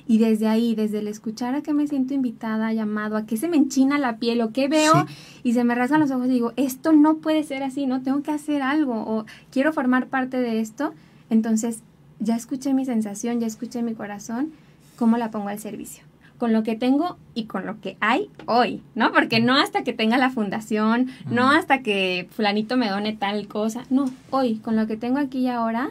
Y 0.07 0.17
desde 0.17 0.47
ahí, 0.47 0.73
desde 0.73 0.99
el 0.99 1.07
escuchar 1.07 1.53
a 1.53 1.61
que 1.61 1.71
me 1.73 1.85
siento 1.87 2.15
invitada, 2.15 2.73
llamado, 2.73 3.15
a 3.15 3.25
que 3.27 3.37
se 3.37 3.47
me 3.47 3.57
enchina 3.57 3.99
la 3.99 4.17
piel 4.17 4.41
o 4.41 4.51
que 4.51 4.67
veo 4.67 4.93
Sí. 5.07 5.13
y 5.43 5.53
se 5.53 5.63
me 5.63 5.75
rasgan 5.75 5.99
los 5.99 6.09
ojos 6.09 6.25
y 6.27 6.31
digo, 6.31 6.51
esto 6.55 6.93
no 6.93 7.17
puede 7.17 7.43
ser 7.43 7.61
así, 7.61 7.85
no 7.85 8.01
tengo 8.01 8.23
que 8.23 8.31
hacer 8.31 8.63
algo 8.63 8.95
o 8.95 9.25
quiero 9.51 9.71
formar 9.71 10.07
parte 10.07 10.37
de 10.37 10.59
esto, 10.61 10.93
entonces 11.29 11.83
ya 12.19 12.35
escuché 12.35 12.73
mi 12.73 12.85
sensación, 12.85 13.39
ya 13.39 13.45
escuché 13.47 13.83
mi 13.83 13.93
corazón, 13.93 14.49
¿cómo 14.97 15.17
la 15.17 15.29
pongo 15.29 15.49
al 15.49 15.59
servicio? 15.59 16.03
Con 16.39 16.53
lo 16.53 16.63
que 16.63 16.75
tengo 16.75 17.17
y 17.35 17.43
con 17.45 17.65
lo 17.67 17.79
que 17.81 17.97
hay 17.99 18.31
hoy, 18.47 18.81
¿no? 18.95 19.11
Porque 19.11 19.39
no 19.41 19.55
hasta 19.55 19.83
que 19.83 19.93
tenga 19.93 20.17
la 20.17 20.31
fundación, 20.31 21.09
no 21.29 21.51
hasta 21.51 21.83
que 21.83 22.27
fulanito 22.31 22.77
me 22.77 22.89
done 22.89 23.13
tal 23.13 23.47
cosa, 23.47 23.83
no, 23.91 24.05
hoy, 24.31 24.55
con 24.55 24.75
lo 24.75 24.87
que 24.87 24.97
tengo 24.97 25.19
aquí 25.19 25.39
y 25.39 25.47
ahora, 25.49 25.89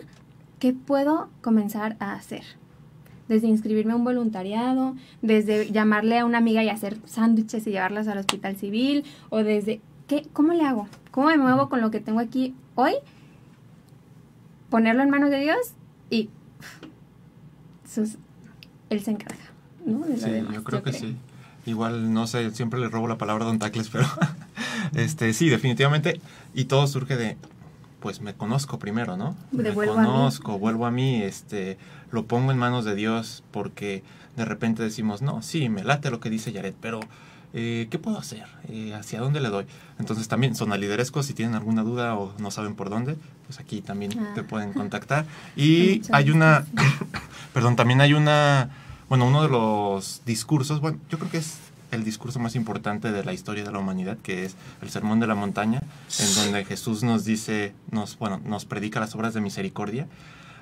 ¿qué 0.59 0.73
puedo 0.73 1.29
comenzar 1.43 1.97
a 2.01 2.15
hacer? 2.15 2.43
Desde 3.29 3.47
inscribirme 3.47 3.93
a 3.93 3.97
un 3.97 4.05
voluntariado, 4.05 4.97
desde 5.21 5.71
llamarle 5.71 6.19
a 6.19 6.25
una 6.25 6.39
amiga 6.39 6.65
y 6.65 6.71
hacer 6.71 6.97
sándwiches 7.05 7.67
y 7.67 7.73
llevarlas 7.73 8.09
al 8.09 8.17
hospital 8.17 8.57
civil, 8.57 9.05
o 9.29 9.43
desde, 9.45 9.83
¿qué, 10.07 10.27
¿cómo 10.33 10.55
le 10.55 10.65
hago? 10.65 10.89
¿Cómo 11.11 11.27
me 11.29 11.37
muevo 11.37 11.69
con 11.69 11.83
lo 11.83 11.91
que 11.91 12.01
tengo 12.01 12.21
aquí 12.21 12.55
hoy? 12.75 12.95
Ponerlo 14.71 15.03
en 15.03 15.11
manos 15.11 15.29
de 15.31 15.41
Dios 15.41 15.59
y 16.09 16.31
sus- 17.87 18.17
Él 18.89 19.01
se 19.03 19.11
encarga, 19.11 19.45
¿no? 19.89 20.07
De 20.07 20.13
lo 20.15 20.17
Sí, 20.19 20.31
demás, 20.31 20.55
yo 20.55 20.65
creo 20.65 20.83
que 20.83 20.93
sí. 20.93 21.17
Igual, 21.67 22.13
no 22.15 22.27
sé, 22.27 22.51
siempre 22.53 22.81
le 22.81 22.89
robo 22.89 23.09
la 23.09 23.19
palabra 23.19 23.45
a 23.45 23.49
Don 23.49 23.59
Tacles, 23.59 23.89
pero 23.91 24.07
este, 24.95 25.33
sí, 25.35 25.49
definitivamente. 25.49 26.21
Y 26.55 26.65
todo 26.65 26.87
surge 26.87 27.17
de, 27.17 27.37
pues 28.01 28.21
me 28.21 28.35
conozco 28.35 28.79
primero, 28.79 29.17
¿no? 29.17 29.37
Me 29.53 29.69
a 29.69 29.75
conozco, 29.75 30.59
vuelvo 30.59 30.87
a 30.87 30.91
mí, 30.91 31.23
este, 31.23 31.77
lo 32.11 32.25
pongo 32.27 32.53
en 32.53 32.59
manos 32.59 32.85
de 32.85 32.95
Dios 32.95 33.43
porque 33.51 34.03
de 34.37 34.45
repente 34.45 34.83
decimos, 34.83 35.21
no, 35.21 35.43
sí, 35.43 35.69
me 35.69 35.83
late 35.85 36.11
lo 36.11 36.21
que 36.21 36.31
dice 36.31 36.53
Yaret, 36.53 36.77
pero 36.81 37.01
eh, 37.55 37.89
¿qué 37.91 37.99
puedo 37.99 38.19
hacer? 38.19 38.45
Eh, 38.69 38.95
¿Hacia 38.95 39.21
dónde 39.21 39.41
le 39.41 39.49
doy? 39.49 39.67
Entonces 39.99 40.29
también 40.29 40.55
son 40.55 40.71
liderescos, 40.79 41.27
si 41.27 41.35
tienen 41.35 41.55
alguna 41.55 41.83
duda 41.83 42.15
o 42.15 42.33
no 42.39 42.51
saben 42.51 42.77
por 42.77 42.89
dónde, 42.89 43.17
pues 43.47 43.59
aquí 43.59 43.81
también 43.83 44.13
Ah. 44.19 44.33
te 44.35 44.43
pueden 44.43 44.73
contactar. 44.73 45.27
Y 45.57 46.03
hay 46.13 46.31
una, 46.31 46.65
perdón, 47.53 47.75
también 47.77 48.01
hay 48.01 48.15
una, 48.15 48.71
bueno, 49.09 49.27
uno 49.27 49.43
de 49.43 49.49
los 49.49 50.23
discursos, 50.27 50.81
bueno, 50.81 50.99
yo 51.11 51.19
creo 51.19 51.31
que 51.31 51.39
es 51.39 51.59
el 51.91 52.05
discurso 52.05 52.39
más 52.39 52.55
importante 52.55 53.11
de 53.13 53.25
la 53.25 53.33
historia 53.33 53.65
de 53.65 53.73
la 53.73 53.79
humanidad, 53.79 54.19
que 54.23 54.45
es 54.45 54.55
el 54.83 54.91
Sermón 54.91 55.21
de 55.21 55.27
la 55.27 55.35
Montaña, 55.35 55.81
en 56.19 56.35
donde 56.35 56.65
Jesús 56.65 57.03
nos 57.03 57.25
dice, 57.25 57.73
nos, 57.91 58.19
bueno, 58.19 58.41
nos 58.45 58.65
predica 58.67 59.01
las 59.01 59.15
obras 59.15 59.35
de 59.35 59.41
misericordia. 59.41 60.07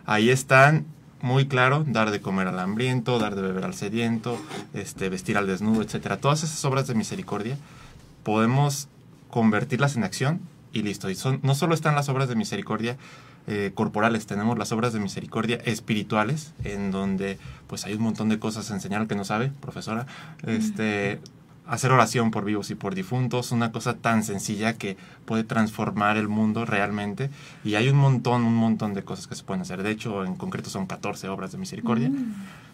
Ahí 0.05 0.31
están 0.31 0.87
muy 1.21 1.49
claro, 1.49 1.85
dar 1.87 2.11
de 2.11 2.21
comer 2.21 2.47
al 2.47 2.59
hambriento, 2.59 3.19
dar 3.19 3.35
de 3.35 3.43
beber 3.43 3.65
al 3.65 3.75
sediento, 3.75 4.39
este, 4.75 5.09
vestir 5.09 5.37
al 5.37 5.47
desnudo, 5.47 5.83
etcétera. 5.83 6.19
Todas 6.19 6.45
esas 6.45 6.65
obras 6.65 6.87
de 6.87 6.95
misericordia 6.95 7.59
podemos 8.23 8.89
convertirlas 9.31 9.97
en 9.97 10.05
acción 10.05 10.41
y 10.73 10.83
listo. 10.83 11.11
Y 11.11 11.15
son, 11.15 11.41
no 11.43 11.55
solo 11.55 11.75
están 11.75 11.95
las 11.95 12.09
obras 12.09 12.29
de 12.29 12.37
misericordia 12.37 12.97
eh, 13.47 13.71
corporales, 13.75 14.27
tenemos 14.27 14.59
las 14.59 14.73
obras 14.73 14.93
de 14.93 15.01
misericordia 15.01 15.57
espirituales, 15.65 16.53
en 16.65 16.91
donde 16.91 17.39
pues 17.67 17.85
hay 17.85 17.95
un 17.95 18.03
montón 18.03 18.29
de 18.29 18.39
cosas 18.39 18.71
a 18.71 18.75
enseñar 18.75 19.03
al 19.03 19.09
que 19.09 19.15
no 19.15 19.25
sabe, 19.25 19.53
profesora. 19.61 20.07
Este, 20.47 21.21
hacer 21.67 21.91
oración 21.91 22.31
por 22.31 22.45
vivos 22.45 22.71
y 22.71 22.75
por 22.75 22.95
difuntos, 22.95 23.53
una 23.53 23.73
cosa 23.73 23.95
tan 23.95 24.23
sencilla 24.23 24.75
que 24.75 24.97
puede 25.25 25.45
transformar 25.45 26.17
el 26.17 26.29
mundo 26.29 26.65
realmente. 26.65 27.31
Y 27.65 27.75
hay 27.75 27.89
un 27.89 27.97
montón, 27.97 28.45
un 28.45 28.55
montón 28.55 28.95
de 28.95 29.03
cosas 29.03 29.27
que 29.27 29.35
se 29.35 29.45
pueden 29.45 29.63
hacer. 29.63 29.83
De 29.83 29.91
hecho, 29.91 30.25
en 30.25 30.37
concreto 30.37 30.71
son 30.71 30.87
14 30.87 31.29
obras 31.29 31.53
de 31.53 31.59
misericordia. 31.59 32.11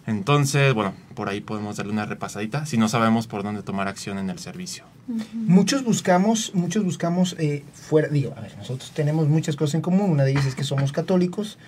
Entonces, 0.06 0.74
bueno, 0.74 0.94
por 1.14 1.28
ahí 1.28 1.40
podemos 1.40 1.76
darle 1.76 1.92
una 1.92 2.06
repasadita 2.06 2.66
si 2.66 2.76
no 2.76 2.88
sabemos 2.88 3.26
por 3.26 3.42
dónde 3.42 3.62
tomar 3.62 3.88
acción 3.88 4.18
en 4.18 4.30
el 4.30 4.38
servicio. 4.38 4.84
Muchos 5.32 5.84
buscamos, 5.84 6.52
muchos 6.54 6.84
buscamos 6.84 7.36
eh, 7.38 7.62
fuera, 7.72 8.08
digo, 8.08 8.34
a 8.36 8.40
ver, 8.40 8.56
nosotros 8.56 8.92
tenemos 8.94 9.28
muchas 9.28 9.56
cosas 9.56 9.76
en 9.76 9.80
común, 9.80 10.10
una 10.10 10.24
de 10.24 10.32
ellas 10.32 10.46
es 10.46 10.54
que 10.54 10.64
somos 10.64 10.92
católicos, 10.92 11.58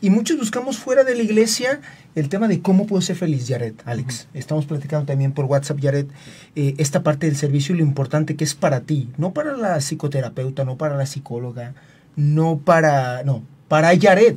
y 0.00 0.10
muchos 0.10 0.36
buscamos 0.36 0.78
fuera 0.78 1.04
de 1.04 1.14
la 1.14 1.22
iglesia 1.22 1.80
el 2.14 2.28
tema 2.28 2.48
de 2.48 2.60
cómo 2.60 2.86
puedo 2.86 3.00
ser 3.00 3.16
feliz, 3.16 3.46
Jared, 3.48 3.74
Alex. 3.86 4.28
Estamos 4.34 4.66
platicando 4.66 5.06
también 5.06 5.32
por 5.32 5.46
WhatsApp, 5.46 5.78
Jared, 5.80 6.06
eh, 6.54 6.74
esta 6.78 7.02
parte 7.02 7.26
del 7.26 7.36
servicio 7.36 7.74
y 7.74 7.78
lo 7.78 7.84
importante 7.84 8.36
que 8.36 8.44
es 8.44 8.54
para 8.54 8.80
ti, 8.80 9.08
no 9.16 9.32
para 9.32 9.56
la 9.56 9.80
psicoterapeuta, 9.80 10.64
no 10.64 10.76
para 10.76 10.96
la 10.96 11.06
psicóloga, 11.06 11.74
no 12.14 12.58
para, 12.58 13.22
no, 13.24 13.42
para 13.68 13.98
Jared. 13.98 14.36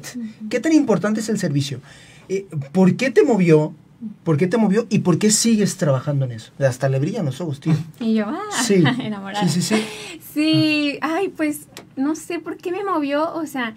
¿Qué 0.50 0.60
tan 0.62 0.72
importante 0.72 1.20
es 1.20 1.28
el 1.28 1.40
servicio? 1.40 1.82
Eh, 2.30 2.48
¿Por 2.72 2.96
qué 2.96 3.10
te 3.12 3.24
movió? 3.24 3.74
¿Por 4.24 4.38
qué 4.38 4.48
te 4.48 4.58
movió 4.58 4.86
y 4.90 5.00
por 5.00 5.18
qué 5.20 5.30
sigues 5.30 5.76
trabajando 5.78 6.26
en 6.26 6.32
eso? 6.32 6.52
Hasta 6.60 6.88
le 6.88 7.00
brillan 7.00 7.26
los 7.26 7.42
ojos, 7.42 7.60
tío. 7.60 7.74
Y 8.00 8.14
yo, 8.14 8.26
ah, 8.28 8.40
Sí, 8.64 8.76
enamorada. 9.00 9.48
sí, 9.48 9.62
sí, 9.62 9.76
sí. 9.76 10.20
Sí, 10.34 11.00
ay, 11.02 11.30
pues 11.30 11.68
no 11.98 12.16
sé 12.16 12.40
por 12.40 12.56
qué 12.58 12.72
me 12.72 12.84
movió, 12.84 13.34
o 13.34 13.46
sea, 13.46 13.76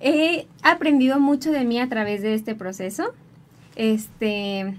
he 0.00 0.46
aprendido 0.62 1.18
mucho 1.20 1.50
de 1.52 1.64
mí 1.64 1.78
a 1.80 1.88
través 1.88 2.22
de 2.22 2.34
este 2.34 2.54
proceso. 2.54 3.12
Este, 3.76 4.74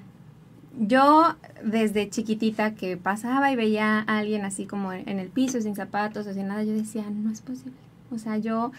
yo 0.79 1.35
desde 1.63 2.09
chiquitita 2.09 2.73
que 2.73 2.97
pasaba 2.97 3.51
y 3.51 3.55
veía 3.55 3.99
a 4.07 4.17
alguien 4.19 4.43
así 4.45 4.65
como 4.65 4.93
en 4.93 5.19
el 5.19 5.27
piso, 5.27 5.61
sin 5.61 5.75
zapatos 5.75 6.25
o 6.25 6.33
sin 6.33 6.47
nada, 6.47 6.63
yo 6.63 6.73
decía, 6.73 7.03
no 7.11 7.31
es 7.31 7.41
posible. 7.41 7.73
O 8.11 8.17
sea, 8.17 8.37
yo 8.37 8.71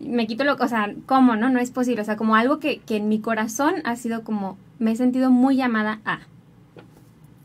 me 0.00 0.26
quito 0.26 0.44
lo, 0.44 0.54
o 0.54 0.68
sea, 0.68 0.94
¿cómo, 1.06 1.36
no? 1.36 1.50
No 1.50 1.58
es 1.58 1.70
posible. 1.70 2.02
O 2.02 2.04
sea, 2.04 2.16
como 2.16 2.36
algo 2.36 2.58
que, 2.58 2.78
que 2.78 2.96
en 2.96 3.08
mi 3.08 3.20
corazón 3.20 3.74
ha 3.84 3.96
sido 3.96 4.22
como, 4.24 4.56
me 4.78 4.92
he 4.92 4.96
sentido 4.96 5.30
muy 5.30 5.56
llamada 5.56 6.00
a. 6.04 6.20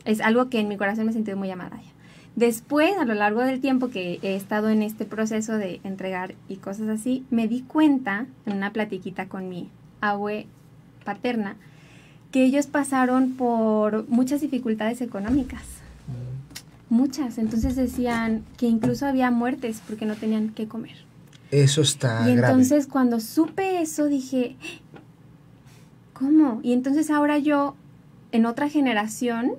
Es 0.05 0.21
algo 0.21 0.49
que 0.49 0.59
en 0.59 0.67
mi 0.67 0.77
corazón 0.77 1.05
me 1.05 1.11
he 1.11 1.13
sentido 1.13 1.37
muy 1.37 1.47
llamada 1.47 1.77
a. 1.77 1.93
Después, 2.35 2.97
a 2.97 3.05
lo 3.05 3.13
largo 3.13 3.41
del 3.41 3.61
tiempo 3.61 3.89
que 3.89 4.19
he 4.23 4.35
estado 4.35 4.69
en 4.69 4.81
este 4.81 5.05
proceso 5.05 5.53
de 5.53 5.79
entregar 5.83 6.33
y 6.49 6.55
cosas 6.55 6.89
así, 6.89 7.25
me 7.29 7.47
di 7.47 7.61
cuenta 7.61 8.25
en 8.45 8.57
una 8.57 8.73
platiquita 8.73 9.27
con 9.27 9.49
mi 9.49 9.69
abue 10.01 10.47
paterna 11.05 11.55
que 12.31 12.43
ellos 12.43 12.65
pasaron 12.65 13.33
por 13.33 14.09
muchas 14.09 14.41
dificultades 14.41 15.01
económicas. 15.01 15.61
Muchas. 16.89 17.37
Entonces 17.37 17.75
decían 17.75 18.43
que 18.57 18.65
incluso 18.65 19.05
había 19.05 19.29
muertes 19.29 19.81
porque 19.87 20.07
no 20.07 20.15
tenían 20.15 20.49
que 20.49 20.67
comer. 20.67 21.05
Eso 21.53 21.81
está 21.81 22.27
y 22.27 22.35
grave. 22.35 22.53
entonces 22.53 22.87
cuando 22.87 23.19
supe 23.19 23.79
eso 23.79 24.05
dije, 24.05 24.55
¿cómo? 26.13 26.59
Y 26.63 26.73
entonces 26.73 27.11
ahora 27.11 27.37
yo, 27.37 27.75
en 28.31 28.47
otra 28.47 28.69
generación, 28.69 29.51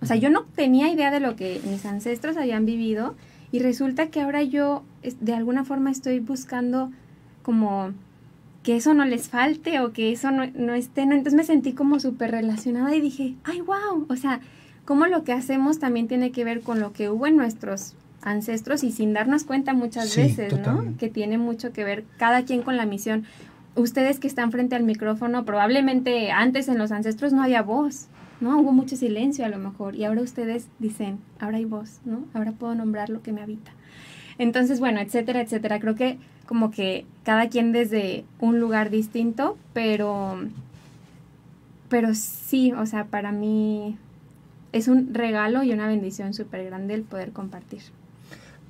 o 0.00 0.06
sea, 0.06 0.14
yo 0.14 0.30
no 0.30 0.44
tenía 0.54 0.92
idea 0.92 1.10
de 1.10 1.18
lo 1.18 1.34
que 1.34 1.60
mis 1.68 1.84
ancestros 1.86 2.36
habían 2.36 2.66
vivido 2.66 3.16
y 3.50 3.58
resulta 3.58 4.10
que 4.10 4.20
ahora 4.20 4.44
yo 4.44 4.84
de 5.20 5.34
alguna 5.34 5.64
forma 5.64 5.90
estoy 5.90 6.20
buscando 6.20 6.92
como 7.42 7.94
que 8.62 8.76
eso 8.76 8.94
no 8.94 9.04
les 9.04 9.28
falte 9.28 9.80
o 9.80 9.92
que 9.92 10.12
eso 10.12 10.30
no, 10.30 10.46
no 10.54 10.74
esté, 10.74 11.04
¿no? 11.04 11.14
entonces 11.14 11.34
me 11.34 11.44
sentí 11.44 11.72
como 11.72 11.98
súper 11.98 12.30
relacionada 12.30 12.94
y 12.94 13.00
dije, 13.00 13.34
ay, 13.42 13.60
wow, 13.60 14.06
o 14.08 14.14
sea, 14.14 14.40
cómo 14.84 15.06
lo 15.06 15.24
que 15.24 15.32
hacemos 15.32 15.80
también 15.80 16.06
tiene 16.06 16.30
que 16.30 16.44
ver 16.44 16.60
con 16.60 16.78
lo 16.78 16.92
que 16.92 17.10
hubo 17.10 17.26
en 17.26 17.36
nuestros 17.36 17.96
ancestros 18.22 18.84
y 18.84 18.92
sin 18.92 19.12
darnos 19.12 19.44
cuenta 19.44 19.72
muchas 19.72 20.10
Sí, 20.10 20.22
veces, 20.22 20.58
¿no? 20.60 20.94
Que 20.98 21.08
tiene 21.08 21.38
mucho 21.38 21.72
que 21.72 21.84
ver 21.84 22.04
cada 22.18 22.44
quien 22.44 22.62
con 22.62 22.76
la 22.76 22.86
misión. 22.86 23.24
Ustedes 23.74 24.18
que 24.18 24.26
están 24.26 24.50
frente 24.50 24.76
al 24.76 24.82
micrófono, 24.82 25.44
probablemente 25.44 26.30
antes 26.30 26.68
en 26.68 26.78
los 26.78 26.92
ancestros 26.92 27.32
no 27.32 27.42
había 27.42 27.62
voz, 27.62 28.06
¿no? 28.40 28.58
Hubo 28.58 28.72
mucho 28.72 28.96
silencio 28.96 29.44
a 29.44 29.48
lo 29.48 29.58
mejor 29.58 29.94
y 29.94 30.04
ahora 30.04 30.22
ustedes 30.22 30.66
dicen, 30.78 31.18
ahora 31.38 31.58
hay 31.58 31.64
voz, 31.64 32.00
¿no? 32.04 32.24
Ahora 32.34 32.52
puedo 32.52 32.74
nombrar 32.74 33.08
lo 33.08 33.22
que 33.22 33.32
me 33.32 33.42
habita. 33.42 33.70
Entonces, 34.38 34.80
bueno, 34.80 35.00
etcétera, 35.00 35.40
etcétera. 35.40 35.80
Creo 35.80 35.94
que 35.94 36.18
como 36.46 36.70
que 36.70 37.06
cada 37.24 37.48
quien 37.48 37.72
desde 37.72 38.24
un 38.40 38.58
lugar 38.58 38.90
distinto, 38.90 39.56
pero 39.72 40.38
pero 41.88 42.14
sí, 42.14 42.72
o 42.72 42.86
sea, 42.86 43.04
para 43.04 43.32
mí 43.32 43.98
es 44.72 44.88
un 44.88 45.12
regalo 45.12 45.62
y 45.62 45.72
una 45.72 45.88
bendición 45.88 46.34
súper 46.34 46.64
grande 46.64 46.94
el 46.94 47.02
poder 47.02 47.32
compartir. 47.32 47.82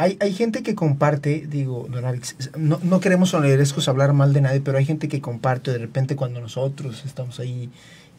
Hay, 0.00 0.16
hay 0.20 0.32
gente 0.32 0.62
que 0.62 0.74
comparte, 0.74 1.46
digo, 1.46 1.86
don 1.90 2.06
Alex, 2.06 2.36
no, 2.56 2.80
no 2.82 3.00
queremos 3.00 3.28
sonorescos 3.30 3.86
hablar 3.86 4.14
mal 4.14 4.32
de 4.32 4.40
nadie, 4.40 4.60
pero 4.62 4.78
hay 4.78 4.86
gente 4.86 5.08
que 5.08 5.20
comparte 5.20 5.72
de 5.72 5.76
repente 5.78 6.16
cuando 6.16 6.40
nosotros 6.40 7.02
estamos 7.04 7.38
ahí 7.38 7.68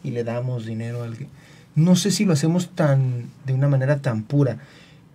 y 0.04 0.12
le 0.12 0.24
damos 0.24 0.68
dinero 0.68 1.02
a 1.02 1.06
alguien. 1.06 1.28
No 1.74 1.96
sé 1.96 2.12
si 2.12 2.24
lo 2.26 2.34
hacemos 2.34 2.70
tan 2.76 3.30
de 3.48 3.54
una 3.54 3.68
manera 3.68 3.98
tan 3.98 4.22
pura. 4.22 4.58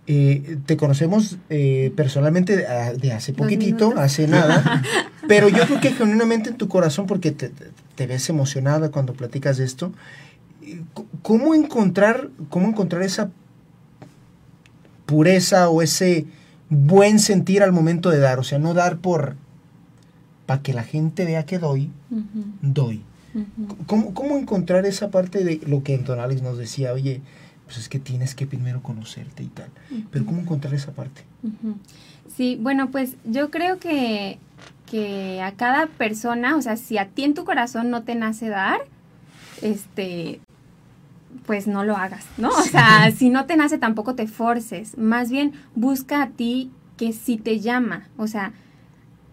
Eh, 0.07 0.57
te 0.65 0.75
conocemos 0.75 1.37
eh, 1.49 1.93
personalmente 1.95 2.57
de, 2.57 2.67
a- 2.67 2.93
de 2.93 3.13
hace 3.13 3.31
poquitito, 3.31 3.85
minutos. 3.89 4.03
hace 4.03 4.27
nada, 4.37 4.83
pero 5.27 5.47
yo 5.47 5.65
creo 5.67 5.79
que 5.79 5.91
genuinamente 5.91 6.49
en 6.49 6.57
tu 6.57 6.67
corazón, 6.67 7.07
porque 7.07 7.31
te, 7.31 7.49
te- 7.95 8.07
ves 8.07 8.27
emocionada 8.29 8.91
cuando 8.91 9.13
platicas 9.13 9.55
de 9.57 9.63
esto, 9.63 9.93
¿cómo 11.21 11.53
encontrar, 11.55 12.29
cómo 12.49 12.67
encontrar 12.67 13.03
esa 13.03 13.29
pureza 15.05 15.69
o 15.69 15.81
ese 15.81 16.25
buen 16.69 17.19
sentir 17.19 17.63
al 17.63 17.71
momento 17.71 18.09
de 18.09 18.19
dar? 18.19 18.39
O 18.39 18.43
sea, 18.43 18.59
no 18.59 18.73
dar 18.73 18.97
por 18.97 19.35
para 20.45 20.61
que 20.61 20.73
la 20.73 20.83
gente 20.83 21.25
vea 21.25 21.45
que 21.45 21.59
doy, 21.59 21.91
doy. 22.61 23.03
¿Cómo, 23.85 24.13
¿Cómo 24.13 24.37
encontrar 24.37 24.85
esa 24.85 25.11
parte 25.11 25.43
de 25.43 25.61
lo 25.67 25.83
que 25.83 25.97
Don 25.97 26.19
Alex 26.19 26.41
nos 26.41 26.57
decía? 26.57 26.93
Oye, 26.93 27.21
pues 27.65 27.77
es 27.77 27.89
que 27.89 27.99
tienes 27.99 28.33
que 28.33 28.47
primero 28.47 28.81
conocerte 28.81 29.43
y 29.43 29.47
tal. 29.47 29.69
Pero 30.09 30.25
¿cómo 30.25 30.39
encontrar 30.39 30.73
esa 30.73 30.93
parte? 30.93 31.23
Sí, 32.33 32.57
bueno, 32.59 32.89
pues 32.91 33.15
yo 33.25 33.51
creo 33.51 33.77
que, 33.77 34.39
que 34.85 35.41
a 35.41 35.51
cada 35.51 35.87
persona, 35.87 36.55
o 36.55 36.61
sea, 36.61 36.77
si 36.77 36.97
a 36.97 37.07
ti 37.09 37.25
en 37.25 37.33
tu 37.33 37.43
corazón 37.43 37.89
no 37.89 38.03
te 38.03 38.15
nace 38.15 38.47
dar, 38.47 38.79
este, 39.61 40.39
pues 41.45 41.67
no 41.67 41.83
lo 41.83 41.95
hagas, 41.97 42.25
¿no? 42.37 42.49
O 42.49 42.61
sea, 42.63 43.11
si 43.11 43.29
no 43.29 43.45
te 43.45 43.55
nace 43.57 43.77
tampoco 43.77 44.15
te 44.15 44.27
forces, 44.27 44.97
más 44.97 45.29
bien 45.29 45.53
busca 45.75 46.21
a 46.23 46.27
ti 46.29 46.71
que 46.97 47.13
sí 47.13 47.37
te 47.37 47.59
llama, 47.59 48.07
o 48.17 48.27
sea, 48.27 48.53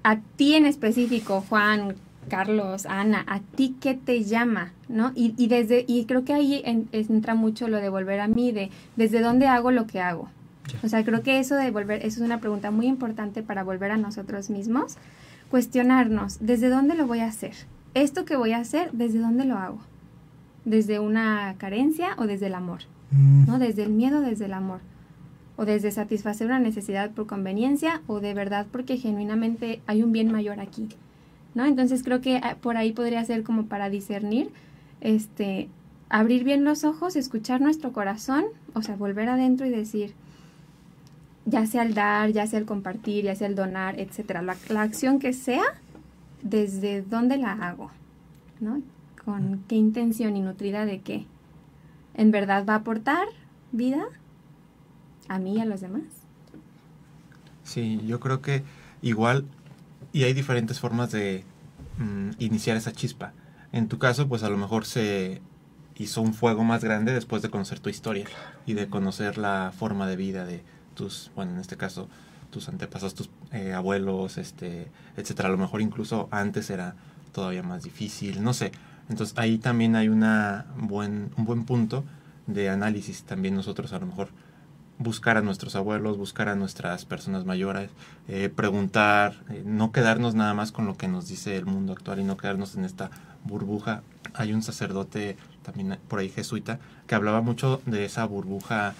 a 0.03 0.17
ti 0.37 0.55
en 0.55 0.67
específico, 0.67 1.45
Juan, 1.49 1.95
Carlos, 2.29 2.87
Ana, 2.87 3.25
a 3.27 3.41
ti 3.41 3.75
que 3.81 3.95
te 3.95 4.25
llama, 4.25 4.73
¿no? 4.89 5.13
Y, 5.15 5.35
y 5.37 5.47
desde 5.49 5.85
y 5.87 6.05
creo 6.05 6.25
que 6.25 6.35
ahí 6.35 6.63
en- 6.65 6.89
entra 6.93 7.35
mucho 7.35 7.69
lo 7.69 7.79
de 7.79 7.89
volver 7.89 8.21
a 8.21 8.29
mí, 8.29 8.53
de 8.53 8.71
desde 8.97 9.21
dónde 9.21 9.47
hago 9.47 9.71
lo 9.71 9.87
que 9.87 10.01
hago. 10.01 10.29
O 10.83 10.89
sea, 10.89 11.05
creo 11.05 11.23
que 11.23 11.39
eso 11.39 11.55
de 11.57 11.71
volver, 11.71 11.99
eso 12.05 12.21
es 12.21 12.27
una 12.27 12.41
pregunta 12.41 12.71
muy 12.71 12.87
importante 12.87 13.43
para 13.43 13.63
volver 13.63 13.91
a 13.91 13.97
nosotros 13.99 14.49
mismos, 14.51 14.97
cuestionarnos, 15.51 16.39
¿desde 16.41 16.69
dónde 16.71 16.95
lo 16.95 17.07
voy 17.07 17.21
a 17.21 17.27
hacer? 17.27 17.53
Esto 17.95 18.25
que 18.25 18.37
voy 18.37 18.53
a 18.53 18.59
hacer, 18.59 18.91
¿desde 18.93 19.19
dónde 19.21 19.45
lo 19.45 19.57
hago? 19.59 19.79
¿Desde 20.65 20.99
una 20.99 21.55
carencia 21.59 22.15
o 22.19 22.27
desde 22.27 22.47
el 22.47 22.55
amor? 22.55 22.81
Mm, 23.11 23.47
¿No? 23.47 23.59
Desde 23.59 23.83
el 23.83 23.91
miedo, 23.91 24.21
desde 24.21 24.47
el 24.47 24.55
amor. 24.55 24.81
O 25.57 25.65
desde 25.65 25.91
satisfacer 25.91 26.47
una 26.47 26.59
necesidad 26.59 27.11
por 27.11 27.27
conveniencia 27.27 28.03
o 28.07 28.21
de 28.21 28.35
verdad 28.35 28.67
porque 28.73 28.97
genuinamente 28.97 29.81
hay 29.87 30.03
un 30.03 30.13
bien 30.13 30.33
mayor 30.33 30.61
aquí. 30.61 30.89
¿No? 31.55 31.65
Entonces 31.65 32.03
creo 32.03 32.21
que 32.21 32.39
ah, 32.39 32.57
por 32.61 32.77
ahí 32.77 32.93
podría 32.93 33.25
ser 33.25 33.45
como 33.45 33.67
para 33.67 33.89
discernir, 33.89 34.51
este, 35.01 35.69
abrir 36.09 36.43
bien 36.43 36.65
los 36.65 36.83
ojos, 36.83 37.15
escuchar 37.15 37.61
nuestro 37.61 37.93
corazón, 37.93 38.45
o 38.73 38.83
sea, 38.83 38.97
volver 38.97 39.29
adentro 39.29 39.67
y 39.67 39.71
decir, 39.71 40.15
ya 41.47 41.67
sea 41.67 41.83
el 41.83 41.95
dar, 41.95 42.31
ya 42.31 42.47
sea 42.47 42.59
el 42.59 42.65
compartir, 42.65 43.25
ya 43.25 43.35
sea 43.35 43.47
el 43.47 43.55
donar, 43.55 44.01
etcétera, 44.01 44.43
la, 44.43 44.57
la 44.69 44.83
acción 44.83 45.19
que 45.19 45.33
sea, 45.33 45.63
desde 46.43 47.03
dónde 47.03 47.37
la 47.37 47.53
hago, 47.53 47.91
¿no? 48.61 48.83
Con 49.25 49.65
qué 49.69 49.77
intención 49.77 50.37
y 50.37 50.41
nutrida 50.41 50.85
de 50.85 51.01
qué. 51.01 51.27
¿En 52.15 52.31
verdad 52.31 52.65
va 52.69 52.75
a 52.75 52.79
aportar 52.79 53.27
vida 53.73 54.05
a 55.29 55.39
mí 55.39 55.57
y 55.57 55.61
a 55.61 55.65
los 55.65 55.81
demás? 55.81 56.03
Sí, 57.65 58.01
yo 58.07 58.21
creo 58.21 58.43
que 58.43 58.63
igual, 59.03 59.47
y 60.13 60.25
hay 60.25 60.35
diferentes 60.35 60.79
formas 60.79 61.11
de 61.11 61.45
mm, 61.99 62.31
iniciar 62.39 62.77
esa 62.77 62.93
chispa. 62.93 63.33
En 63.73 63.89
tu 63.89 63.99
caso, 63.99 64.29
pues 64.29 64.43
a 64.43 64.51
lo 64.51 64.57
mejor 64.57 64.85
se 64.85 65.41
hizo 65.97 66.21
un 66.21 66.35
fuego 66.35 66.65
más 66.65 66.85
grande 66.85 67.13
después 67.13 67.43
de 67.43 67.51
conocer 67.51 67.81
tu 67.81 67.89
historia 67.89 68.27
y 68.67 68.75
de 68.75 68.89
conocer 68.89 69.39
la 69.39 69.73
forma 69.77 70.07
de 70.07 70.17
vida 70.17 70.45
de 70.45 70.63
tus, 70.95 71.31
bueno, 71.35 71.53
en 71.53 71.61
este 71.61 71.77
caso, 71.77 72.09
tus 72.51 72.69
antepasados, 72.69 73.15
tus 73.15 73.31
eh, 73.53 73.73
abuelos, 73.73 74.39
este, 74.39 74.89
etcétera. 75.17 75.49
A 75.49 75.53
lo 75.53 75.59
mejor 75.59 75.81
incluso 75.81 76.29
antes 76.31 76.71
era 76.71 76.95
todavía 77.33 77.63
más 77.63 77.83
difícil, 77.83 78.43
no 78.43 78.55
sé. 78.55 78.73
Entonces 79.09 79.37
ahí 79.39 79.59
también 79.59 79.97
hay 79.97 80.09
una 80.09 80.67
buen, 80.77 81.31
un 81.37 81.45
buen 81.45 81.65
punto 81.65 82.05
de 82.47 82.69
análisis. 82.69 83.25
También 83.25 83.55
nosotros 83.55 83.93
a 83.93 83.99
lo 83.99 84.07
mejor 84.07 84.29
buscar 84.99 85.37
a 85.37 85.43
nuestros 85.43 85.75
abuelos, 85.77 86.17
buscar 86.17 86.49
a 86.49 86.55
nuestras 86.55 87.05
personas 87.05 87.45
mayores, 87.45 87.91
eh, 88.29 88.49
preguntar, 88.55 89.35
eh, 89.51 89.63
no 89.65 89.93
quedarnos 89.93 90.35
nada 90.35 90.55
más 90.55 90.73
con 90.73 90.87
lo 90.87 90.97
que 90.97 91.09
nos 91.09 91.29
dice 91.29 91.57
el 91.57 91.67
mundo 91.67 91.93
actual 91.93 92.21
y 92.21 92.25
no 92.25 92.37
quedarnos 92.37 92.77
en 92.77 92.85
esta 92.85 93.11
burbuja. 93.45 94.03
Hay 94.35 94.53
un 94.53 94.63
sacerdote 94.63 95.37
también 95.63 95.99
por 96.09 96.21
ahí 96.21 96.29
jesuita 96.29 96.79
que 97.07 97.15
hablaba 97.15 97.41
mucho 97.41 97.83
de 97.87 98.05
esa 98.05 98.25
burbuja 98.25 98.95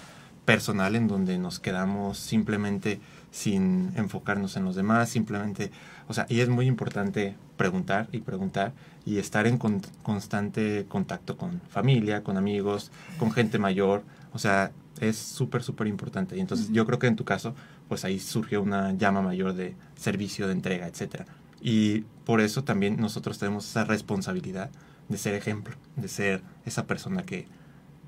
personal 0.45 0.95
en 0.95 1.07
donde 1.07 1.37
nos 1.37 1.59
quedamos 1.59 2.17
simplemente 2.17 2.99
sin 3.31 3.91
enfocarnos 3.95 4.55
en 4.55 4.63
los 4.63 4.75
demás, 4.75 5.09
simplemente, 5.09 5.71
o 6.07 6.13
sea, 6.13 6.25
y 6.29 6.39
es 6.39 6.49
muy 6.49 6.67
importante 6.67 7.35
preguntar 7.57 8.07
y 8.11 8.19
preguntar 8.19 8.73
y 9.05 9.17
estar 9.17 9.47
en 9.47 9.57
con- 9.57 9.81
constante 10.03 10.85
contacto 10.87 11.35
con 11.35 11.59
familia, 11.69 12.23
con 12.23 12.37
amigos, 12.37 12.91
con 13.19 13.31
gente 13.31 13.59
mayor, 13.59 14.03
o 14.33 14.39
sea, 14.39 14.71
es 15.01 15.17
súper, 15.17 15.63
súper 15.63 15.87
importante. 15.87 16.37
Y 16.37 16.39
entonces 16.39 16.69
yo 16.71 16.85
creo 16.85 16.99
que 16.99 17.07
en 17.07 17.15
tu 17.17 17.25
caso, 17.25 17.53
pues 17.89 18.05
ahí 18.05 18.19
surgió 18.19 18.61
una 18.61 18.93
llama 18.93 19.21
mayor 19.21 19.53
de 19.53 19.75
servicio, 19.95 20.47
de 20.47 20.53
entrega, 20.53 20.87
etcétera. 20.87 21.25
Y 21.61 22.01
por 22.25 22.39
eso 22.41 22.63
también 22.63 22.97
nosotros 22.97 23.37
tenemos 23.37 23.67
esa 23.69 23.83
responsabilidad 23.83 24.69
de 25.09 25.17
ser 25.17 25.33
ejemplo, 25.35 25.75
de 25.95 26.07
ser 26.07 26.41
esa 26.65 26.85
persona 26.85 27.23
que, 27.23 27.47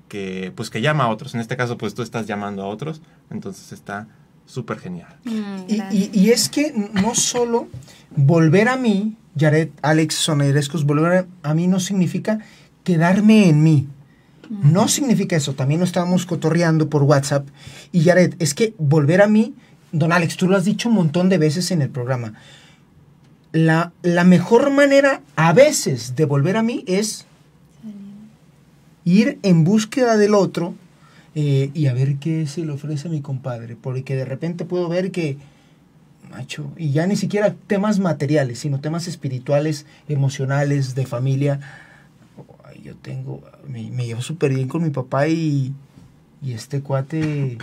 que 0.08 0.52
pues 0.54 0.70
que 0.70 0.80
llama 0.80 1.04
a 1.04 1.08
otros. 1.08 1.34
En 1.34 1.40
este 1.40 1.56
caso, 1.56 1.78
pues 1.78 1.94
tú 1.94 2.02
estás 2.02 2.26
llamando 2.26 2.62
a 2.62 2.66
otros, 2.66 3.00
entonces 3.30 3.72
está 3.72 4.08
súper 4.46 4.78
genial. 4.78 5.14
Mm, 5.24 5.58
Y, 5.68 5.74
y- 5.96 6.10
y 6.12 6.30
es 6.30 6.48
que 6.48 6.72
no 6.94 7.14
solo 7.14 7.68
volver 8.16 8.68
a 8.68 8.76
mí, 8.76 9.16
Jared, 9.38 9.68
Alex 9.82 10.14
Sonerescos, 10.14 10.84
volver 10.84 11.26
a, 11.42 11.54
mí 11.54 11.66
no 11.66 11.78
significa 11.80 12.38
quedarme 12.82 13.48
en 13.48 13.62
mí. 13.62 13.86
No 14.50 14.88
significa 14.88 15.36
eso. 15.36 15.52
También 15.54 15.80
lo 15.80 15.84
estábamos 15.84 16.24
cotorreando 16.24 16.88
por 16.88 17.02
WhatsApp. 17.02 17.46
Y 17.92 18.02
Jared, 18.04 18.34
es 18.38 18.54
que 18.54 18.72
volver 18.78 19.20
a 19.20 19.28
mí, 19.28 19.54
don 19.92 20.10
Alex, 20.10 20.38
tú 20.38 20.48
lo 20.48 20.56
has 20.56 20.64
dicho 20.64 20.88
un 20.88 20.94
montón 20.94 21.28
de 21.28 21.36
veces 21.36 21.70
en 21.70 21.82
el 21.82 21.90
programa. 21.90 22.32
La, 23.52 23.92
la 24.02 24.24
mejor 24.24 24.70
manera 24.70 25.20
a 25.36 25.52
veces 25.52 26.16
de 26.16 26.24
volver 26.24 26.56
a 26.56 26.62
mí 26.62 26.82
es 26.86 27.26
ir 29.10 29.38
en 29.42 29.64
búsqueda 29.64 30.16
del 30.16 30.34
otro 30.34 30.74
eh, 31.34 31.70
y 31.74 31.86
a 31.86 31.94
ver 31.94 32.16
qué 32.16 32.46
se 32.46 32.64
le 32.64 32.72
ofrece 32.72 33.08
a 33.08 33.10
mi 33.10 33.20
compadre. 33.20 33.76
Porque 33.80 34.16
de 34.16 34.24
repente 34.24 34.64
puedo 34.64 34.88
ver 34.88 35.10
que, 35.10 35.36
macho, 36.30 36.70
y 36.76 36.90
ya 36.90 37.06
ni 37.06 37.16
siquiera 37.16 37.54
temas 37.66 37.98
materiales, 38.00 38.58
sino 38.58 38.80
temas 38.80 39.08
espirituales, 39.08 39.86
emocionales, 40.08 40.94
de 40.94 41.06
familia. 41.06 41.60
Yo 42.84 42.94
tengo, 42.96 43.42
me, 43.68 43.90
me 43.90 44.06
llevo 44.06 44.22
súper 44.22 44.54
bien 44.54 44.68
con 44.68 44.82
mi 44.82 44.90
papá 44.90 45.26
y, 45.28 45.72
y 46.42 46.52
este 46.52 46.80
cuate 46.80 47.58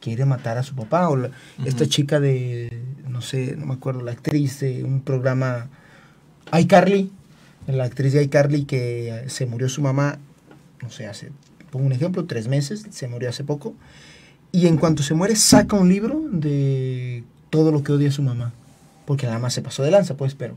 quiere 0.00 0.24
matar 0.24 0.56
a 0.58 0.62
su 0.62 0.74
papá. 0.74 1.08
O 1.08 1.16
la- 1.16 1.30
esta 1.64 1.86
chica 1.86 2.18
de, 2.20 2.70
no 3.08 3.20
sé, 3.20 3.56
no 3.56 3.66
me 3.66 3.74
acuerdo, 3.74 4.00
la 4.02 4.12
actriz 4.12 4.60
de 4.60 4.82
un 4.84 5.00
programa, 5.00 5.68
iCarly, 6.58 7.10
la 7.66 7.84
actriz 7.84 8.12
de 8.14 8.22
iCarly 8.22 8.64
que 8.64 9.24
se 9.28 9.44
murió 9.46 9.68
su 9.68 9.82
mamá, 9.82 10.18
no 10.84 10.90
sé, 10.90 11.06
hace, 11.06 11.30
pongo 11.72 11.86
un 11.86 11.92
ejemplo, 11.92 12.24
tres 12.26 12.46
meses, 12.46 12.86
se 12.90 13.08
murió 13.08 13.28
hace 13.30 13.42
poco. 13.42 13.74
Y 14.52 14.68
en 14.68 14.76
cuanto 14.76 15.02
se 15.02 15.14
muere, 15.14 15.34
saca 15.34 15.74
un 15.76 15.88
libro 15.88 16.22
de 16.30 17.24
todo 17.50 17.72
lo 17.72 17.82
que 17.82 17.90
odia 17.92 18.08
a 18.10 18.12
su 18.12 18.22
mamá. 18.22 18.52
Porque 19.06 19.26
nada 19.26 19.40
más 19.40 19.52
se 19.52 19.62
pasó 19.62 19.82
de 19.82 19.90
lanza, 19.90 20.16
pues, 20.16 20.34
pero. 20.36 20.54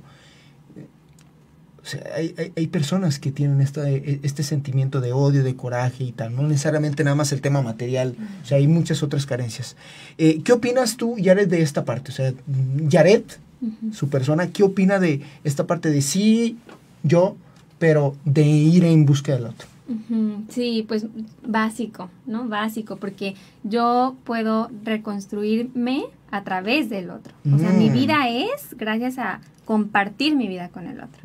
O 1.81 1.89
sea, 1.89 2.01
hay, 2.15 2.35
hay- 2.37 2.51
hay 2.55 2.67
personas 2.67 3.17
que 3.17 3.31
tienen 3.31 3.61
esta, 3.61 3.89
eh, 3.89 4.19
este 4.21 4.43
sentimiento 4.43 4.99
de 4.99 5.13
odio, 5.13 5.43
de 5.43 5.55
coraje 5.55 6.03
y 6.03 6.11
tal. 6.11 6.35
No 6.35 6.43
necesariamente 6.43 7.03
nada 7.05 7.15
más 7.15 7.31
el 7.31 7.39
tema 7.41 7.61
material. 7.61 8.15
O 8.43 8.45
sea, 8.45 8.57
hay 8.57 8.67
muchas 8.67 9.03
otras 9.03 9.25
carencias. 9.25 9.75
Eh, 10.17 10.41
¿Qué 10.43 10.51
opinas 10.51 10.97
tú, 10.97 11.15
Jared, 11.21 11.47
de 11.47 11.61
esta 11.61 11.85
parte? 11.85 12.11
O 12.11 12.15
sea, 12.15 12.33
Ujú. 13.59 13.93
su 13.93 14.09
persona, 14.09 14.47
¿qué 14.49 14.63
opina 14.63 14.99
de 14.99 15.21
esta 15.43 15.65
parte 15.65 15.89
de 15.89 16.01
sí, 16.01 16.57
yo, 17.03 17.37
pero 17.79 18.15
de 18.25 18.43
ir 18.43 18.83
en 18.83 19.05
busca 19.05 19.33
del 19.33 19.45
otro? 19.45 19.67
Sí, 20.49 20.83
pues 20.87 21.07
básico, 21.45 22.09
¿no? 22.25 22.47
Básico, 22.47 22.97
porque 22.97 23.35
yo 23.63 24.15
puedo 24.23 24.69
reconstruirme 24.83 26.05
a 26.31 26.43
través 26.43 26.89
del 26.89 27.09
otro. 27.09 27.33
O 27.53 27.57
sea, 27.57 27.71
mi 27.71 27.89
Mm. 27.89 27.93
vida 27.93 28.27
es 28.29 28.75
gracias 28.77 29.17
a 29.17 29.39
compartir 29.65 30.35
mi 30.35 30.47
vida 30.47 30.69
con 30.69 30.87
el 30.87 30.99
otro. 30.99 31.21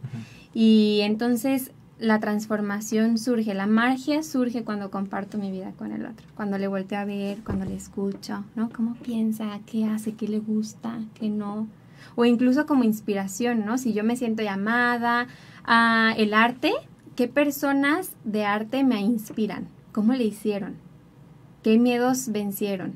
Y 0.55 1.01
entonces 1.03 1.73
la 1.99 2.19
transformación 2.19 3.17
surge, 3.19 3.55
la 3.55 3.67
magia 3.67 4.23
surge 4.23 4.65
cuando 4.65 4.91
comparto 4.91 5.39
mi 5.39 5.51
vida 5.53 5.73
con 5.79 5.93
el 5.93 6.05
otro, 6.05 6.27
cuando 6.35 6.59
le 6.59 6.67
volteo 6.67 6.99
a 6.99 7.05
ver, 7.05 7.39
cuando 7.45 7.65
le 7.65 7.77
escucho, 7.77 8.45
¿no? 8.57 8.69
¿Cómo 8.71 8.95
piensa? 8.97 9.61
¿Qué 9.67 9.85
hace? 9.85 10.15
¿Qué 10.15 10.27
le 10.27 10.41
gusta? 10.41 10.99
¿Qué 11.15 11.29
no? 11.29 11.69
O 12.17 12.25
incluso 12.25 12.67
como 12.67 12.83
inspiración, 12.85 13.65
¿no? 13.65 13.79
Si 13.79 13.93
yo 13.93 14.03
me 14.05 14.17
siento 14.17 14.43
llamada 14.43 15.29
a 15.65 16.13
el 16.19 16.35
arte, 16.35 16.73
¿qué 17.17 17.29
personas 17.29 18.13
de 18.25 18.45
arte 18.45 18.85
me 18.85 19.01
inspiran? 19.01 19.67
¿Cómo 19.93 20.13
le 20.15 20.25
hicieron? 20.25 20.75
¿Qué 21.63 21.79
miedos 21.79 22.31
vencieron? 22.33 22.95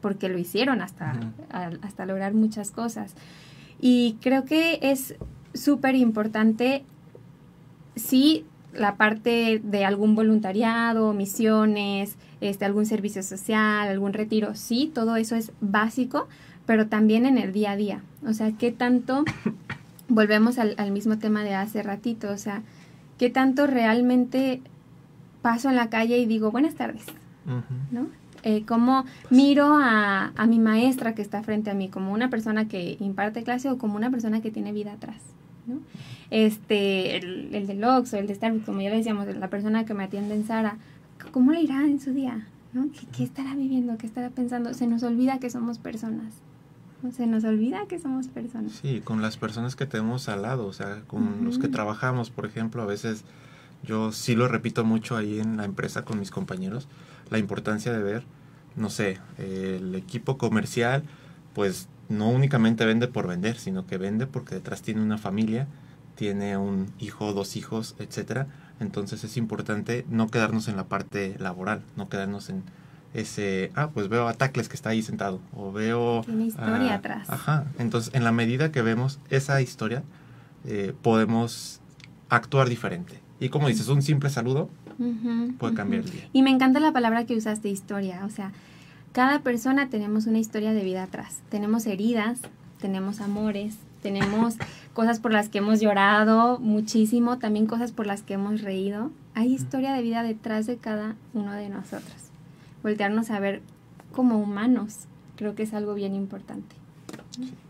Porque 0.00 0.28
lo 0.28 0.38
hicieron 0.38 0.82
hasta, 0.82 1.12
a- 1.50 1.70
hasta 1.82 2.06
lograr 2.06 2.34
muchas 2.34 2.70
cosas. 2.70 3.14
Y 3.80 4.16
creo 4.20 4.44
que 4.44 4.78
es 4.82 5.14
súper 5.54 5.94
importante, 5.94 6.84
sí, 7.96 8.44
la 8.72 8.96
parte 8.96 9.60
de 9.62 9.84
algún 9.84 10.14
voluntariado, 10.14 11.12
misiones, 11.12 12.16
este, 12.40 12.64
algún 12.64 12.86
servicio 12.86 13.22
social, 13.22 13.88
algún 13.88 14.12
retiro, 14.12 14.54
sí, 14.54 14.90
todo 14.92 15.16
eso 15.16 15.36
es 15.36 15.52
básico, 15.60 16.28
pero 16.66 16.88
también 16.88 17.24
en 17.26 17.38
el 17.38 17.52
día 17.52 17.72
a 17.72 17.76
día. 17.76 18.02
O 18.26 18.32
sea, 18.32 18.52
¿qué 18.52 18.72
tanto 18.72 19.24
volvemos 20.08 20.58
al, 20.58 20.74
al 20.78 20.90
mismo 20.90 21.18
tema 21.18 21.44
de 21.44 21.54
hace 21.54 21.82
ratito? 21.82 22.30
O 22.30 22.38
sea, 22.38 22.62
¿Qué 23.18 23.30
tanto 23.30 23.66
realmente 23.66 24.60
paso 25.42 25.68
en 25.68 25.76
la 25.76 25.90
calle 25.90 26.18
y 26.18 26.26
digo 26.26 26.50
buenas 26.50 26.74
tardes? 26.74 27.04
¿no? 27.90 28.06
Eh, 28.42 28.64
cómo 28.66 29.04
miro 29.30 29.74
a, 29.74 30.32
a 30.36 30.46
mi 30.46 30.58
maestra 30.58 31.14
que 31.14 31.22
está 31.22 31.42
frente 31.42 31.70
a 31.70 31.74
mí, 31.74 31.88
como 31.88 32.12
una 32.12 32.28
persona 32.28 32.68
que 32.68 32.96
imparte 33.00 33.42
clase 33.42 33.70
o 33.70 33.78
como 33.78 33.96
una 33.96 34.10
persona 34.10 34.42
que 34.42 34.50
tiene 34.50 34.72
vida 34.72 34.92
atrás, 34.92 35.22
¿no? 35.66 35.78
Este, 36.30 37.16
el, 37.16 37.54
el 37.54 37.66
del 37.66 37.82
o 37.84 38.04
el 38.12 38.26
de 38.26 38.34
Starbucks, 38.34 38.66
como 38.66 38.80
ya 38.80 38.90
le 38.90 38.96
decíamos, 38.96 39.26
la 39.34 39.48
persona 39.48 39.84
que 39.84 39.94
me 39.94 40.04
atiende 40.04 40.34
en 40.34 40.46
Sara, 40.46 40.76
¿cómo 41.32 41.52
le 41.52 41.62
irá 41.62 41.84
en 41.84 42.00
su 42.00 42.12
día? 42.12 42.46
¿no? 42.74 42.88
¿Qué, 42.92 43.06
qué 43.16 43.24
estará 43.24 43.54
viviendo? 43.54 43.96
¿Qué 43.96 44.06
estará 44.06 44.30
pensando? 44.30 44.74
Se 44.74 44.86
nos 44.86 45.02
olvida 45.04 45.38
que 45.38 45.48
somos 45.48 45.78
personas. 45.78 46.34
Se 47.12 47.26
nos 47.26 47.44
olvida 47.44 47.86
que 47.86 47.98
somos 47.98 48.28
personas. 48.28 48.72
Sí, 48.72 49.00
con 49.02 49.20
las 49.20 49.36
personas 49.36 49.76
que 49.76 49.86
tenemos 49.86 50.28
al 50.28 50.42
lado, 50.42 50.66
o 50.66 50.72
sea, 50.72 51.02
con 51.06 51.44
los 51.44 51.58
que 51.58 51.68
trabajamos, 51.68 52.30
por 52.30 52.46
ejemplo, 52.46 52.82
a 52.82 52.86
veces 52.86 53.24
yo 53.82 54.12
sí 54.12 54.34
lo 54.34 54.48
repito 54.48 54.84
mucho 54.84 55.16
ahí 55.16 55.38
en 55.38 55.56
la 55.56 55.64
empresa 55.64 56.04
con 56.04 56.18
mis 56.18 56.30
compañeros, 56.30 56.88
la 57.30 57.38
importancia 57.38 57.92
de 57.92 58.02
ver, 58.02 58.24
no 58.76 58.90
sé, 58.90 59.18
el 59.38 59.94
equipo 59.94 60.38
comercial, 60.38 61.02
pues 61.54 61.88
no 62.08 62.28
únicamente 62.30 62.84
vende 62.84 63.08
por 63.08 63.28
vender, 63.28 63.56
sino 63.56 63.86
que 63.86 63.98
vende 63.98 64.26
porque 64.26 64.54
detrás 64.54 64.82
tiene 64.82 65.02
una 65.02 65.18
familia, 65.18 65.68
tiene 66.14 66.56
un 66.56 66.90
hijo, 66.98 67.32
dos 67.32 67.56
hijos, 67.56 67.96
etcétera. 67.98 68.46
Entonces 68.80 69.22
es 69.24 69.36
importante 69.36 70.04
no 70.08 70.28
quedarnos 70.28 70.68
en 70.68 70.76
la 70.76 70.84
parte 70.84 71.36
laboral, 71.38 71.82
no 71.96 72.08
quedarnos 72.08 72.48
en 72.50 72.62
ese, 73.14 73.70
ah, 73.76 73.90
pues 73.94 74.08
veo 74.08 74.28
a 74.28 74.34
Tacles 74.34 74.68
que 74.68 74.74
está 74.74 74.90
ahí 74.90 75.02
sentado, 75.02 75.40
o 75.54 75.72
veo... 75.72 76.22
Tiene 76.26 76.46
historia 76.46 76.92
ah, 76.92 76.94
atrás. 76.96 77.30
Ajá, 77.30 77.64
entonces 77.78 78.12
en 78.14 78.24
la 78.24 78.32
medida 78.32 78.72
que 78.72 78.82
vemos 78.82 79.20
esa 79.30 79.60
historia, 79.62 80.02
eh, 80.66 80.92
podemos 81.00 81.80
actuar 82.28 82.68
diferente. 82.68 83.20
Y 83.40 83.48
como 83.48 83.68
dices, 83.68 83.88
un 83.88 84.02
simple 84.02 84.30
saludo 84.30 84.68
puede 85.58 85.74
cambiar 85.74 86.04
el 86.04 86.10
día. 86.10 86.28
Y 86.32 86.42
me 86.42 86.50
encanta 86.50 86.80
la 86.80 86.92
palabra 86.92 87.24
que 87.24 87.36
usaste, 87.36 87.68
historia. 87.68 88.24
O 88.24 88.30
sea, 88.30 88.52
cada 89.12 89.40
persona 89.40 89.88
tenemos 89.88 90.26
una 90.26 90.38
historia 90.38 90.72
de 90.72 90.84
vida 90.84 91.02
atrás. 91.04 91.40
Tenemos 91.48 91.86
heridas, 91.86 92.40
tenemos 92.80 93.20
amores, 93.20 93.76
tenemos 94.02 94.56
cosas 94.92 95.20
por 95.20 95.32
las 95.32 95.48
que 95.48 95.58
hemos 95.58 95.80
llorado 95.80 96.58
muchísimo, 96.58 97.38
también 97.38 97.66
cosas 97.66 97.92
por 97.92 98.06
las 98.06 98.22
que 98.22 98.34
hemos 98.34 98.60
reído. 98.62 99.10
Hay 99.34 99.52
historia 99.52 99.92
de 99.92 100.02
vida 100.02 100.22
detrás 100.22 100.66
de 100.66 100.76
cada 100.76 101.16
uno 101.32 101.52
de 101.52 101.68
nosotros. 101.68 102.23
Voltearnos 102.84 103.30
a 103.30 103.40
ver 103.40 103.62
como 104.12 104.38
humanos, 104.38 105.06
creo 105.36 105.54
que 105.54 105.64
es 105.64 105.74
algo 105.74 105.94
bien 105.94 106.14
importante. 106.14 106.76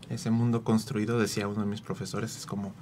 Ese 0.09 0.29
mundo 0.29 0.63
construido, 0.63 1.17
decía 1.17 1.47
uno 1.47 1.61
de 1.61 1.67
mis 1.67 1.81
profesores, 1.81 2.37
es 2.37 2.45
como 2.45 2.73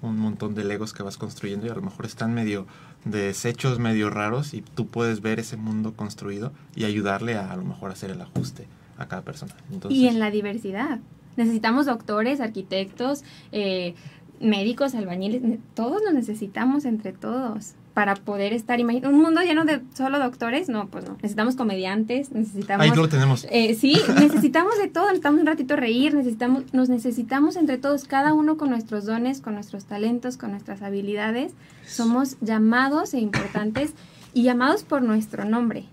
un 0.00 0.18
montón 0.18 0.54
de 0.54 0.64
legos 0.64 0.92
que 0.92 1.02
vas 1.02 1.18
construyendo 1.18 1.66
y 1.66 1.68
a 1.68 1.74
lo 1.74 1.82
mejor 1.82 2.06
están 2.06 2.32
medio 2.32 2.66
desechos, 3.04 3.78
medio 3.78 4.08
raros 4.08 4.54
y 4.54 4.62
tú 4.62 4.86
puedes 4.86 5.20
ver 5.20 5.40
ese 5.40 5.56
mundo 5.56 5.92
construido 5.94 6.52
y 6.74 6.84
ayudarle 6.84 7.36
a 7.36 7.52
a 7.52 7.56
lo 7.56 7.64
mejor 7.64 7.90
hacer 7.90 8.10
el 8.10 8.20
ajuste 8.20 8.66
a 8.96 9.08
cada 9.08 9.22
persona. 9.22 9.54
Entonces, 9.72 9.98
Y 9.98 10.06
en 10.06 10.20
la 10.20 10.30
diversidad. 10.30 11.00
Necesitamos 11.36 11.86
doctores, 11.86 12.40
arquitectos, 12.40 13.24
eh, 13.50 13.94
médicos, 14.40 14.94
albañiles, 14.94 15.42
todos 15.74 16.02
nos 16.02 16.14
necesitamos 16.14 16.84
entre 16.84 17.12
todos 17.12 17.74
para 17.94 18.14
poder 18.14 18.52
estar. 18.52 18.80
Imagina, 18.80 19.08
un 19.08 19.20
mundo 19.20 19.40
lleno 19.42 19.64
de 19.64 19.80
solo 19.94 20.18
doctores, 20.18 20.68
no, 20.68 20.88
pues 20.88 21.04
no. 21.04 21.14
Necesitamos 21.16 21.56
comediantes, 21.56 22.30
necesitamos. 22.32 22.84
ahí 22.86 22.94
lo 22.94 23.08
tenemos. 23.08 23.46
Eh, 23.50 23.74
sí, 23.74 23.96
necesitamos 24.20 24.78
de 24.78 24.88
todo, 24.88 25.06
necesitamos 25.06 25.40
un 25.40 25.46
ratito 25.46 25.76
reír, 25.76 26.14
necesitamos, 26.14 26.72
nos 26.72 26.88
necesitamos 26.88 27.56
entre 27.56 27.78
todos, 27.78 28.04
cada 28.04 28.32
uno 28.32 28.56
con 28.56 28.70
nuestros 28.70 29.04
dones, 29.04 29.40
con 29.40 29.54
nuestros 29.54 29.84
talentos, 29.84 30.36
con 30.36 30.52
nuestras 30.52 30.82
habilidades. 30.82 31.52
Somos 31.86 32.36
llamados 32.40 33.14
e 33.14 33.20
importantes 33.20 33.92
y 34.32 34.44
llamados 34.44 34.84
por 34.84 35.02
nuestro 35.02 35.44
nombre, 35.44 35.84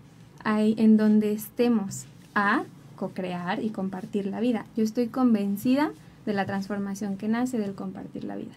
ahí 0.44 0.76
en 0.78 0.98
donde 0.98 1.32
estemos 1.32 2.06
a 2.36 2.64
co-crear 2.96 3.64
y 3.64 3.70
compartir 3.70 4.28
la 4.28 4.40
vida. 4.40 4.66
Yo 4.76 4.84
estoy 4.84 5.08
convencida 5.08 5.92
de 6.26 6.34
la 6.34 6.46
transformación 6.46 7.18
que 7.18 7.28
nace 7.28 7.58
del 7.58 7.74
compartir 7.74 8.24
la 8.26 8.36
vida. 8.36 8.52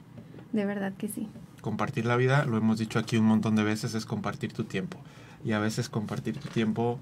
De 0.53 0.65
verdad 0.65 0.93
que 0.99 1.09
sí. 1.09 1.29
Compartir 1.61 2.07
la 2.07 2.17
vida, 2.17 2.45
lo 2.45 2.57
hemos 2.57 2.79
dicho 2.79 2.99
aquí 2.99 3.17
un 3.17 3.27
montón 3.27 3.57
de 3.57 3.65
veces, 3.65 3.95
es 3.95 4.07
compartir 4.07 4.53
tu 4.53 4.65
tiempo. 4.65 4.99
Y 5.45 5.53
a 5.53 5.59
veces 5.59 5.89
compartir 5.89 6.39
tu 6.39 6.49
tiempo 6.49 6.99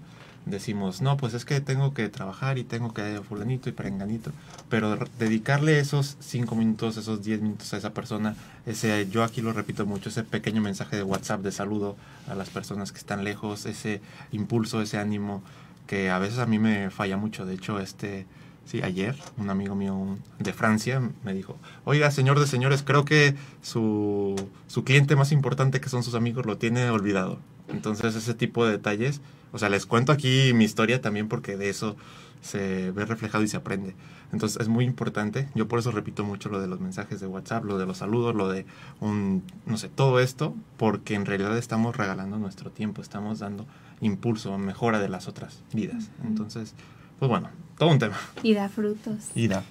decimos, 0.46 1.02
no, 1.02 1.16
pues 1.16 1.34
es 1.34 1.44
que 1.44 1.60
tengo 1.60 1.94
que 1.94 2.08
trabajar 2.08 2.58
y 2.58 2.64
tengo 2.64 2.92
que 2.92 3.20
fulanito 3.28 3.68
y 3.68 3.72
perenganito. 3.72 4.32
Pero 4.68 4.98
dedicarle 5.18 5.78
esos 5.78 6.16
cinco 6.20 6.54
minutos, 6.54 6.96
esos 6.96 7.22
10 7.22 7.42
minutos 7.42 7.72
a 7.74 7.76
esa 7.78 7.92
persona, 7.92 8.34
ese, 8.66 9.08
yo 9.10 9.24
aquí 9.24 9.40
lo 9.42 9.52
repito 9.52 9.86
mucho, 9.86 10.08
ese 10.08 10.24
pequeño 10.24 10.60
mensaje 10.60 10.96
de 10.96 11.02
WhatsApp 11.02 11.42
de 11.42 11.52
saludo 11.52 11.96
a 12.28 12.34
las 12.34 12.50
personas 12.50 12.92
que 12.92 12.98
están 12.98 13.24
lejos, 13.24 13.66
ese 13.66 14.00
impulso, 14.32 14.80
ese 14.80 14.98
ánimo 14.98 15.42
que 15.86 16.10
a 16.10 16.18
veces 16.18 16.38
a 16.38 16.46
mí 16.46 16.58
me 16.58 16.90
falla 16.90 17.16
mucho. 17.16 17.46
De 17.46 17.54
hecho, 17.54 17.80
este, 17.80 18.26
sí, 18.68 18.82
ayer 18.82 19.16
un 19.38 19.48
amigo 19.48 19.74
mío 19.74 20.18
de 20.38 20.52
Francia 20.52 21.00
me 21.24 21.32
dijo, 21.32 21.56
oiga, 21.84 22.10
señor 22.10 22.38
de 22.38 22.46
señores, 22.46 22.82
creo 22.82 23.04
que 23.04 23.34
su, 23.62 24.36
su 24.66 24.84
cliente 24.84 25.16
más 25.16 25.32
importante 25.32 25.80
que 25.80 25.88
son 25.88 26.02
sus 26.02 26.14
amigos 26.14 26.44
lo 26.44 26.58
tiene 26.58 26.88
olvidado. 26.90 27.38
Entonces 27.68 28.14
ese 28.14 28.34
tipo 28.34 28.66
de 28.66 28.72
detalles, 28.72 29.22
o 29.52 29.58
sea, 29.58 29.70
les 29.70 29.86
cuento 29.86 30.12
aquí 30.12 30.52
mi 30.54 30.64
historia 30.64 31.00
también 31.00 31.28
porque 31.28 31.56
de 31.56 31.70
eso 31.70 31.96
se 32.42 32.90
ve 32.92 33.06
reflejado 33.06 33.42
y 33.42 33.48
se 33.48 33.56
aprende. 33.56 33.94
Entonces 34.32 34.60
es 34.60 34.68
muy 34.68 34.84
importante, 34.84 35.48
yo 35.54 35.66
por 35.66 35.78
eso 35.78 35.90
repito 35.90 36.22
mucho 36.22 36.50
lo 36.50 36.60
de 36.60 36.68
los 36.68 36.80
mensajes 36.80 37.20
de 37.20 37.26
WhatsApp, 37.26 37.64
lo 37.64 37.78
de 37.78 37.86
los 37.86 37.96
saludos, 37.98 38.34
lo 38.34 38.48
de 38.50 38.66
un, 39.00 39.42
no 39.64 39.78
sé, 39.78 39.88
todo 39.88 40.20
esto, 40.20 40.54
porque 40.76 41.14
en 41.14 41.24
realidad 41.24 41.56
estamos 41.56 41.96
regalando 41.96 42.38
nuestro 42.38 42.70
tiempo, 42.70 43.00
estamos 43.00 43.38
dando 43.38 43.66
impulso, 44.02 44.56
mejora 44.58 45.00
de 45.00 45.08
las 45.08 45.26
otras 45.26 45.62
vidas. 45.72 46.10
Entonces, 46.22 46.74
pues 47.18 47.28
bueno, 47.28 47.48
todo 47.76 47.90
un 47.90 47.98
tema. 47.98 48.16
Y 48.42 48.54
da 48.54 48.68
frutos. 48.68 49.14
Y 49.34 49.48
da. 49.48 49.62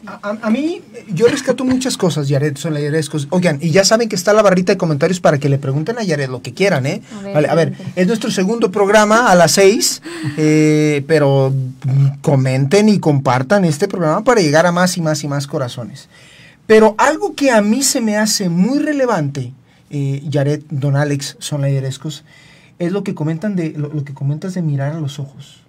Sí. 0.00 0.06
A, 0.06 0.36
a- 0.42 0.50
mí, 0.50 0.82
yo 1.08 1.26
rescato 1.28 1.64
muchas 1.64 1.96
cosas, 1.96 2.28
Yaret, 2.28 2.58
son. 2.58 2.74
Oigan, 3.30 3.58
y 3.62 3.70
ya 3.70 3.84
saben 3.84 4.08
que 4.08 4.16
está 4.16 4.32
la 4.32 4.42
barrita 4.42 4.72
de 4.72 4.76
comentarios 4.78 5.20
para 5.20 5.38
que 5.38 5.48
le 5.48 5.58
pregunten 5.58 5.96
a 5.98 6.02
Yaret 6.02 6.28
lo 6.28 6.42
que 6.42 6.52
quieran, 6.52 6.86
¿eh? 6.86 7.02
A 7.16 7.22
ver, 7.22 7.34
Vale, 7.34 7.48
a 7.48 7.54
ver, 7.54 7.72
es 7.94 8.06
nuestro 8.06 8.30
segundo 8.32 8.70
programa 8.72 9.30
a 9.30 9.34
las 9.36 9.52
seis, 9.52 10.02
eh, 10.36 11.04
pero 11.06 11.54
comenten 12.20 12.88
y 12.88 12.98
compartan 12.98 13.64
este 13.64 13.86
programa 13.86 14.24
para 14.24 14.40
llegar 14.40 14.66
a 14.66 14.72
más 14.72 14.96
y 14.96 15.02
más 15.02 15.22
y 15.22 15.28
más 15.28 15.46
corazones. 15.46 16.08
Pero 16.66 16.96
algo 16.98 17.34
que 17.36 17.52
a 17.52 17.62
mí 17.62 17.82
se 17.84 18.00
me 18.00 18.16
hace 18.16 18.48
muy 18.48 18.80
relevante, 18.80 19.52
eh, 19.90 20.20
Yaret, 20.28 20.64
Don 20.68 20.96
Alex, 20.96 21.36
son 21.38 21.64
es 21.64 22.92
lo 22.92 23.04
que 23.04 23.14
comentan 23.14 23.54
de 23.56 23.70
lo, 23.70 23.88
lo 23.88 24.04
que 24.04 24.14
comentas 24.14 24.54
de 24.54 24.62
mirar 24.62 24.92
a 24.94 25.00
los 25.00 25.18
ojos 25.20 25.60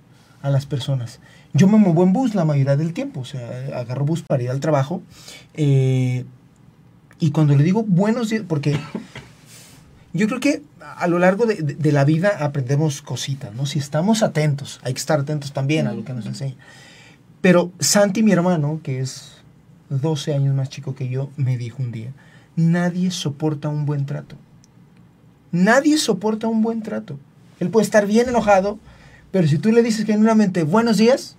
a 0.47 0.51
las 0.51 0.65
personas. 0.65 1.19
Yo 1.53 1.67
me 1.67 1.77
muevo 1.77 2.03
en 2.03 2.13
bus 2.13 2.35
la 2.35 2.45
mayoría 2.45 2.75
del 2.75 2.93
tiempo, 2.93 3.21
o 3.21 3.25
sea, 3.25 3.47
agarro 3.79 4.05
bus 4.05 4.21
para 4.23 4.43
ir 4.43 4.49
al 4.49 4.59
trabajo. 4.59 5.01
eh, 5.53 6.25
y 7.19 7.31
cuando 7.31 7.55
le 7.55 7.63
digo 7.63 7.83
buenos 7.83 8.29
días, 8.29 8.43
porque 8.47 8.79
yo 10.13 10.27
creo 10.27 10.39
que 10.39 10.61
a 10.97 11.07
lo 11.07 11.17
largo 11.19 11.45
de, 11.47 11.55
de- 11.55 11.73
de 11.75 11.91
la 11.91 12.05
vida 12.05 12.29
aprendemos 12.45 13.01
cositas, 13.01 13.53
¿no? 13.55 13.65
Si 13.65 13.79
estamos 13.79 14.21
atentos, 14.23 14.79
hay 14.83 14.93
que 14.93 14.99
estar 14.99 15.19
atentos 15.19 15.51
también 15.51 15.87
a 15.87 15.93
lo 15.93 16.03
que 16.05 16.13
nos 16.13 16.25
enseña. 16.27 16.55
Pero 17.41 17.71
Santi, 17.79 18.21
mi 18.23 18.31
hermano, 18.31 18.81
que 18.83 18.99
es 18.99 19.31
12 19.89 20.33
años 20.35 20.53
más 20.55 20.69
chico 20.69 20.93
que 20.95 21.09
yo, 21.09 21.29
me 21.37 21.57
dijo 21.57 21.81
un 21.81 21.91
día, 21.91 22.11
nadie 22.55 23.09
soporta 23.09 23.67
un 23.69 23.85
buen 23.87 24.05
trato. 24.05 24.35
Nadie 25.51 25.97
soporta 25.97 26.47
un 26.47 26.61
buen 26.61 26.81
trato. 26.83 27.17
Él 27.59 27.69
puede 27.69 27.85
estar 27.85 28.05
bien 28.05 28.29
enojado, 28.29 28.77
pero 29.37 29.47
si 29.47 29.59
tú 29.59 29.71
le 29.71 29.83
dices 29.83 30.03
genuinamente 30.07 30.63
buenos 30.63 30.97
días, 30.97 31.35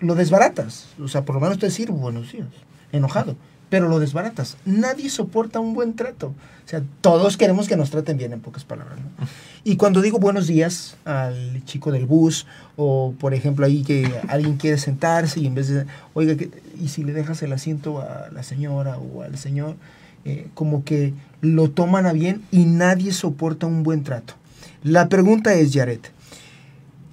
lo 0.00 0.14
desbaratas. 0.14 0.86
O 0.98 1.08
sea, 1.08 1.26
por 1.26 1.34
lo 1.34 1.40
menos 1.42 1.58
te 1.58 1.66
decir 1.66 1.90
buenos 1.90 2.32
días, 2.32 2.46
enojado, 2.90 3.36
pero 3.68 3.86
lo 3.86 3.98
desbaratas. 3.98 4.56
Nadie 4.64 5.10
soporta 5.10 5.60
un 5.60 5.74
buen 5.74 5.94
trato. 5.94 6.28
O 6.28 6.68
sea, 6.70 6.82
todos 7.02 7.36
queremos 7.36 7.68
que 7.68 7.76
nos 7.76 7.90
traten 7.90 8.16
bien, 8.16 8.32
en 8.32 8.40
pocas 8.40 8.64
palabras. 8.64 8.98
¿no? 8.98 9.26
Y 9.62 9.76
cuando 9.76 10.00
digo 10.00 10.18
buenos 10.18 10.46
días 10.46 10.96
al 11.04 11.62
chico 11.66 11.92
del 11.92 12.06
bus, 12.06 12.46
o 12.76 13.12
por 13.20 13.34
ejemplo 13.34 13.66
ahí 13.66 13.82
que 13.82 14.10
alguien 14.28 14.56
quiere 14.56 14.78
sentarse 14.78 15.38
y 15.38 15.46
en 15.46 15.54
vez 15.54 15.68
de, 15.68 15.84
oiga, 16.14 16.34
¿qué- 16.34 16.50
¿y 16.82 16.88
si 16.88 17.04
le 17.04 17.12
dejas 17.12 17.42
el 17.42 17.52
asiento 17.52 18.00
a 18.00 18.30
la 18.32 18.42
señora 18.42 18.96
o 18.96 19.20
al 19.20 19.36
señor? 19.36 19.76
Eh, 20.24 20.48
como 20.54 20.82
que 20.82 21.12
lo 21.42 21.68
toman 21.70 22.06
a 22.06 22.14
bien 22.14 22.40
y 22.50 22.64
nadie 22.64 23.12
soporta 23.12 23.66
un 23.66 23.82
buen 23.82 24.02
trato. 24.02 24.32
La 24.82 25.10
pregunta 25.10 25.52
es, 25.52 25.74
Jared, 25.74 26.00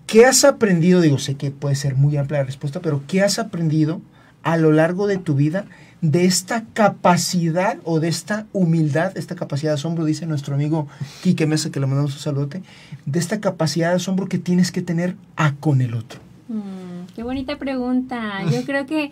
¿qué 0.08 0.26
has 0.26 0.44
aprendido? 0.44 1.02
Digo, 1.02 1.20
sé 1.20 1.36
que 1.36 1.52
puede 1.52 1.76
ser 1.76 1.96
muy 1.96 2.18
amplia 2.18 2.40
la 2.40 2.46
respuesta, 2.46 2.82
pero 2.82 3.04
¿qué 3.08 3.22
has 3.22 3.38
aprendido 3.38 4.02
a 4.42 4.58
lo 4.58 4.72
largo 4.72 5.08
de 5.08 5.18
tu 5.18 5.36
vida 5.36 5.66
de 6.02 6.26
esta 6.26 6.64
capacidad 6.74 7.80
o 7.84 8.00
de 8.00 8.08
esta 8.08 8.46
humildad, 8.54 9.18
esta 9.18 9.36
capacidad 9.36 9.72
de 9.72 9.76
asombro, 9.76 10.06
dice 10.06 10.26
nuestro 10.26 10.56
amigo 10.56 10.88
Quique 11.22 11.48
Mesa, 11.48 11.72
que 11.72 11.80
le 11.80 11.88
mandamos 11.88 12.14
un 12.14 12.20
saludote, 12.20 12.64
de 13.06 13.20
esta 13.20 13.42
capacidad 13.42 13.90
de 13.90 13.96
asombro 13.96 14.28
que 14.28 14.38
tienes 14.38 14.72
que 14.72 14.82
tener 14.82 15.16
a 15.36 15.56
con 15.56 15.82
el 15.82 15.94
otro? 15.94 16.20
Mm, 16.48 17.14
qué 17.16 17.24
bonita 17.24 17.58
pregunta. 17.58 18.44
Yo 18.52 18.64
creo 18.64 18.86
que 18.86 19.12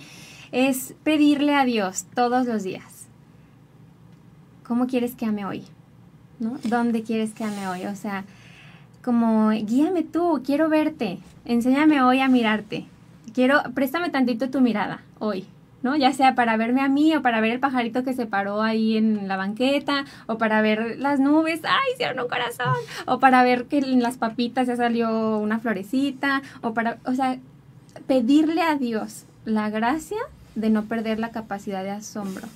es 0.52 0.94
pedirle 1.04 1.56
a 1.56 1.66
Dios 1.66 2.06
todos 2.14 2.46
los 2.46 2.64
días. 2.64 3.08
¿Cómo 4.64 4.88
quieres 4.88 5.16
que 5.16 5.26
ame 5.26 5.46
hoy? 5.46 5.64
¿Dónde 6.40 7.04
quieres 7.04 7.34
que 7.34 7.44
ame 7.44 7.68
hoy? 7.68 7.86
O 7.86 7.96
sea, 7.96 8.26
como 9.06 9.52
guíame 9.52 10.02
tú, 10.02 10.42
quiero 10.44 10.68
verte, 10.68 11.20
enséñame 11.46 12.02
hoy 12.02 12.22
a 12.22 12.28
mirarte. 12.28 12.88
Quiero, 13.36 13.62
préstame 13.76 14.10
tantito 14.10 14.50
tu 14.50 14.62
mirada 14.62 15.04
hoy, 15.20 15.46
¿no? 15.84 15.96
Ya 15.96 16.12
sea 16.12 16.34
para 16.34 16.58
verme 16.58 16.82
a 16.82 16.90
mí 16.90 17.16
o 17.16 17.22
para 17.22 17.40
ver 17.40 17.52
el 17.52 17.60
pajarito 17.60 18.04
que 18.04 18.16
se 18.16 18.26
paró 18.26 18.64
ahí 18.64 18.98
en 18.98 19.28
la 19.28 19.38
banqueta 19.38 20.06
o 20.26 20.40
para 20.40 20.60
ver 20.64 20.98
las 20.98 21.20
nubes, 21.20 21.62
¡ay, 21.66 21.94
hicieron 21.94 22.20
un 22.20 22.28
corazón! 22.28 22.74
O 23.06 23.20
para 23.20 23.44
ver 23.44 23.66
que 23.66 23.78
en 23.78 24.02
las 24.02 24.18
papitas 24.18 24.66
ya 24.66 24.76
salió 24.76 25.38
una 25.38 25.60
florecita 25.60 26.42
o 26.62 26.74
para, 26.74 26.98
o 27.06 27.14
sea, 27.14 27.38
pedirle 28.08 28.64
a 28.64 28.76
Dios 28.76 29.26
la 29.46 29.70
gracia 29.70 30.18
de 30.56 30.72
no 30.72 30.86
perder 30.86 31.20
la 31.20 31.30
capacidad 31.30 31.84
de 31.84 31.92
asombro. 31.92 32.48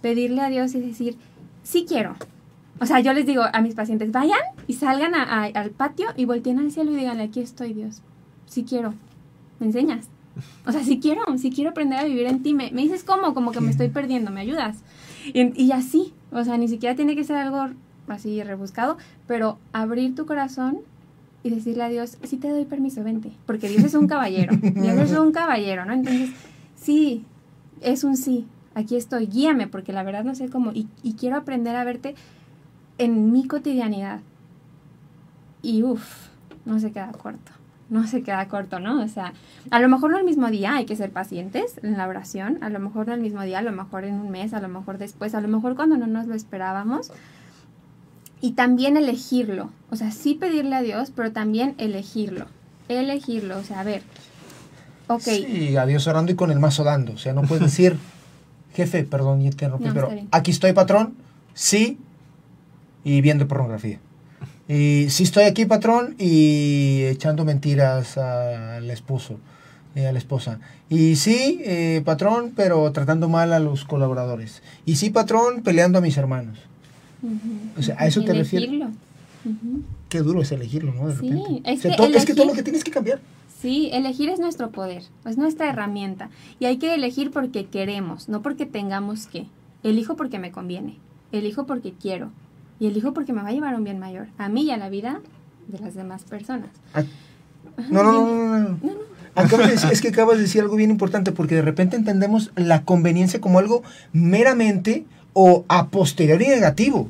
Pedirle 0.00 0.42
a 0.42 0.48
Dios 0.48 0.76
y 0.76 0.80
decir, 0.80 1.16
sí 1.64 1.86
quiero. 1.88 2.14
O 2.80 2.86
sea, 2.86 3.00
yo 3.00 3.12
les 3.12 3.26
digo 3.26 3.42
a 3.52 3.60
mis 3.60 3.74
pacientes, 3.74 4.12
vayan 4.12 4.38
y 4.66 4.74
salgan 4.74 5.14
a- 5.14 5.22
a- 5.24 5.44
al 5.46 5.70
patio 5.70 6.06
y 6.16 6.24
volteen 6.26 6.58
al 6.58 6.70
cielo 6.70 6.92
y 6.92 6.96
díganle, 6.96 7.24
aquí 7.24 7.40
estoy 7.40 7.72
Dios. 7.74 8.02
Sí 8.46 8.64
quiero. 8.64 8.94
¿Me 9.58 9.66
enseñas? 9.66 10.08
O 10.66 10.70
sea, 10.72 10.84
sí 10.84 11.00
quiero, 11.00 11.22
sí 11.38 11.50
quiero 11.50 11.70
aprender 11.70 11.98
a 11.98 12.04
vivir 12.04 12.26
en 12.26 12.42
ti. 12.42 12.54
Me, 12.54 12.70
me 12.70 12.82
dices 12.82 13.02
cómo, 13.02 13.34
como 13.34 13.50
que 13.50 13.60
me 13.60 13.70
estoy 13.70 13.88
perdiendo, 13.88 14.30
¿me 14.30 14.40
ayudas? 14.40 14.76
Y, 15.34 15.60
y 15.60 15.72
así, 15.72 16.12
o 16.30 16.44
sea, 16.44 16.56
ni 16.56 16.68
siquiera 16.68 16.94
tiene 16.94 17.16
que 17.16 17.24
ser 17.24 17.36
algo 17.36 17.68
así 18.06 18.42
rebuscado, 18.44 18.96
pero 19.26 19.58
abrir 19.72 20.14
tu 20.14 20.24
corazón 20.26 20.78
y 21.42 21.50
decirle 21.50 21.82
a 21.82 21.88
Dios, 21.88 22.18
sí 22.22 22.36
te 22.36 22.48
doy 22.50 22.64
permiso, 22.64 23.02
vente, 23.02 23.32
porque 23.46 23.68
Dios 23.68 23.82
es 23.84 23.94
un 23.94 24.06
caballero, 24.06 24.54
Dios 24.56 24.96
es 25.10 25.18
un 25.18 25.32
caballero, 25.32 25.84
¿no? 25.84 25.92
Entonces, 25.92 26.30
sí, 26.76 27.24
es 27.80 28.04
un 28.04 28.16
sí, 28.16 28.46
aquí 28.74 28.96
estoy, 28.96 29.26
guíame, 29.26 29.66
porque 29.66 29.92
la 29.92 30.02
verdad 30.04 30.24
no 30.24 30.34
sé 30.34 30.48
cómo, 30.48 30.72
y, 30.72 30.86
y 31.02 31.14
quiero 31.14 31.36
aprender 31.36 31.76
a 31.76 31.84
verte 31.84 32.14
en 32.98 33.32
mi 33.32 33.46
cotidianidad. 33.46 34.20
Y 35.62 35.82
uff, 35.82 36.28
no 36.64 36.78
se 36.78 36.92
queda 36.92 37.10
corto, 37.12 37.52
no 37.88 38.06
se 38.06 38.22
queda 38.22 38.46
corto, 38.48 38.78
¿no? 38.78 39.02
O 39.02 39.08
sea, 39.08 39.32
a 39.70 39.80
lo 39.80 39.88
mejor 39.88 40.10
no 40.10 40.18
el 40.18 40.24
mismo 40.24 40.50
día, 40.50 40.76
hay 40.76 40.84
que 40.84 40.96
ser 40.96 41.10
pacientes 41.10 41.80
en 41.82 41.96
la 41.96 42.06
oración, 42.06 42.58
a 42.62 42.68
lo 42.68 42.78
mejor 42.78 43.08
no 43.08 43.14
el 43.14 43.20
mismo 43.20 43.42
día, 43.42 43.58
a 43.58 43.62
lo 43.62 43.72
mejor 43.72 44.04
en 44.04 44.14
un 44.14 44.30
mes, 44.30 44.52
a 44.54 44.60
lo 44.60 44.68
mejor 44.68 44.98
después, 44.98 45.34
a 45.34 45.40
lo 45.40 45.48
mejor 45.48 45.74
cuando 45.74 45.96
no 45.96 46.06
nos 46.06 46.26
lo 46.26 46.34
esperábamos. 46.34 47.10
Y 48.40 48.52
también 48.52 48.96
elegirlo, 48.96 49.70
o 49.90 49.96
sea, 49.96 50.12
sí 50.12 50.34
pedirle 50.34 50.76
a 50.76 50.82
Dios, 50.82 51.10
pero 51.14 51.32
también 51.32 51.74
elegirlo, 51.78 52.46
elegirlo, 52.88 53.58
o 53.58 53.64
sea, 53.64 53.80
a 53.80 53.84
ver, 53.84 54.02
ok, 55.08 55.22
Sí, 55.22 55.76
a 55.76 55.86
Dios 55.86 56.06
orando 56.06 56.30
y 56.30 56.36
con 56.36 56.52
el 56.52 56.60
mazo 56.60 56.84
dando. 56.84 57.14
O 57.14 57.18
sea, 57.18 57.32
no 57.32 57.42
puedes 57.42 57.64
decir, 57.64 57.96
jefe, 58.74 59.02
perdón, 59.02 59.42
interrumpí, 59.42 59.88
No, 59.88 59.94
pero 59.94 60.10
aquí 60.30 60.52
estoy, 60.52 60.72
patrón, 60.72 61.14
sí, 61.52 61.98
y 63.08 63.20
viendo 63.22 63.48
pornografía. 63.48 63.98
Y 64.68 65.06
sí 65.08 65.22
estoy 65.22 65.44
aquí, 65.44 65.64
patrón, 65.64 66.14
y 66.18 67.04
echando 67.04 67.44
mentiras 67.46 68.18
al 68.18 68.90
esposo, 68.90 69.38
eh, 69.94 70.06
a 70.06 70.12
la 70.12 70.18
esposa. 70.18 70.60
Y 70.90 71.16
sí, 71.16 71.60
eh, 71.64 72.02
patrón, 72.04 72.52
pero 72.54 72.90
tratando 72.92 73.28
mal 73.30 73.54
a 73.54 73.60
los 73.60 73.84
colaboradores. 73.86 74.62
Y 74.84 74.96
sí, 74.96 75.08
patrón, 75.08 75.62
peleando 75.62 75.98
a 75.98 76.02
mis 76.02 76.18
hermanos. 76.18 76.58
O 77.78 77.82
sea, 77.82 77.96
¿a 77.98 78.06
eso 78.06 78.22
te 78.24 78.34
refieres? 78.34 78.70
Qué 80.10 80.18
duro 80.20 80.42
es 80.42 80.52
elegirlo, 80.52 80.92
¿no? 80.92 81.08
De 81.08 81.16
Sí, 81.16 81.30
repente. 81.30 81.62
es 81.70 81.78
O 81.78 81.82
sea, 81.82 81.90
que 81.92 81.96
to- 81.96 82.18
es 82.18 82.24
que 82.26 82.34
todo 82.34 82.46
lo 82.46 82.52
que 82.52 82.62
tienes 82.62 82.84
que 82.84 82.90
cambiar. 82.90 83.20
Sí, 83.62 83.88
elegir 83.92 84.28
es 84.28 84.38
nuestro 84.38 84.70
poder, 84.70 85.02
es 85.26 85.36
nuestra 85.38 85.68
herramienta. 85.70 86.28
Y 86.60 86.66
hay 86.66 86.76
que 86.76 86.94
elegir 86.94 87.30
porque 87.30 87.66
queremos, 87.66 88.28
no 88.28 88.42
porque 88.42 88.66
tengamos 88.66 89.26
que. 89.26 89.46
Elijo 89.82 90.14
porque 90.16 90.38
me 90.38 90.52
conviene, 90.52 90.96
elijo 91.32 91.66
porque 91.66 91.92
quiero 91.92 92.30
y 92.80 92.86
elijo 92.86 93.12
porque 93.12 93.32
me 93.32 93.42
va 93.42 93.48
a 93.48 93.52
llevar 93.52 93.74
un 93.74 93.84
bien 93.84 93.98
mayor, 93.98 94.28
a 94.38 94.48
mí 94.48 94.62
y 94.62 94.70
a 94.70 94.76
la 94.76 94.88
vida 94.88 95.20
de 95.68 95.78
las 95.78 95.94
demás 95.94 96.22
personas. 96.24 96.68
Ah, 96.94 97.02
No, 97.90 98.02
no, 98.02 98.12
no, 98.12 98.58
no, 98.58 98.58
no. 98.68 98.78
Acabas 99.34 99.66
de 99.68 99.72
decir- 99.76 99.90
es 99.92 100.00
que 100.00 100.08
acabas 100.08 100.36
de 100.36 100.42
decir 100.42 100.62
algo 100.62 100.76
bien 100.76 100.90
importante 100.90 101.32
porque 101.32 101.54
de 101.54 101.62
repente 101.62 101.96
entendemos 101.96 102.50
la 102.56 102.82
conveniencia 102.84 103.40
como 103.40 103.58
algo 103.58 103.82
meramente 104.12 105.04
o 105.32 105.64
a 105.68 105.88
posteriori 105.88 106.48
negativo. 106.48 107.08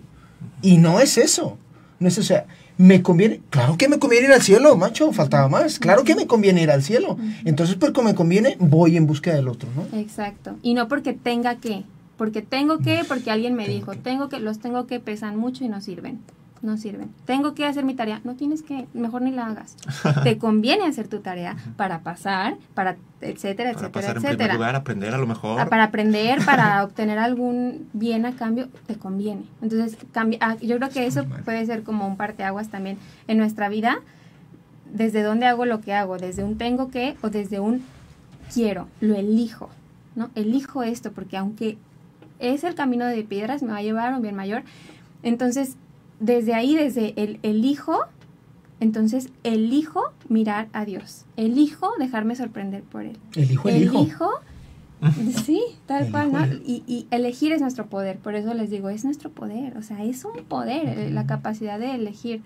Y 0.62 0.78
no 0.78 1.00
es 1.00 1.18
eso. 1.18 1.56
No 2.00 2.08
es. 2.08 2.18
O 2.18 2.22
sea, 2.22 2.46
me 2.76 3.02
conviene, 3.02 3.40
claro 3.50 3.76
que 3.76 3.88
me 3.88 3.98
conviene 3.98 4.26
ir 4.28 4.32
al 4.32 4.42
cielo, 4.42 4.76
macho, 4.76 5.12
faltaba 5.12 5.48
más. 5.48 5.78
Claro 5.78 6.04
que 6.04 6.14
me 6.14 6.26
conviene 6.26 6.62
ir 6.62 6.70
al 6.70 6.82
cielo. 6.82 7.16
Entonces, 7.44 7.76
porque 7.76 8.02
me 8.02 8.14
conviene, 8.14 8.56
voy 8.60 8.96
en 8.96 9.06
busca 9.06 9.34
del 9.34 9.48
otro, 9.48 9.68
¿no? 9.74 9.98
Exacto. 9.98 10.56
Y 10.62 10.74
no 10.74 10.86
porque 10.88 11.12
tenga 11.12 11.56
que, 11.56 11.84
porque 12.18 12.42
tengo 12.42 12.78
que, 12.78 13.04
porque 13.08 13.30
alguien 13.30 13.54
me 13.54 13.66
dijo, 13.66 13.94
tengo 13.94 14.28
que, 14.28 14.40
los 14.40 14.58
tengo 14.58 14.86
que 14.86 15.00
pesan 15.00 15.36
mucho 15.36 15.64
y 15.64 15.68
no 15.68 15.80
sirven. 15.80 16.20
No 16.60 16.76
sirven. 16.76 17.14
Tengo 17.24 17.54
que 17.54 17.64
hacer 17.64 17.84
mi 17.84 17.94
tarea. 17.94 18.20
No 18.24 18.34
tienes 18.34 18.62
que, 18.64 18.88
mejor 18.92 19.22
ni 19.22 19.30
la 19.30 19.46
hagas. 19.46 19.76
Te 20.24 20.38
conviene 20.38 20.86
hacer 20.86 21.06
tu 21.06 21.20
tarea 21.20 21.56
para 21.76 22.00
pasar, 22.00 22.56
para 22.74 22.96
etcétera, 23.20 23.70
Para 23.72 23.86
etcétera, 23.86 23.92
pasar 23.92 24.16
en 24.16 24.22
primer 24.22 24.34
etcétera. 24.34 24.54
lugar, 24.54 24.74
aprender 24.74 25.14
a 25.14 25.18
lo 25.18 25.28
mejor. 25.28 25.60
Ah, 25.60 25.66
para 25.66 25.84
aprender, 25.84 26.44
para 26.44 26.82
obtener 26.84 27.20
algún 27.20 27.88
bien 27.92 28.26
a 28.26 28.32
cambio, 28.32 28.68
te 28.88 28.96
conviene. 28.96 29.44
Entonces, 29.62 29.96
cambia, 30.10 30.38
ah, 30.42 30.56
yo 30.60 30.76
creo 30.78 30.88
que 30.88 31.06
eso 31.06 31.24
puede 31.44 31.64
ser 31.64 31.84
como 31.84 32.08
un 32.08 32.16
parteaguas 32.16 32.68
también 32.68 32.98
en 33.28 33.38
nuestra 33.38 33.68
vida. 33.68 34.00
Desde 34.92 35.22
dónde 35.22 35.46
hago 35.46 35.64
lo 35.64 35.80
que 35.80 35.94
hago, 35.94 36.18
desde 36.18 36.42
un 36.42 36.58
tengo 36.58 36.90
que 36.90 37.16
o 37.22 37.30
desde 37.30 37.60
un 37.60 37.84
quiero, 38.52 38.88
lo 39.00 39.14
elijo, 39.14 39.70
¿no? 40.16 40.30
Elijo 40.34 40.82
esto 40.82 41.12
porque 41.12 41.36
aunque 41.36 41.78
es 42.38 42.64
el 42.64 42.74
camino 42.74 43.06
de 43.06 43.22
piedras, 43.24 43.62
me 43.62 43.72
va 43.72 43.78
a 43.78 43.82
llevar 43.82 44.12
a 44.12 44.16
un 44.16 44.22
bien 44.22 44.34
mayor. 44.34 44.62
Entonces, 45.22 45.76
desde 46.20 46.54
ahí, 46.54 46.74
desde 46.76 47.14
el 47.16 47.38
elijo, 47.42 47.98
entonces 48.80 49.30
elijo 49.44 50.04
mirar 50.28 50.68
a 50.72 50.84
Dios, 50.84 51.24
elijo 51.36 51.90
dejarme 51.98 52.36
sorprender 52.36 52.82
por 52.82 53.02
Él. 53.02 53.18
Elijo, 53.34 53.68
elijo. 53.68 54.00
Elijo, 54.00 54.30
sí, 55.44 55.60
tal 55.86 56.02
Elijo, 56.02 56.12
cual, 56.12 56.32
¿no? 56.32 56.46
Y, 56.64 56.82
y 56.86 57.06
elegir 57.10 57.52
es 57.52 57.60
nuestro 57.60 57.86
poder, 57.86 58.18
por 58.18 58.34
eso 58.34 58.54
les 58.54 58.70
digo, 58.70 58.88
es 58.88 59.04
nuestro 59.04 59.30
poder, 59.30 59.76
o 59.76 59.82
sea, 59.82 60.04
es 60.04 60.24
un 60.24 60.44
poder, 60.44 61.10
la 61.12 61.26
capacidad 61.26 61.78
de 61.78 61.94
elegir. 61.94 62.42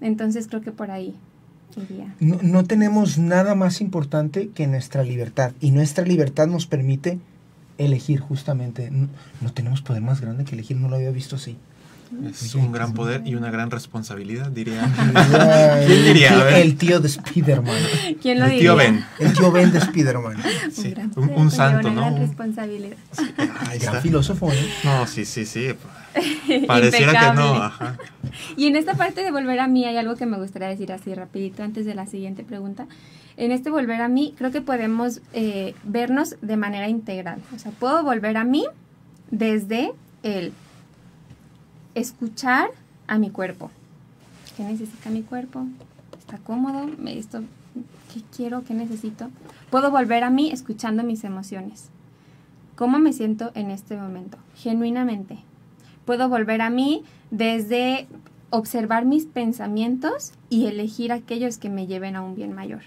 Entonces 0.00 0.48
creo 0.48 0.60
que 0.60 0.72
por 0.72 0.90
ahí 0.90 1.14
iría. 1.76 2.14
No, 2.20 2.38
no 2.42 2.64
tenemos 2.64 3.18
nada 3.18 3.54
más 3.54 3.80
importante 3.80 4.48
que 4.48 4.66
nuestra 4.66 5.02
libertad. 5.02 5.52
Y 5.60 5.70
nuestra 5.70 6.04
libertad 6.04 6.46
nos 6.46 6.66
permite 6.66 7.18
elegir 7.78 8.20
justamente. 8.20 8.90
No, 8.90 9.08
no 9.40 9.52
tenemos 9.52 9.82
poder 9.82 10.02
más 10.02 10.20
grande 10.20 10.44
que 10.44 10.54
elegir, 10.54 10.76
no 10.76 10.88
lo 10.88 10.96
había 10.96 11.10
visto 11.10 11.36
así. 11.36 11.56
Es 12.30 12.54
un 12.54 12.70
gran 12.70 12.92
poder 12.92 13.22
y 13.26 13.34
una 13.34 13.50
gran 13.50 13.72
responsabilidad, 13.72 14.48
diría. 14.52 14.88
¿Quién 14.94 15.14
¿Quién 15.86 16.04
diría? 16.04 16.40
A 16.40 16.44
ver. 16.44 16.54
El 16.62 16.76
tío 16.76 17.00
de 17.00 17.08
Spider-Man. 17.08 17.76
¿Quién 18.22 18.38
lo 18.38 18.44
El 18.44 18.50
diría? 18.52 18.62
tío 18.70 18.76
Ben. 18.76 19.04
El 19.18 19.32
tío 19.32 19.50
Ben 19.50 19.72
de 19.72 19.78
Spider-Man. 19.78 20.36
Sí, 20.70 20.90
gran 20.90 21.10
un- 21.16 21.30
un 21.30 21.50
santo, 21.50 21.88
una 21.88 21.94
¿no? 21.94 22.00
gran 22.02 22.14
Un- 22.14 22.20
responsabilidad. 22.28 22.96
Ay, 23.68 23.78
está. 23.78 23.90
gran 23.92 24.02
filósofo, 24.02 24.52
¿eh? 24.52 24.68
No, 24.84 25.06
sí, 25.08 25.24
sí, 25.24 25.44
sí. 25.44 25.68
Pareciera 26.68 27.12
que 27.30 27.34
no. 27.36 27.54
Ajá. 27.54 27.96
Y 28.56 28.66
en 28.66 28.76
esta 28.76 28.94
parte 28.94 29.22
de 29.24 29.32
volver 29.32 29.58
a 29.58 29.66
mí 29.66 29.84
hay 29.84 29.96
algo 29.96 30.14
que 30.14 30.26
me 30.26 30.36
gustaría 30.38 30.68
decir 30.68 30.92
así 30.92 31.12
rapidito 31.14 31.64
antes 31.64 31.84
de 31.84 31.94
la 31.96 32.06
siguiente 32.06 32.44
pregunta. 32.44 32.86
En 33.36 33.50
este 33.52 33.70
volver 33.70 34.00
a 34.00 34.08
mí 34.08 34.34
creo 34.38 34.50
que 34.52 34.60
podemos 34.60 35.20
eh, 35.32 35.74
vernos 35.84 36.36
de 36.40 36.56
manera 36.56 36.88
integral. 36.88 37.40
O 37.54 37.58
sea, 37.58 37.72
puedo 37.72 38.02
volver 38.04 38.36
a 38.36 38.44
mí 38.44 38.64
desde 39.30 39.92
el 40.22 40.52
escuchar 41.94 42.68
a 43.06 43.18
mi 43.18 43.30
cuerpo. 43.30 43.70
¿Qué 44.56 44.62
necesita 44.62 45.10
mi 45.10 45.22
cuerpo? 45.22 45.66
¿Está 46.18 46.38
cómodo? 46.38 46.88
¿Me- 46.98 47.18
Esto, 47.18 47.42
¿Qué 48.12 48.22
quiero? 48.34 48.62
¿Qué 48.64 48.74
necesito? 48.74 49.30
Puedo 49.70 49.90
volver 49.90 50.22
a 50.24 50.30
mí 50.30 50.50
escuchando 50.50 51.02
mis 51.02 51.24
emociones. 51.24 51.88
¿Cómo 52.76 52.98
me 52.98 53.12
siento 53.12 53.50
en 53.54 53.70
este 53.70 53.96
momento? 53.96 54.38
Genuinamente. 54.56 55.38
Puedo 56.04 56.28
volver 56.28 56.60
a 56.62 56.70
mí 56.70 57.02
desde 57.30 58.06
observar 58.50 59.04
mis 59.04 59.26
pensamientos 59.26 60.32
y 60.50 60.66
elegir 60.66 61.12
aquellos 61.12 61.58
que 61.58 61.70
me 61.70 61.86
lleven 61.86 62.14
a 62.14 62.22
un 62.22 62.34
bien 62.36 62.52
mayor. 62.52 62.82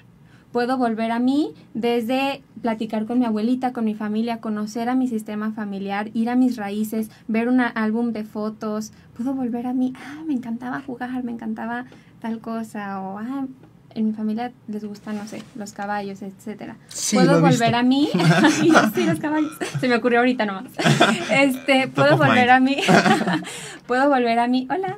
Puedo 0.51 0.77
volver 0.77 1.11
a 1.11 1.19
mí 1.19 1.53
desde 1.73 2.41
platicar 2.61 3.05
con 3.05 3.19
mi 3.19 3.25
abuelita, 3.25 3.73
con 3.73 3.85
mi 3.85 3.95
familia, 3.95 4.39
conocer 4.39 4.89
a 4.89 4.95
mi 4.95 5.07
sistema 5.07 5.51
familiar, 5.51 6.09
ir 6.13 6.29
a 6.29 6.35
mis 6.35 6.55
raíces, 6.55 7.11
ver 7.27 7.49
un 7.49 7.59
álbum 7.61 8.11
de 8.13 8.23
fotos. 8.23 8.93
Puedo 9.15 9.33
volver 9.33 9.67
a 9.67 9.73
mí, 9.73 9.93
ah, 9.95 10.23
me 10.25 10.33
encantaba 10.33 10.81
jugar, 10.81 11.23
me 11.23 11.31
encantaba 11.31 11.85
tal 12.19 12.39
cosa, 12.39 13.01
o 13.01 13.19
ah, 13.19 13.45
en 13.97 14.05
mi 14.05 14.13
familia 14.13 14.51
les 14.67 14.85
gustan, 14.85 15.17
no 15.17 15.27
sé, 15.27 15.41
los 15.55 15.73
caballos, 15.73 16.21
etcétera. 16.21 16.77
Sí, 16.87 17.15
puedo 17.15 17.41
volver 17.41 17.51
visto. 17.51 17.77
a 17.77 17.83
mí, 17.83 18.09
sí, 18.93 19.05
los 19.05 19.19
caballos, 19.19 19.51
se 19.79 19.87
me 19.87 19.95
ocurrió 19.95 20.19
ahorita 20.19 20.45
nomás. 20.45 20.65
Este, 21.31 21.87
puedo 21.87 22.15
volver 22.15 22.49
a 22.51 22.59
mí, 22.59 22.77
puedo 23.87 24.07
volver 24.07 24.37
a 24.37 24.47
mí, 24.47 24.67
hola, 24.69 24.97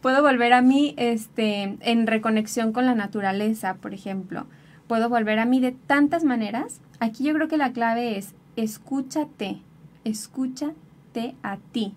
puedo 0.00 0.22
volver 0.22 0.52
a 0.52 0.60
mí, 0.60 0.94
este, 0.96 1.76
en 1.80 2.06
reconexión 2.08 2.72
con 2.72 2.84
la 2.84 2.94
naturaleza, 2.94 3.74
por 3.74 3.94
ejemplo. 3.94 4.46
Puedo 4.88 5.08
volver 5.08 5.38
a 5.38 5.46
mí 5.46 5.60
de 5.60 5.72
tantas 5.72 6.24
maneras. 6.24 6.80
Aquí 6.98 7.24
yo 7.24 7.32
creo 7.32 7.48
que 7.48 7.56
la 7.56 7.72
clave 7.72 8.18
es 8.18 8.34
escúchate, 8.56 9.58
escúchate 10.04 11.36
a 11.42 11.58
ti. 11.70 11.94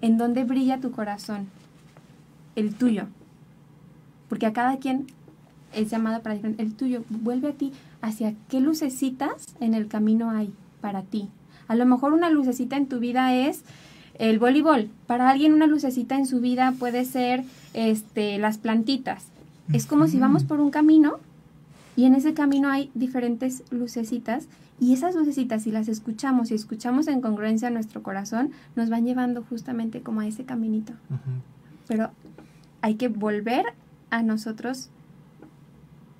¿En 0.00 0.18
dónde 0.18 0.44
brilla 0.44 0.80
tu 0.80 0.90
corazón? 0.90 1.48
El 2.56 2.74
tuyo. 2.74 3.06
Porque 4.28 4.46
a 4.46 4.52
cada 4.52 4.78
quien 4.78 5.06
es 5.72 5.90
llamado 5.90 6.22
para. 6.22 6.34
El 6.36 6.74
tuyo, 6.74 7.04
vuelve 7.08 7.48
a 7.48 7.52
ti. 7.52 7.72
¿Hacia 8.02 8.34
qué 8.48 8.60
lucecitas 8.60 9.54
en 9.60 9.74
el 9.74 9.88
camino 9.88 10.30
hay 10.30 10.52
para 10.80 11.02
ti? 11.02 11.28
A 11.68 11.74
lo 11.74 11.86
mejor 11.86 12.12
una 12.12 12.30
lucecita 12.30 12.76
en 12.76 12.86
tu 12.86 12.98
vida 12.98 13.34
es 13.34 13.62
el 14.18 14.38
voleibol. 14.38 14.88
Para 15.06 15.28
alguien 15.28 15.52
una 15.52 15.66
lucecita 15.66 16.16
en 16.16 16.26
su 16.26 16.40
vida 16.40 16.72
puede 16.78 17.04
ser 17.04 17.44
este, 17.74 18.38
las 18.38 18.58
plantitas. 18.58 19.24
Es 19.72 19.86
como 19.86 20.06
si 20.06 20.18
vamos 20.18 20.44
por 20.44 20.60
un 20.60 20.70
camino 20.70 21.18
y 21.96 22.04
en 22.04 22.14
ese 22.14 22.34
camino 22.34 22.70
hay 22.70 22.90
diferentes 22.94 23.64
lucecitas 23.70 24.46
y 24.78 24.92
esas 24.92 25.14
lucecitas, 25.14 25.62
si 25.62 25.72
las 25.72 25.88
escuchamos 25.88 26.50
y 26.50 26.54
escuchamos 26.54 27.08
en 27.08 27.20
congruencia 27.20 27.68
a 27.68 27.70
nuestro 27.70 28.02
corazón, 28.02 28.50
nos 28.76 28.90
van 28.90 29.06
llevando 29.06 29.42
justamente 29.42 30.02
como 30.02 30.20
a 30.20 30.26
ese 30.26 30.44
caminito. 30.44 30.92
Ujú. 31.08 31.40
Pero 31.88 32.10
hay 32.82 32.96
que 32.96 33.08
volver 33.08 33.64
a 34.10 34.22
nosotros 34.22 34.90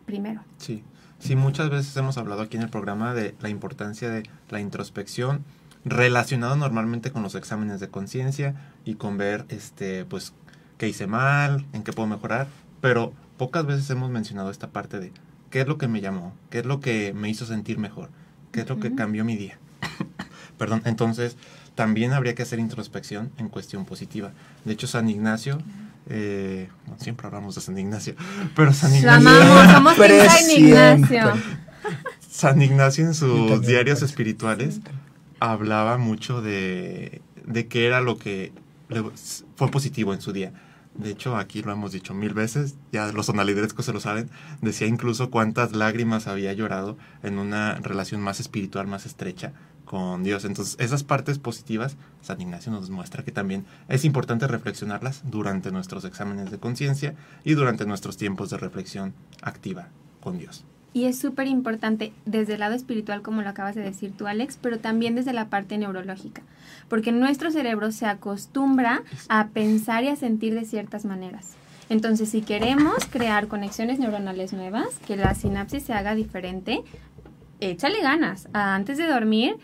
primero. 0.06 0.42
Sí, 0.58 0.82
sí, 1.18 1.36
muchas 1.36 1.70
veces 1.70 1.96
hemos 1.96 2.18
hablado 2.18 2.42
aquí 2.42 2.56
en 2.56 2.62
el 2.62 2.70
programa 2.70 3.14
de 3.14 3.34
la 3.40 3.48
importancia 3.48 4.10
de 4.10 4.22
la 4.50 4.60
introspección 4.60 5.44
relacionado 5.84 6.56
normalmente 6.56 7.12
con 7.12 7.22
los 7.22 7.36
exámenes 7.36 7.78
de 7.80 7.88
conciencia 7.88 8.54
y 8.84 8.94
con 8.94 9.18
ver, 9.18 9.46
este, 9.48 10.04
pues, 10.04 10.32
qué 10.78 10.88
hice 10.88 11.06
mal, 11.06 11.64
en 11.72 11.84
qué 11.84 11.92
puedo 11.92 12.08
mejorar, 12.08 12.48
pero 12.80 13.12
pocas 13.36 13.64
veces 13.66 13.88
hemos 13.90 14.10
mencionado 14.10 14.50
esta 14.50 14.68
parte 14.68 14.98
de 14.98 15.12
qué 15.50 15.60
es 15.60 15.68
lo 15.68 15.78
que 15.78 15.86
me 15.86 16.00
llamó, 16.00 16.34
qué 16.50 16.58
es 16.58 16.66
lo 16.66 16.80
que 16.80 17.12
me 17.14 17.28
hizo 17.28 17.46
sentir 17.46 17.78
mejor, 17.78 18.10
qué 18.50 18.60
es 18.62 18.68
lo 18.68 18.80
que 18.80 18.94
cambió 18.94 19.24
mi 19.24 19.36
día. 19.36 19.58
Perdón, 20.58 20.82
entonces 20.86 21.36
también 21.76 22.12
habría 22.12 22.34
que 22.34 22.42
hacer 22.42 22.58
introspección 22.58 23.30
en 23.38 23.48
cuestión 23.48 23.84
positiva. 23.84 24.32
De 24.64 24.72
hecho, 24.72 24.88
San 24.88 25.08
Ignacio, 25.08 25.58
eh, 26.08 26.68
bueno, 26.86 27.00
siempre 27.02 27.26
hablamos 27.26 27.54
de 27.54 27.60
San 27.60 27.78
Ignacio, 27.78 28.14
pero 28.54 28.72
San 28.72 28.94
Ignacio... 28.94 29.28
amamos, 29.30 29.72
somos 29.72 29.96
Team 30.06 30.28
San. 30.28 30.50
Ignacio. 30.50 31.32
San 32.30 32.62
Ignacio 32.62 33.04
en 33.06 33.14
sus 33.14 33.62
diarios 33.66 34.02
espirituales 34.02 34.80
hablaba 35.40 35.98
mucho 35.98 36.42
de, 36.42 37.20
de 37.46 37.66
qué 37.68 37.86
era 37.86 38.00
lo 38.00 38.18
que 38.18 38.52
le- 38.88 39.04
fue 39.56 39.70
positivo 39.70 40.14
en 40.14 40.20
su 40.20 40.32
día. 40.32 40.52
De 40.94 41.10
hecho, 41.10 41.36
aquí 41.36 41.60
lo 41.62 41.72
hemos 41.72 41.92
dicho 41.92 42.14
mil 42.14 42.32
veces, 42.32 42.76
ya 42.90 43.12
los 43.12 43.26
sonalidrescos 43.26 43.84
se 43.84 43.92
lo 43.92 44.00
saben, 44.00 44.30
decía 44.62 44.86
incluso 44.86 45.30
cuántas 45.30 45.72
lágrimas 45.72 46.26
había 46.26 46.54
llorado 46.54 46.96
en 47.22 47.38
una 47.38 47.74
relación 47.74 48.22
más 48.22 48.40
espiritual, 48.40 48.86
más 48.86 49.04
estrecha 49.04 49.52
con 49.86 50.22
Dios. 50.22 50.44
Entonces, 50.44 50.76
esas 50.78 51.02
partes 51.02 51.38
positivas, 51.38 51.96
San 52.20 52.40
Ignacio 52.42 52.70
nos 52.70 52.90
muestra 52.90 53.24
que 53.24 53.32
también 53.32 53.64
es 53.88 54.04
importante 54.04 54.46
reflexionarlas 54.46 55.22
durante 55.30 55.70
nuestros 55.70 56.04
exámenes 56.04 56.50
de 56.50 56.58
conciencia 56.58 57.14
y 57.44 57.54
durante 57.54 57.86
nuestros 57.86 58.18
tiempos 58.18 58.50
de 58.50 58.58
reflexión 58.58 59.14
activa 59.40 59.88
con 60.20 60.38
Dios. 60.38 60.64
Y 60.92 61.04
es 61.04 61.18
súper 61.18 61.46
importante 61.46 62.12
desde 62.24 62.54
el 62.54 62.60
lado 62.60 62.74
espiritual, 62.74 63.20
como 63.20 63.42
lo 63.42 63.48
acabas 63.50 63.74
de 63.74 63.82
decir 63.82 64.12
tú, 64.16 64.26
Alex, 64.26 64.58
pero 64.60 64.78
también 64.78 65.14
desde 65.14 65.34
la 65.34 65.48
parte 65.50 65.76
neurológica. 65.76 66.42
Porque 66.88 67.12
nuestro 67.12 67.50
cerebro 67.50 67.92
se 67.92 68.06
acostumbra 68.06 69.02
a 69.28 69.48
pensar 69.48 70.04
y 70.04 70.08
a 70.08 70.16
sentir 70.16 70.54
de 70.54 70.64
ciertas 70.64 71.04
maneras. 71.04 71.54
Entonces, 71.90 72.30
si 72.30 72.40
queremos 72.40 73.04
crear 73.10 73.46
conexiones 73.46 73.98
neuronales 73.98 74.52
nuevas, 74.52 74.98
que 75.06 75.16
la 75.16 75.34
sinapsis 75.34 75.84
se 75.84 75.92
haga 75.92 76.14
diferente, 76.14 76.82
échale 77.60 78.00
ganas. 78.00 78.48
Antes 78.54 78.96
de 78.96 79.06
dormir, 79.06 79.56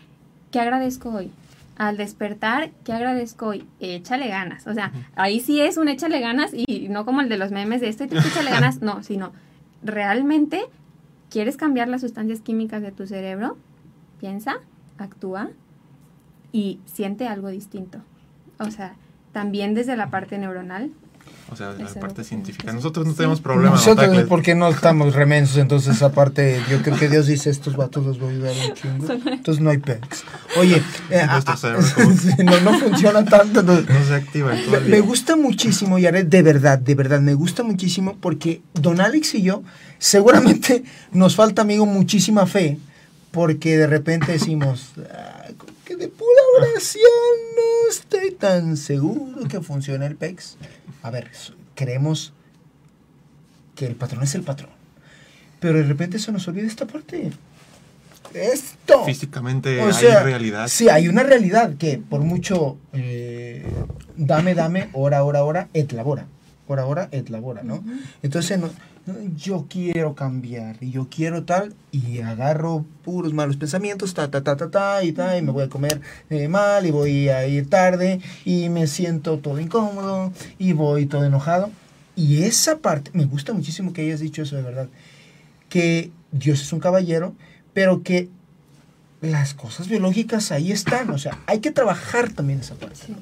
¿qué 0.53 0.59
agradezco 0.59 1.09
hoy? 1.09 1.31
Al 1.75 1.97
despertar, 1.97 2.69
¿qué 2.85 2.93
agradezco 2.93 3.47
hoy? 3.47 3.67
Échale 3.79 4.27
ganas. 4.27 4.67
O 4.67 4.73
sea, 4.73 4.91
ahí 5.15 5.39
sí 5.39 5.59
es 5.59 5.77
un 5.77 5.89
échale 5.89 6.19
ganas 6.19 6.51
y 6.53 6.87
no 6.89 7.03
como 7.03 7.21
el 7.21 7.27
de 7.27 7.37
los 7.37 7.51
memes 7.51 7.81
de 7.81 7.89
esto 7.89 8.03
y 8.03 8.07
tú 8.07 8.17
échale 8.19 8.51
ganas, 8.51 8.79
no, 8.81 9.01
sino 9.01 9.33
realmente 9.83 10.61
quieres 11.31 11.57
cambiar 11.57 11.87
las 11.87 12.01
sustancias 12.01 12.39
químicas 12.41 12.83
de 12.83 12.91
tu 12.91 13.07
cerebro, 13.07 13.57
piensa, 14.19 14.57
actúa 14.99 15.49
y 16.51 16.79
siente 16.85 17.27
algo 17.27 17.49
distinto. 17.49 17.97
O 18.59 18.69
sea, 18.69 18.93
también 19.31 19.73
desde 19.73 19.97
la 19.97 20.11
parte 20.11 20.37
neuronal. 20.37 20.91
O 21.53 21.55
sea, 21.55 21.73
la 21.73 21.87
parte 21.99 22.23
científica. 22.23 22.73
Nosotros 22.73 23.05
no 23.05 23.13
tenemos 23.13 23.39
problema. 23.39 23.69
¿no, 23.69 23.75
Nosotros, 23.75 24.25
porque 24.27 24.55
no 24.55 24.69
estamos 24.69 25.13
remensos, 25.13 25.57
entonces 25.57 26.01
aparte, 26.01 26.59
yo 26.67 26.81
creo 26.81 26.97
que 26.97 27.09
Dios 27.09 27.27
dice, 27.27 27.51
estos 27.51 27.75
vatos 27.75 28.03
los 28.03 28.19
voy 28.19 28.29
a 28.29 28.31
ayudar 28.31 28.53
un 28.69 28.73
chingo. 28.73 29.31
Entonces 29.31 29.63
no 29.63 29.69
hay 29.69 29.77
pex. 29.77 30.23
Oye, 30.59 30.81
eh, 31.11 31.21
ah, 31.29 31.41
sí, 31.55 32.43
no, 32.43 32.59
no 32.61 32.79
funciona 32.79 33.23
tanto. 33.23 33.61
no. 33.61 33.81
No 33.81 34.05
se 34.07 34.15
activa 34.15 34.53
Me, 34.87 34.99
gusta 35.01 35.35
muchísimo, 35.35 35.99
Yaret, 35.99 36.27
de 36.27 36.41
verdad, 36.41 36.79
de 36.79 36.95
verdad, 36.95 37.21
me 37.21 37.35
gusta 37.35 37.61
muchísimo 37.61 38.17
porque 38.19 38.63
Don 38.73 38.99
Alex 38.99 39.35
y 39.35 39.43
yo 39.43 39.61
seguramente 39.99 40.83
nos 41.11 41.35
falta, 41.35 41.61
amigo, 41.61 41.85
muchísima 41.85 42.47
fe 42.47 42.79
porque 43.29 43.77
de 43.77 43.87
repente 43.87 44.31
decimos 44.31 44.91
"Ay, 44.97 45.53
como 45.55 45.72
que 45.85 45.95
de 45.95 46.07
pura 46.07 46.41
oración 46.57 47.01
no 47.55 47.89
estoy 47.89 48.31
tan 48.31 48.77
seguro 48.77 49.47
que 49.47 49.61
funcione 49.61 50.05
el 50.05 50.15
PEX. 50.15 50.57
A 51.01 51.09
ver, 51.11 51.29
creemos 51.75 52.33
que 53.75 53.85
el 53.87 53.95
patrón 53.95 54.23
es 54.23 54.35
el 54.35 54.43
patrón, 54.43 54.69
pero 55.59 55.77
de 55.79 55.83
repente 55.83 56.19
se 56.19 56.31
nos 56.31 56.47
olvida 56.47 56.67
esta 56.67 56.85
parte. 56.87 57.31
Esto. 58.33 59.03
Físicamente 59.05 59.79
O 59.81 59.87
hay 59.87 59.93
sea, 59.93 60.23
realidad. 60.23 60.67
Sí, 60.67 60.89
hay 60.89 61.07
una 61.07 61.23
realidad 61.23 61.75
que 61.77 61.97
por 61.99 62.21
mucho 62.21 62.77
eh, 62.93 63.65
dame, 64.15 64.55
dame, 64.55 64.89
hora, 64.93 65.23
hora, 65.23 65.43
hora, 65.43 65.69
et 65.73 65.91
labora. 65.91 66.25
Hora, 66.67 66.85
hora, 66.85 67.09
et 67.11 67.29
labora, 67.29 67.61
¿no? 67.61 67.83
Entonces, 68.23 68.57
no- 68.57 68.67
no, 68.67 68.73
yo 69.35 69.65
quiero 69.69 70.15
cambiar 70.15 70.77
y 70.81 70.91
yo 70.91 71.07
quiero 71.09 71.43
tal 71.43 71.73
y 71.91 72.21
agarro 72.21 72.85
puros 73.03 73.33
malos 73.33 73.57
pensamientos, 73.57 74.13
ta, 74.13 74.31
ta, 74.31 74.43
ta, 74.43 74.55
ta, 74.55 74.69
ta, 74.69 75.03
y 75.03 75.11
ta, 75.11 75.37
y 75.37 75.41
me 75.41 75.51
voy 75.51 75.63
a 75.63 75.69
comer 75.69 76.01
eh, 76.29 76.47
mal 76.47 76.85
y 76.85 76.91
voy 76.91 77.29
a 77.29 77.45
ir 77.45 77.69
tarde 77.69 78.21
y 78.45 78.69
me 78.69 78.87
siento 78.87 79.39
todo 79.39 79.59
incómodo 79.59 80.31
y 80.57 80.73
voy 80.73 81.05
todo 81.05 81.25
enojado. 81.25 81.69
Y 82.15 82.43
esa 82.43 82.77
parte, 82.77 83.11
me 83.13 83.25
gusta 83.25 83.53
muchísimo 83.53 83.91
que 83.91 84.03
hayas 84.03 84.19
dicho 84.19 84.43
eso 84.43 84.55
de 84.55 84.61
verdad, 84.61 84.87
que 85.67 86.11
Dios 86.31 86.61
es 86.61 86.71
un 86.71 86.79
caballero, 86.79 87.33
pero 87.73 88.03
que 88.03 88.29
las 89.19 89.53
cosas 89.53 89.87
biológicas 89.87 90.51
ahí 90.51 90.71
están, 90.71 91.09
o 91.09 91.17
sea, 91.17 91.39
hay 91.47 91.59
que 91.59 91.71
trabajar 91.71 92.31
también 92.31 92.59
esa 92.59 92.75
parte. 92.75 93.07
Sí, 93.07 93.15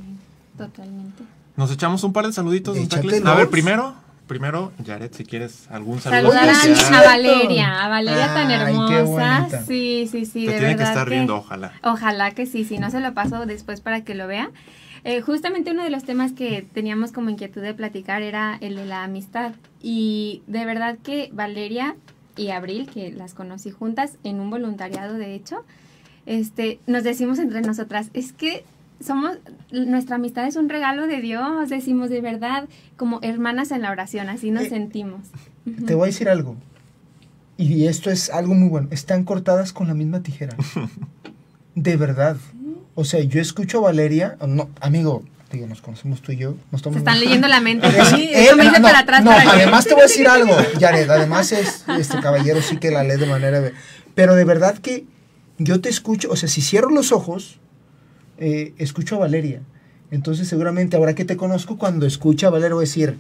totalmente. 0.57 1.23
Nos 1.55 1.71
echamos 1.71 2.03
un 2.03 2.13
par 2.13 2.25
de 2.25 2.33
saluditos. 2.33 2.77
A 3.25 3.35
ver, 3.35 3.49
primero, 3.49 3.95
primero, 4.31 4.71
Jared, 4.85 5.11
si 5.11 5.25
quieres 5.25 5.69
algún 5.69 5.99
saludo. 5.99 6.31
Saludar 6.31 6.93
a. 6.93 7.03
Valeria, 7.03 7.83
a 7.83 7.89
Valeria 7.89 8.33
tan 8.33 8.49
hermosa. 8.49 9.49
Sí, 9.67 10.07
sí, 10.09 10.25
sí, 10.25 10.45
Te 10.45 10.53
de 10.53 10.59
tiene 10.59 10.77
que 10.77 10.83
estar 10.83 11.09
viendo, 11.09 11.35
ojalá. 11.35 11.73
Ojalá 11.83 12.31
que 12.31 12.45
sí, 12.45 12.63
si 12.63 12.77
no 12.77 12.89
se 12.89 13.01
lo 13.01 13.13
paso 13.13 13.45
después 13.45 13.81
para 13.81 14.05
que 14.05 14.15
lo 14.15 14.27
vea. 14.27 14.49
Eh, 15.03 15.19
justamente 15.19 15.71
uno 15.71 15.83
de 15.83 15.89
los 15.89 16.05
temas 16.05 16.31
que 16.31 16.65
teníamos 16.73 17.11
como 17.11 17.29
inquietud 17.29 17.61
de 17.61 17.73
platicar 17.73 18.21
era 18.21 18.57
el 18.61 18.77
de 18.77 18.85
la 18.85 19.03
amistad. 19.03 19.51
Y 19.81 20.43
de 20.47 20.63
verdad 20.63 20.97
que 21.03 21.29
Valeria 21.33 21.97
y 22.37 22.51
Abril, 22.51 22.87
que 22.87 23.11
las 23.11 23.33
conocí 23.33 23.69
juntas 23.69 24.17
en 24.23 24.39
un 24.39 24.49
voluntariado, 24.49 25.15
de 25.15 25.35
hecho, 25.35 25.65
este, 26.25 26.79
nos 26.87 27.03
decimos 27.03 27.37
entre 27.37 27.59
nosotras, 27.61 28.11
es 28.13 28.31
que 28.31 28.63
somos, 29.05 29.37
nuestra 29.71 30.15
amistad 30.17 30.47
es 30.47 30.55
un 30.55 30.69
regalo 30.69 31.07
de 31.07 31.21
Dios, 31.21 31.69
decimos 31.69 32.09
de 32.09 32.21
verdad, 32.21 32.67
como 32.97 33.19
hermanas 33.21 33.71
en 33.71 33.81
la 33.81 33.91
oración, 33.91 34.29
así 34.29 34.51
nos 34.51 34.63
Eh, 34.63 34.69
sentimos. 34.69 35.21
Te 35.85 35.95
voy 35.95 36.05
a 36.05 36.11
decir 36.11 36.29
algo. 36.29 36.55
Y 37.57 37.85
esto 37.87 38.09
es 38.09 38.29
algo 38.31 38.53
muy 38.55 38.69
bueno. 38.69 38.87
Están 38.91 39.23
cortadas 39.23 39.71
con 39.73 39.87
la 39.87 39.93
misma 39.93 40.21
tijera. 40.23 40.55
De 41.75 41.95
verdad. 41.97 42.37
O 42.95 43.05
sea, 43.05 43.21
yo 43.21 43.39
escucho 43.41 43.77
a 43.79 43.81
Valeria. 43.81 44.37
No, 44.47 44.69
amigo, 44.81 45.23
digo, 45.51 45.67
nos 45.67 45.81
conocemos 45.81 46.21
tú 46.21 46.31
y 46.31 46.37
yo. 46.37 46.55
Nos 46.71 46.81
Se 46.81 46.83
tomamos- 46.85 46.97
están 46.97 47.19
leyendo 47.19 47.47
la 47.47 47.61
mente. 47.61 47.87
Sí, 48.09 48.23
eh, 48.33 48.45
eso 48.45 48.57
me 48.57 48.63
dice 48.63 48.79
no, 48.79 48.83
para 48.83 48.99
atrás. 48.99 49.23
no, 49.23 49.29
para 49.31 49.41
allá. 49.43 49.51
además 49.63 49.85
te 49.85 49.93
voy 49.93 50.01
a 50.01 50.07
decir 50.07 50.27
algo, 50.27 50.53
Jared. 50.79 51.09
Además 51.09 51.51
es 51.51 51.85
este 51.97 52.19
caballero 52.19 52.61
sí 52.61 52.77
que 52.77 52.91
la 52.91 53.03
lee 53.03 53.17
de 53.17 53.25
manera. 53.27 53.61
de- 53.61 53.73
Pero 54.15 54.35
de 54.35 54.43
verdad 54.43 54.77
que 54.79 55.05
yo 55.59 55.79
te 55.79 55.89
escucho, 55.89 56.29
o 56.31 56.35
sea, 56.35 56.49
si 56.49 56.61
cierro 56.61 56.89
los 56.89 57.11
ojos, 57.11 57.59
eh, 58.41 58.73
escucho 58.79 59.17
a 59.17 59.19
Valeria. 59.19 59.61
Entonces 60.09 60.47
seguramente 60.47 60.97
ahora 60.97 61.13
que 61.13 61.25
te 61.25 61.37
conozco, 61.37 61.77
cuando 61.77 62.07
escucho 62.07 62.47
a 62.47 62.49
Valeria 62.49 62.73
voy 62.73 62.85
a 62.85 62.87
decir, 62.87 63.15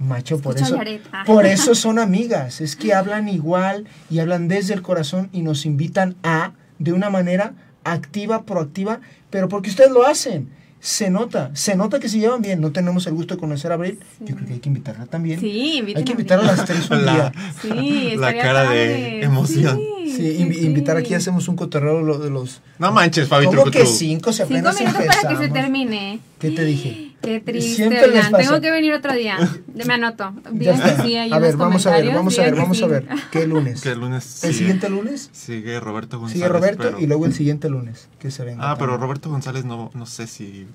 macho, 0.00 0.40
por 0.40 0.56
Escucho 0.56 0.82
eso, 0.82 1.00
por 1.24 1.46
eso 1.46 1.74
son 1.76 2.00
amigas. 2.00 2.60
Es 2.60 2.74
que 2.74 2.92
hablan 2.92 3.28
igual 3.28 3.86
y 4.10 4.18
hablan 4.18 4.48
desde 4.48 4.74
el 4.74 4.82
corazón 4.82 5.30
y 5.32 5.42
nos 5.42 5.64
invitan 5.64 6.16
a, 6.24 6.54
de 6.80 6.92
una 6.92 7.08
manera 7.08 7.54
activa, 7.84 8.42
proactiva, 8.42 9.00
pero 9.30 9.48
porque 9.48 9.70
ustedes 9.70 9.92
lo 9.92 10.04
hacen. 10.04 10.48
Se 10.84 11.08
nota, 11.08 11.50
se 11.54 11.76
nota 11.76 11.98
que 11.98 12.10
se 12.10 12.18
llevan 12.18 12.42
bien. 12.42 12.60
No 12.60 12.70
tenemos 12.70 13.06
el 13.06 13.14
gusto 13.14 13.36
de 13.36 13.40
conocer 13.40 13.70
a 13.70 13.76
Abril. 13.76 13.98
Yo 14.20 14.34
creo 14.34 14.46
que 14.46 14.52
hay 14.52 14.58
que 14.58 14.68
invitarla 14.68 15.06
también. 15.06 15.40
Sí, 15.40 15.78
inviten 15.78 15.96
Hay 16.00 16.04
que 16.04 16.12
invitar 16.12 16.40
a 16.40 16.42
las 16.42 16.66
tres 16.66 16.90
un 16.90 17.06
La- 17.06 17.12
día. 17.14 17.32
Sí, 17.62 18.16
La 18.18 18.36
cara 18.36 18.68
de 18.68 19.22
emoción. 19.22 19.78
Sí, 19.78 19.90
Sí, 20.14 20.36
invi- 20.38 20.58
sí. 20.58 20.66
invitar 20.66 20.98
aquí 20.98 21.14
hacemos 21.14 21.48
un 21.48 21.56
cotorreo 21.56 22.02
lo- 22.02 22.18
de 22.18 22.28
los... 22.28 22.60
No 22.78 22.92
manches, 22.92 23.26
Fabi 23.26 23.46
¿Cómo 23.46 23.64
que 23.64 23.86
cinco? 23.86 24.30
Si 24.32 24.44
Cinco 24.44 24.44
apenas 24.68 24.78
minutos 24.78 25.06
para 25.06 25.28
que 25.30 25.36
se 25.38 25.48
termine. 25.48 26.20
¿Qué 26.38 26.50
te 26.50 26.64
dije? 26.64 27.12
Qué 27.22 27.40
triste, 27.40 27.76
Siempre 27.76 28.00
les 28.08 28.08
oigan. 28.16 28.30
pasa. 28.32 28.44
Tengo 28.44 28.60
que 28.60 28.70
venir 28.70 28.92
otro 28.92 29.14
día. 29.14 29.38
Me 29.74 29.94
anoto. 29.94 30.34
Ya 30.44 30.50
Digan 30.52 30.80
que 30.82 30.88
está. 30.90 31.02
sí 31.04 31.16
ahí 31.16 31.32
a 31.32 31.38
ver, 31.38 31.56
vamos 31.56 31.86
a 31.86 31.90
ver, 31.92 32.14
vamos 32.14 32.38
a 32.38 32.42
ver, 32.42 32.54
vamos 32.54 32.82
a 32.82 32.86
ver. 32.86 33.06
¿Qué 33.32 33.46
lunes? 33.46 33.84
El 33.86 33.98
lunes 34.00 34.44
¿El 34.44 34.50
sigue- 34.50 34.58
siguiente 34.58 34.90
lunes? 34.90 35.30
Sigue 35.32 35.80
Roberto 35.80 36.18
González. 36.20 36.34
Sigue 36.42 36.48
Roberto 36.48 36.82
pero- 36.82 37.00
y 37.00 37.06
luego 37.06 37.24
el 37.24 37.32
siguiente 37.32 37.70
lunes 37.70 38.08
que 38.18 38.30
se 38.30 38.44
venga. 38.44 38.70
Ah, 38.70 38.76
pero. 38.78 38.98
Roberto 38.98 39.30
González 39.30 39.64
no, 39.64 39.90
no 39.94 40.04
sé 40.06 40.26
si... 40.26 40.66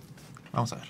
Vamos 0.52 0.74
a 0.74 0.78
ver. 0.78 0.88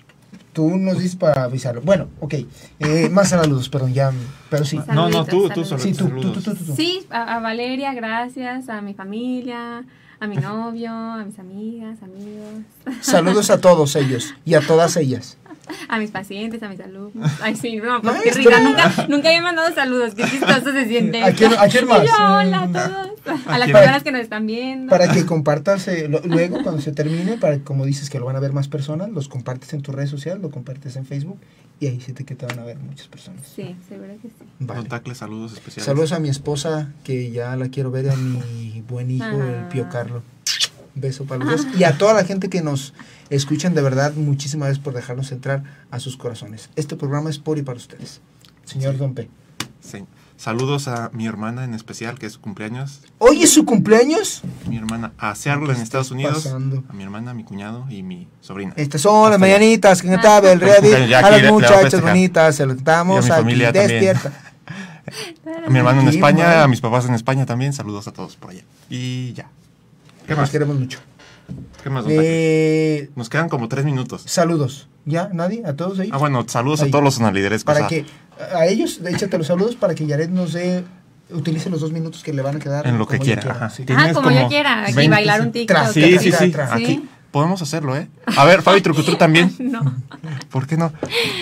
Tú 0.52 0.76
nos 0.76 0.98
dices 0.98 1.16
para 1.16 1.44
avisarlo. 1.44 1.80
Bueno, 1.82 2.08
ok. 2.20 2.34
Eh, 2.80 3.08
más 3.10 3.30
saludos, 3.30 3.68
perdón, 3.68 3.94
ya. 3.94 4.12
Pero 4.48 4.64
sí. 4.64 4.80
No, 4.92 5.08
no, 5.08 5.24
tú, 5.24 5.48
tú 5.48 5.64
solo. 5.64 5.80
Sí, 5.80 5.92
tú, 5.92 6.08
tú, 6.08 6.32
tú, 6.32 6.40
tú, 6.40 6.54
tú, 6.54 6.64
tú. 6.64 6.76
Sí, 6.76 7.06
a, 7.10 7.36
a 7.36 7.40
Valeria, 7.40 7.94
gracias, 7.94 8.68
a 8.68 8.80
mi 8.80 8.94
familia, 8.94 9.84
a 10.20 10.26
mi 10.26 10.36
novio, 10.36 10.92
a 10.92 11.24
mis 11.24 11.38
amigas, 11.38 11.98
amigos, 12.02 12.64
Saludos 13.00 13.50
a 13.50 13.60
todos 13.60 13.96
ellos 13.96 14.34
y 14.44 14.54
a 14.54 14.60
todas 14.60 14.96
ellas. 14.96 15.38
A 15.88 15.98
mis 15.98 16.10
pacientes, 16.10 16.62
a 16.62 16.68
mis 16.68 16.80
alumnos. 16.80 17.30
Ay, 17.42 17.56
sí, 17.56 17.76
no, 17.76 18.00
pues 18.02 18.16
qué 18.22 18.30
risa, 18.32 18.60
nunca, 18.60 19.06
nunca 19.08 19.28
había 19.28 19.42
mandado 19.42 19.74
saludos, 19.74 20.14
qué 20.14 20.24
chistoso 20.24 20.72
se 20.72 20.86
siente. 20.86 21.22
¿A 21.22 21.32
quién- 21.32 21.54
a 21.58 21.68
quién 21.68 21.86
más? 21.88 22.02
yo, 22.04 22.12
hola 22.14 22.58
a 22.62 22.66
Mm, 22.66 22.72
todos, 22.72 23.08
a 23.46 23.58
las 23.58 23.64
quién? 23.66 23.72
personas 23.76 24.02
que 24.02 24.12
nos 24.12 24.20
están 24.22 24.46
viendo. 24.46 24.90
Para 24.90 25.08
que 25.12 25.24
compartas 25.26 25.86
eh, 25.88 26.08
lo- 26.08 26.20
luego, 26.20 26.62
cuando 26.62 26.80
se 26.80 26.92
termine, 26.92 27.36
para 27.38 27.58
como 27.60 27.84
dices 27.84 28.10
que 28.10 28.18
lo 28.18 28.26
van 28.26 28.36
a 28.36 28.40
ver 28.40 28.52
más 28.52 28.68
personas, 28.68 29.08
los 29.10 29.28
compartes 29.28 29.72
en 29.72 29.82
tus 29.82 29.94
redes 29.94 30.10
sociales, 30.10 30.42
lo 30.42 30.50
compartes 30.50 30.96
en 30.96 31.06
Facebook 31.06 31.40
y 31.80 31.86
ahí 31.86 32.00
sí 32.00 32.12
te, 32.12 32.24
que 32.24 32.34
te 32.34 32.44
van 32.46 32.58
a 32.58 32.64
ver 32.64 32.78
muchas 32.78 33.08
personas. 33.08 33.40
Sí, 33.56 33.74
seguro 33.88 34.12
que 34.20 34.28
sí. 34.28 34.34
Vale. 34.58 34.88
Saludos 35.14 35.52
especiales. 35.54 35.86
Saludos 35.86 36.12
a 36.12 36.20
mi 36.20 36.28
esposa, 36.28 36.92
que 37.04 37.30
ya 37.30 37.56
la 37.56 37.68
quiero 37.68 37.90
ver, 37.90 38.10
a 38.10 38.16
mi 38.16 38.82
buen 38.88 39.10
hijo, 39.10 39.26
el. 39.42 39.66
Pío 39.68 39.88
Carlo. 39.88 40.22
Beso 40.94 41.24
para 41.24 41.44
los 41.44 41.64
dos. 41.64 41.74
Y 41.78 41.84
a 41.84 41.96
toda 41.98 42.14
la 42.14 42.24
gente 42.24 42.48
que 42.48 42.62
nos 42.62 42.94
escuchan, 43.30 43.74
de 43.74 43.82
verdad, 43.82 44.14
muchísimas 44.14 44.66
gracias 44.68 44.84
por 44.84 44.94
dejarnos 44.94 45.32
entrar 45.32 45.62
a 45.90 46.00
sus 46.00 46.16
corazones. 46.16 46.70
Este 46.76 46.96
programa 46.96 47.30
es 47.30 47.38
por 47.38 47.58
y 47.58 47.62
para 47.62 47.76
ustedes. 47.78 48.20
Señor 48.64 48.96
Don 48.96 49.14
P. 49.14 49.28
Sí. 49.80 50.04
Saludos 50.36 50.88
a 50.88 51.10
mi 51.12 51.26
hermana 51.26 51.64
en 51.64 51.74
especial, 51.74 52.18
que 52.18 52.24
es 52.24 52.32
su 52.32 52.40
cumpleaños. 52.40 53.02
¿Hoy 53.18 53.42
es 53.42 53.52
su 53.52 53.66
cumpleaños? 53.66 54.40
Mi 54.66 54.78
hermana 54.78 55.12
a 55.18 55.34
Seattle 55.34 55.66
¿Qué 55.66 55.72
en 55.74 55.80
Estados 55.82 56.10
Unidos. 56.12 56.44
pasando? 56.44 56.82
A 56.88 56.94
mi 56.94 57.02
hermana, 57.02 57.32
a 57.32 57.34
mi 57.34 57.44
cuñado 57.44 57.84
y 57.90 58.02
mi 58.02 58.26
sobrina. 58.40 58.72
Estas 58.76 59.02
son 59.02 59.24
las 59.24 59.32
Hasta 59.32 59.38
mañanitas 59.38 60.00
que 60.00 60.08
cantaba 60.08 60.50
el 60.50 60.60
rey 60.60 60.70
David. 60.80 61.12
A 61.12 61.30
las 61.30 61.52
muchachas 61.52 62.00
bonitas, 62.00 62.56
se 62.56 62.64
lo 62.64 62.72
Y 62.74 62.76
a 62.88 63.04
mi 63.04 63.16
aquí. 63.18 63.28
familia 63.28 63.72
también. 63.72 63.88
Despierta. 64.00 64.32
A 65.66 65.70
mi 65.70 65.78
hermano 65.78 66.02
en 66.02 66.08
España, 66.08 66.62
a 66.62 66.68
mis 66.68 66.80
papás 66.80 67.06
en 67.06 67.14
España 67.14 67.44
también. 67.44 67.72
Saludos 67.72 68.06
a 68.06 68.12
todos 68.12 68.36
por 68.36 68.50
allá. 68.50 68.62
Y 68.88 69.32
ya. 69.32 69.48
¿Qué 70.30 70.34
Los 70.36 70.42
más? 70.42 70.50
queremos 70.50 70.78
mucho. 70.78 71.00
¿Qué 71.82 71.90
más, 71.90 72.04
don 72.04 72.12
Tacle? 72.14 72.22
Eh, 72.24 73.10
Nos 73.16 73.28
quedan 73.28 73.48
como 73.48 73.66
tres 73.66 73.84
minutos. 73.84 74.22
saludos. 74.26 74.88
¿Ya? 75.04 75.28
¿Nadie? 75.32 75.64
¿A 75.66 75.74
todos 75.74 75.98
ellos? 75.98 76.12
Ah, 76.14 76.18
bueno, 76.18 76.44
saludos 76.46 76.82
Ahí. 76.82 76.88
a 76.88 76.90
todos 76.92 77.02
los 77.02 77.14
sonalideres. 77.14 77.64
para 77.64 77.88
que 77.88 78.04
a 78.54 78.66
ellos, 78.66 79.00
échate 79.04 79.36
los 79.38 79.48
saludos 79.48 79.74
para 79.74 79.96
que 79.96 80.06
Yaret 80.06 80.30
nos 80.30 80.52
dé, 80.52 80.84
utilice 81.30 81.68
los 81.68 81.80
dos 81.80 81.90
minutos 81.90 82.22
que 82.22 82.32
le 82.32 82.42
van 82.42 82.54
a 82.56 82.58
quedar. 82.60 82.86
En 82.86 82.96
lo 82.96 83.08
que 83.08 83.18
quiera, 83.18 83.50
ajá. 83.50 83.70
sí. 83.70 83.84
Tienes 83.84 84.10
Ah, 84.10 84.12
como 84.14 84.30
yo 84.30 84.36
como 84.36 84.48
quiera, 84.50 84.84
aquí 84.84 84.92
20 84.92 85.10
bailar 85.16 85.40
un 85.40 85.50
TikTok. 85.50 85.86
Sí, 85.92 86.00
Tra, 86.12 86.20
sí, 86.20 86.30
sí. 86.32 86.50
tra. 86.52 86.72
Aquí 86.72 87.08
podemos 87.32 87.60
hacerlo, 87.60 87.96
¿eh? 87.96 88.06
A 88.36 88.44
ver, 88.44 88.62
Fabi 88.62 88.82
Trucutru 88.82 89.16
también. 89.16 89.52
No. 89.58 89.80
¿Por 90.50 90.68
qué 90.68 90.76
no? 90.76 90.92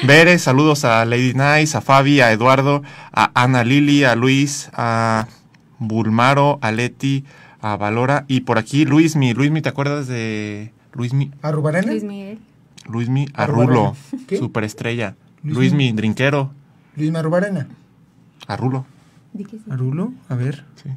Bere, 0.05 0.39
saludos 0.39 0.87
a 0.87 1.05
Lady 1.05 1.35
Nice, 1.35 1.77
a 1.77 1.83
Fabi, 1.83 2.23
a 2.23 2.33
Eduardo, 2.33 2.83
a 3.13 3.31
Ana 3.35 3.65
Lili, 3.65 4.05
a 4.05 4.15
Luis, 4.15 4.71
a 4.73 5.27
Bulmaro, 5.79 6.59
a 6.63 6.71
Leti, 6.73 7.25
a 7.61 7.77
Valora 7.77 8.25
y 8.29 8.41
por 8.41 8.59
aquí 8.59 8.85
Luismi. 8.85 9.35
Luismi, 9.35 9.63
¿te 9.63 9.69
acuerdas 9.69 10.07
de 10.07 10.73
Luismi? 10.93 11.31
¿A 11.43 11.51
Rubarena? 11.53 11.91
Luis 11.93 12.05
Miguel. 12.05 12.39
Luismi 12.89 13.27
A 13.35 13.43
Arrulo, 13.45 13.97
¿Qué? 14.27 14.39
superestrella. 14.39 15.15
Luismi. 15.43 15.55
Luismi, 15.55 15.93
Drinquero, 15.93 16.53
Luis 16.97 17.13
Rubarena. 17.23 17.69
Arrulo. 18.47 18.87
Sí. 19.37 19.47
¿Arulo? 19.71 20.13
A 20.29 20.35
ver, 20.35 20.65
Sí. 20.83 20.89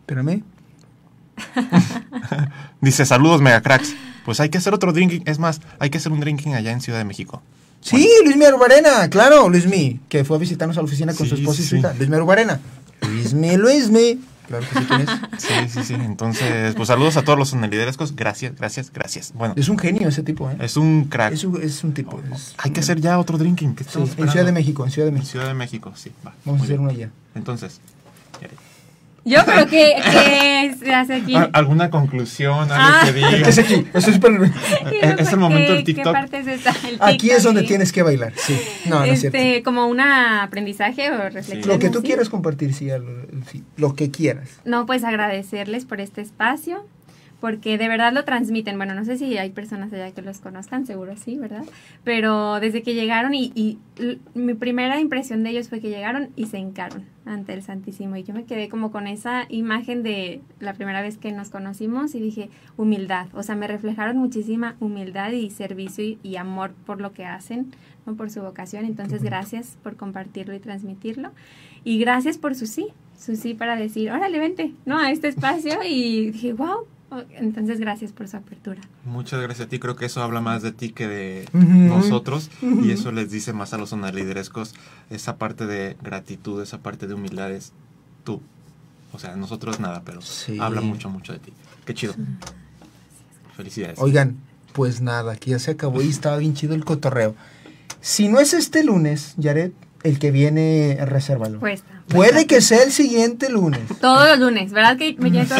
espérame. 0.00 0.42
Dice, 2.80 3.06
saludos 3.06 3.40
megacracks. 3.40 3.94
Pues 4.24 4.38
hay 4.40 4.48
que 4.50 4.58
hacer 4.58 4.74
otro 4.74 4.92
drinking. 4.92 5.22
Es 5.26 5.38
más, 5.38 5.60
hay 5.78 5.90
que 5.90 5.98
hacer 5.98 6.12
un 6.12 6.20
drinking 6.20 6.54
allá 6.54 6.72
en 6.72 6.80
Ciudad 6.80 6.98
de 6.98 7.04
México. 7.04 7.42
Sí, 7.80 8.06
Luis 8.24 8.36
Rubarena, 8.50 9.08
claro, 9.08 9.48
Luismi, 9.48 10.00
que 10.08 10.24
fue 10.24 10.36
a 10.36 10.40
visitarnos 10.40 10.76
a 10.76 10.80
la 10.80 10.84
oficina 10.84 11.14
con 11.14 11.26
su 11.26 11.34
esposa 11.34 11.60
y 11.60 11.64
sí, 11.64 11.68
su 11.70 11.76
hija. 11.76 11.94
Luis 11.94 12.10
Rubarena. 12.10 12.60
Luismi, 13.00 13.56
Luismi. 13.56 14.20
Claro 14.50 14.66
que 14.68 14.80
sí, 14.80 14.84
¿quién 14.86 15.00
es? 15.02 15.08
Sí, 15.38 15.54
sí, 15.68 15.84
sí. 15.84 15.94
Entonces, 15.94 16.74
pues 16.74 16.88
saludos 16.88 17.16
a 17.16 17.22
todos 17.22 17.38
los 17.38 17.48
soneliderescos. 17.50 18.14
Gracias, 18.16 18.56
gracias, 18.56 18.92
gracias. 18.92 19.32
Bueno, 19.32 19.54
Es 19.56 19.68
un 19.68 19.78
genio 19.78 20.08
ese 20.08 20.22
tipo, 20.24 20.50
¿eh? 20.50 20.56
es 20.60 20.76
un 20.76 21.04
crack. 21.04 21.32
Es 21.32 21.44
un, 21.44 21.62
es 21.62 21.84
un 21.84 21.92
tipo. 21.94 22.20
es- 22.34 22.54
Hay 22.58 22.72
que 22.72 22.80
hacer 22.80 23.00
ya 23.00 23.18
otro 23.18 23.38
drinking. 23.38 23.74
¿Qué 23.76 23.84
Sí, 23.84 23.88
estamos 23.90 24.10
en? 24.18 24.28
Ciudad 24.28 24.44
de 24.46 24.52
México, 24.52 24.84
en 24.84 24.90
Ciudad 24.90 25.06
de 25.06 25.10
En 25.10 25.14
México. 25.14 25.30
Ciudad 25.30 25.46
de 25.48 25.54
México, 25.54 25.92
sí. 25.94 26.10
Va. 26.26 26.34
Vamos 26.44 26.60
a 26.62 26.64
hacer 26.64 26.76
bien. 26.78 26.80
uno 26.88 26.90
allá. 26.90 27.10
Entonces, 27.36 27.80
Yo, 29.24 29.40
pero 29.44 29.66
¿qué, 29.66 29.94
qué 30.10 30.74
se 30.78 30.94
hace 30.94 31.14
aquí? 31.16 31.34
¿al- 31.34 31.50
¿alguna 31.52 31.90
conclusión? 31.90 32.70
Algo 32.72 32.74
Ah. 32.74 33.02
que 33.04 33.12
digas? 33.12 33.34
¿Qué 33.42 33.50
es 33.50 33.58
aquí? 33.58 33.86
Estoy 33.92 34.14
súper- 34.14 34.50
es- 35.02 35.20
es 35.20 35.32
el 35.32 35.38
momento 35.38 35.72
del 35.72 35.84
¿Qué- 35.84 35.92
TikTok. 35.94 36.06
¿Qué 36.06 36.12
parte 36.20 36.38
es 36.38 36.46
esta? 36.46 36.70
El 36.88 36.96
Aquí 37.00 37.28
es 37.28 37.36
TikTok, 37.36 37.42
donde 37.42 37.60
sí. 37.62 37.66
tienes 37.66 37.92
que 37.92 38.02
bailar, 38.02 38.32
sí. 38.36 38.58
No, 38.86 39.00
no 39.00 39.04
es 39.04 39.20
cierto. 39.20 39.36
Este, 39.38 39.62
como 39.62 39.86
un 39.86 40.00
aprendizaje 40.00 41.10
o 41.10 41.18
reflexión. 41.28 41.60
Lo 41.68 41.78
que 41.78 41.90
tú 41.90 41.98
así. 41.98 42.06
quieras 42.06 42.28
compartir, 42.28 42.72
sí, 42.74 42.90
al- 42.90 43.26
sí, 43.50 43.62
lo 43.76 43.94
que 43.94 44.10
quieras. 44.10 44.48
No, 44.64 44.86
pues 44.86 45.04
agradecerles 45.04 45.84
por 45.84 46.00
este 46.00 46.22
espacio, 46.22 46.86
porque 47.40 47.78
de 47.78 47.88
verdad 47.88 48.12
lo 48.12 48.24
transmiten. 48.24 48.76
Bueno, 48.76 48.94
no 48.94 49.04
sé 49.04 49.16
si 49.16 49.36
hay 49.38 49.50
personas 49.50 49.92
allá 49.92 50.10
que 50.12 50.22
los 50.22 50.38
conozcan, 50.38 50.86
seguro 50.86 51.16
sí, 51.16 51.36
¿verdad? 51.38 51.64
Pero 52.04 52.60
desde 52.60 52.82
que 52.82 52.94
llegaron 52.94 53.34
y, 53.34 53.52
y 53.54 53.78
mi 54.34 54.54
primera 54.54 55.00
impresión 55.00 55.42
de 55.42 55.50
ellos 55.50 55.68
fue 55.68 55.80
que 55.80 55.88
llegaron 55.88 56.30
y 56.36 56.46
se 56.46 56.58
hincaron 56.58 57.04
ante 57.24 57.52
el 57.54 57.62
Santísimo. 57.62 58.16
Y 58.16 58.24
yo 58.24 58.34
me 58.34 58.44
quedé 58.44 58.68
como 58.68 58.90
con 58.90 59.06
esa 59.06 59.46
imagen 59.48 60.02
de 60.02 60.40
la 60.58 60.74
primera 60.74 61.02
vez 61.02 61.16
que 61.16 61.32
nos 61.32 61.50
conocimos 61.50 62.14
y 62.14 62.20
dije, 62.20 62.50
humildad. 62.76 63.28
O 63.32 63.42
sea, 63.42 63.56
me 63.56 63.66
reflejaron 63.66 64.16
muchísima 64.18 64.76
humildad 64.80 65.32
y 65.32 65.50
servicio 65.50 66.04
y, 66.04 66.18
y 66.22 66.36
amor 66.36 66.72
por 66.86 67.00
lo 67.00 67.12
que 67.12 67.24
hacen, 67.24 67.72
¿no? 68.06 68.16
por 68.16 68.30
su 68.30 68.42
vocación. 68.42 68.84
Entonces, 68.84 69.22
gracias 69.22 69.78
por 69.82 69.96
compartirlo 69.96 70.54
y 70.54 70.60
transmitirlo. 70.60 71.30
Y 71.84 71.98
gracias 71.98 72.36
por 72.36 72.54
su 72.54 72.66
sí, 72.66 72.88
su 73.18 73.36
sí 73.36 73.54
para 73.54 73.76
decir, 73.76 74.10
órale, 74.10 74.38
vente, 74.38 74.72
¿no? 74.84 74.98
A 74.98 75.10
este 75.10 75.28
espacio. 75.28 75.78
Y 75.86 76.30
dije, 76.30 76.52
wow. 76.52 76.86
Entonces, 77.32 77.80
gracias 77.80 78.12
por 78.12 78.28
su 78.28 78.36
apertura. 78.36 78.80
Muchas 79.04 79.40
gracias 79.40 79.66
a 79.66 79.68
ti. 79.68 79.78
Creo 79.78 79.96
que 79.96 80.06
eso 80.06 80.22
habla 80.22 80.40
más 80.40 80.62
de 80.62 80.72
ti 80.72 80.90
que 80.90 81.08
de 81.08 81.48
nosotros. 81.52 82.50
Y 82.62 82.92
eso 82.92 83.10
les 83.12 83.30
dice 83.30 83.52
más 83.52 83.72
a 83.74 83.78
los 83.78 83.90
sonaliderescos. 83.90 84.74
Esa 85.10 85.36
parte 85.36 85.66
de 85.66 85.96
gratitud, 86.02 86.62
esa 86.62 86.78
parte 86.78 87.06
de 87.06 87.14
humildad 87.14 87.50
es 87.50 87.72
tú. 88.24 88.40
O 89.12 89.18
sea, 89.18 89.34
nosotros 89.34 89.80
nada, 89.80 90.02
pero 90.04 90.20
Sí. 90.22 90.58
habla 90.60 90.80
mucho, 90.80 91.10
mucho 91.10 91.32
de 91.32 91.40
ti. 91.40 91.52
Qué 91.84 91.94
chido. 91.94 92.14
Felicidades. 93.56 93.98
Oigan, 93.98 94.36
pues 94.72 95.00
nada, 95.00 95.36
que 95.36 95.50
ya 95.50 95.58
se 95.58 95.72
acabó 95.72 96.00
y 96.02 96.08
estaba 96.08 96.36
bien 96.38 96.54
chido 96.54 96.74
el 96.74 96.84
cotorreo. 96.84 97.34
Si 98.00 98.28
no 98.28 98.38
es 98.40 98.54
este 98.54 98.84
lunes, 98.84 99.34
Jared, 99.42 99.72
el 100.04 100.18
que 100.18 100.30
viene, 100.30 100.96
resérvalo. 101.04 101.58
Pues, 101.60 101.82
Puede 102.10 102.46
que 102.46 102.60
sea 102.60 102.82
el 102.82 102.92
siguiente 102.92 103.48
lunes. 103.50 103.80
todos 104.00 104.28
los 104.28 104.38
lunes, 104.38 104.72
¿verdad? 104.72 104.96
Que 104.96 105.14
me 105.18 105.30
quedé 105.30 105.44
todo 105.46 105.58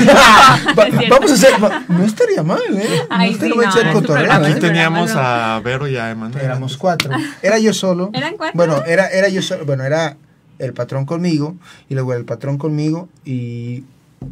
Va- 0.78 0.88
vamos 1.08 1.30
a 1.30 1.34
hacer. 1.34 1.52
va- 1.62 1.84
no 1.88 2.04
estaría 2.04 2.42
mal, 2.42 2.60
¿eh? 2.72 2.84
No 3.08 3.16
Ay, 3.16 3.32
estaría 3.32 3.54
sí, 3.54 3.58
mal 3.78 3.84
no, 3.86 3.92
cotorreo, 3.92 4.32
Aquí 4.32 4.52
¿eh? 4.52 4.54
teníamos 4.56 5.10
programa, 5.12 5.56
a 5.56 5.60
Vero 5.60 5.88
y 5.88 5.96
a 5.96 6.10
Emanuel. 6.10 6.44
Éramos 6.44 6.76
cuatro. 6.76 7.10
Era 7.42 7.58
yo 7.58 7.72
solo. 7.72 8.10
¿Eran 8.12 8.36
cuatro? 8.36 8.56
Bueno, 8.56 8.82
era, 8.86 9.08
era 9.08 9.28
yo 9.28 9.42
solo. 9.42 9.64
Bueno, 9.64 9.84
era 9.84 10.16
el 10.58 10.72
patrón 10.72 11.06
conmigo. 11.06 11.56
Y 11.88 11.94
luego 11.94 12.14
el 12.14 12.24
patrón 12.24 12.58
conmigo. 12.58 13.08
Y 13.24 13.84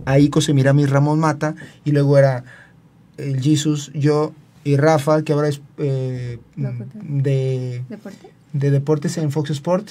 ahí 0.05 0.29
mira 0.55 0.73
mi 0.73 0.87
Ramón 0.87 1.21
Mata. 1.21 1.55
Y 1.85 1.93
luego 1.93 2.19
era 2.19 2.45
el 3.17 3.41
Jesus, 3.41 3.91
yo 3.95 4.33
y 4.65 4.77
Rafa, 4.77 5.23
que 5.23 5.33
ahora 5.33 5.49
es 5.49 5.61
eh, 5.79 6.39
de, 6.57 7.83
¿Deporte? 7.89 8.29
de 8.53 8.71
deportes 8.71 9.17
en 9.19 9.31
Fox 9.31 9.51
Sport. 9.51 9.91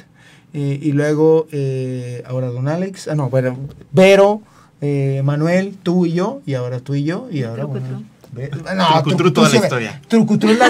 Eh, 0.54 0.80
y 0.82 0.92
luego 0.94 1.48
eh, 1.52 2.24
ahora 2.28 2.48
Don 2.48 2.68
Alex. 2.68 3.08
Ah, 3.08 3.16
no, 3.16 3.30
bueno, 3.30 3.58
Vero, 3.92 4.42
eh, 4.82 5.22
Manuel, 5.24 5.76
tú 5.84 6.06
y 6.06 6.14
yo. 6.14 6.42
Y 6.46 6.54
ahora 6.56 6.80
tú 6.80 6.96
y 6.96 7.04
yo. 7.04 7.28
Y 7.32 7.44
ahora. 7.44 7.66
Bueno, 7.66 8.04
No, 8.76 9.02
Trucutru 9.04 9.32
toda 9.32 9.50
la 9.50 9.56
historia. 9.56 10.02
Trucutru 10.08 10.50
es 10.52 10.58
la, 10.60 10.68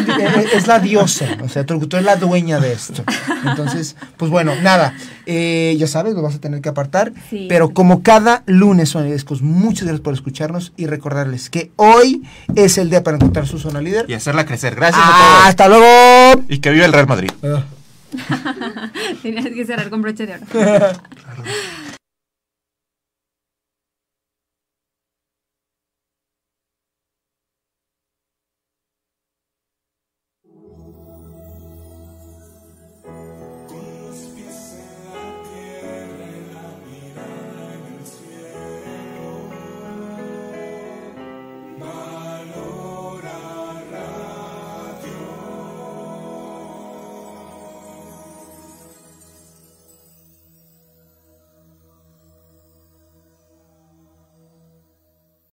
es 0.53 0.67
la 0.67 0.79
diosa, 0.79 1.25
o 1.43 1.49
sea, 1.49 1.65
Trucutru 1.65 1.99
es 1.99 2.05
la 2.05 2.15
dueña 2.15 2.59
de 2.59 2.71
esto. 2.71 3.03
Entonces, 3.45 3.95
pues 4.15 4.31
bueno, 4.31 4.53
nada, 4.61 4.93
eh, 5.25 5.75
ya 5.77 5.87
sabes, 5.87 6.13
lo 6.13 6.21
vas 6.21 6.35
a 6.35 6.39
tener 6.39 6.61
que 6.61 6.69
apartar. 6.69 7.11
Sí. 7.29 7.47
Pero 7.49 7.73
como 7.73 8.03
cada 8.03 8.43
lunes, 8.45 8.89
sonidescos, 8.89 9.41
muchas 9.41 9.83
gracias 9.83 10.01
por 10.01 10.13
escucharnos 10.13 10.71
y 10.77 10.85
recordarles 10.85 11.49
que 11.49 11.71
hoy 11.75 12.23
es 12.55 12.77
el 12.77 12.89
día 12.89 13.03
para 13.03 13.17
encontrar 13.17 13.47
su 13.47 13.57
zona 13.59 13.81
líder. 13.81 14.05
Y 14.07 14.13
hacerla 14.13 14.45
crecer. 14.45 14.75
Gracias 14.75 15.01
Ah, 15.03 15.09
a 15.09 15.33
todos. 15.33 15.47
¡Hasta 15.49 15.67
luego! 15.67 16.45
Y 16.47 16.59
que 16.59 16.69
viva 16.71 16.85
el 16.85 16.93
Real 16.93 17.07
Madrid. 17.07 17.31
Ah. 17.43 17.63
Tenías 19.21 19.47
que 19.47 19.65
cerrar 19.65 19.89
con 19.89 20.01
broche 20.01 20.25
de 20.25 20.35
oro. 20.35 20.45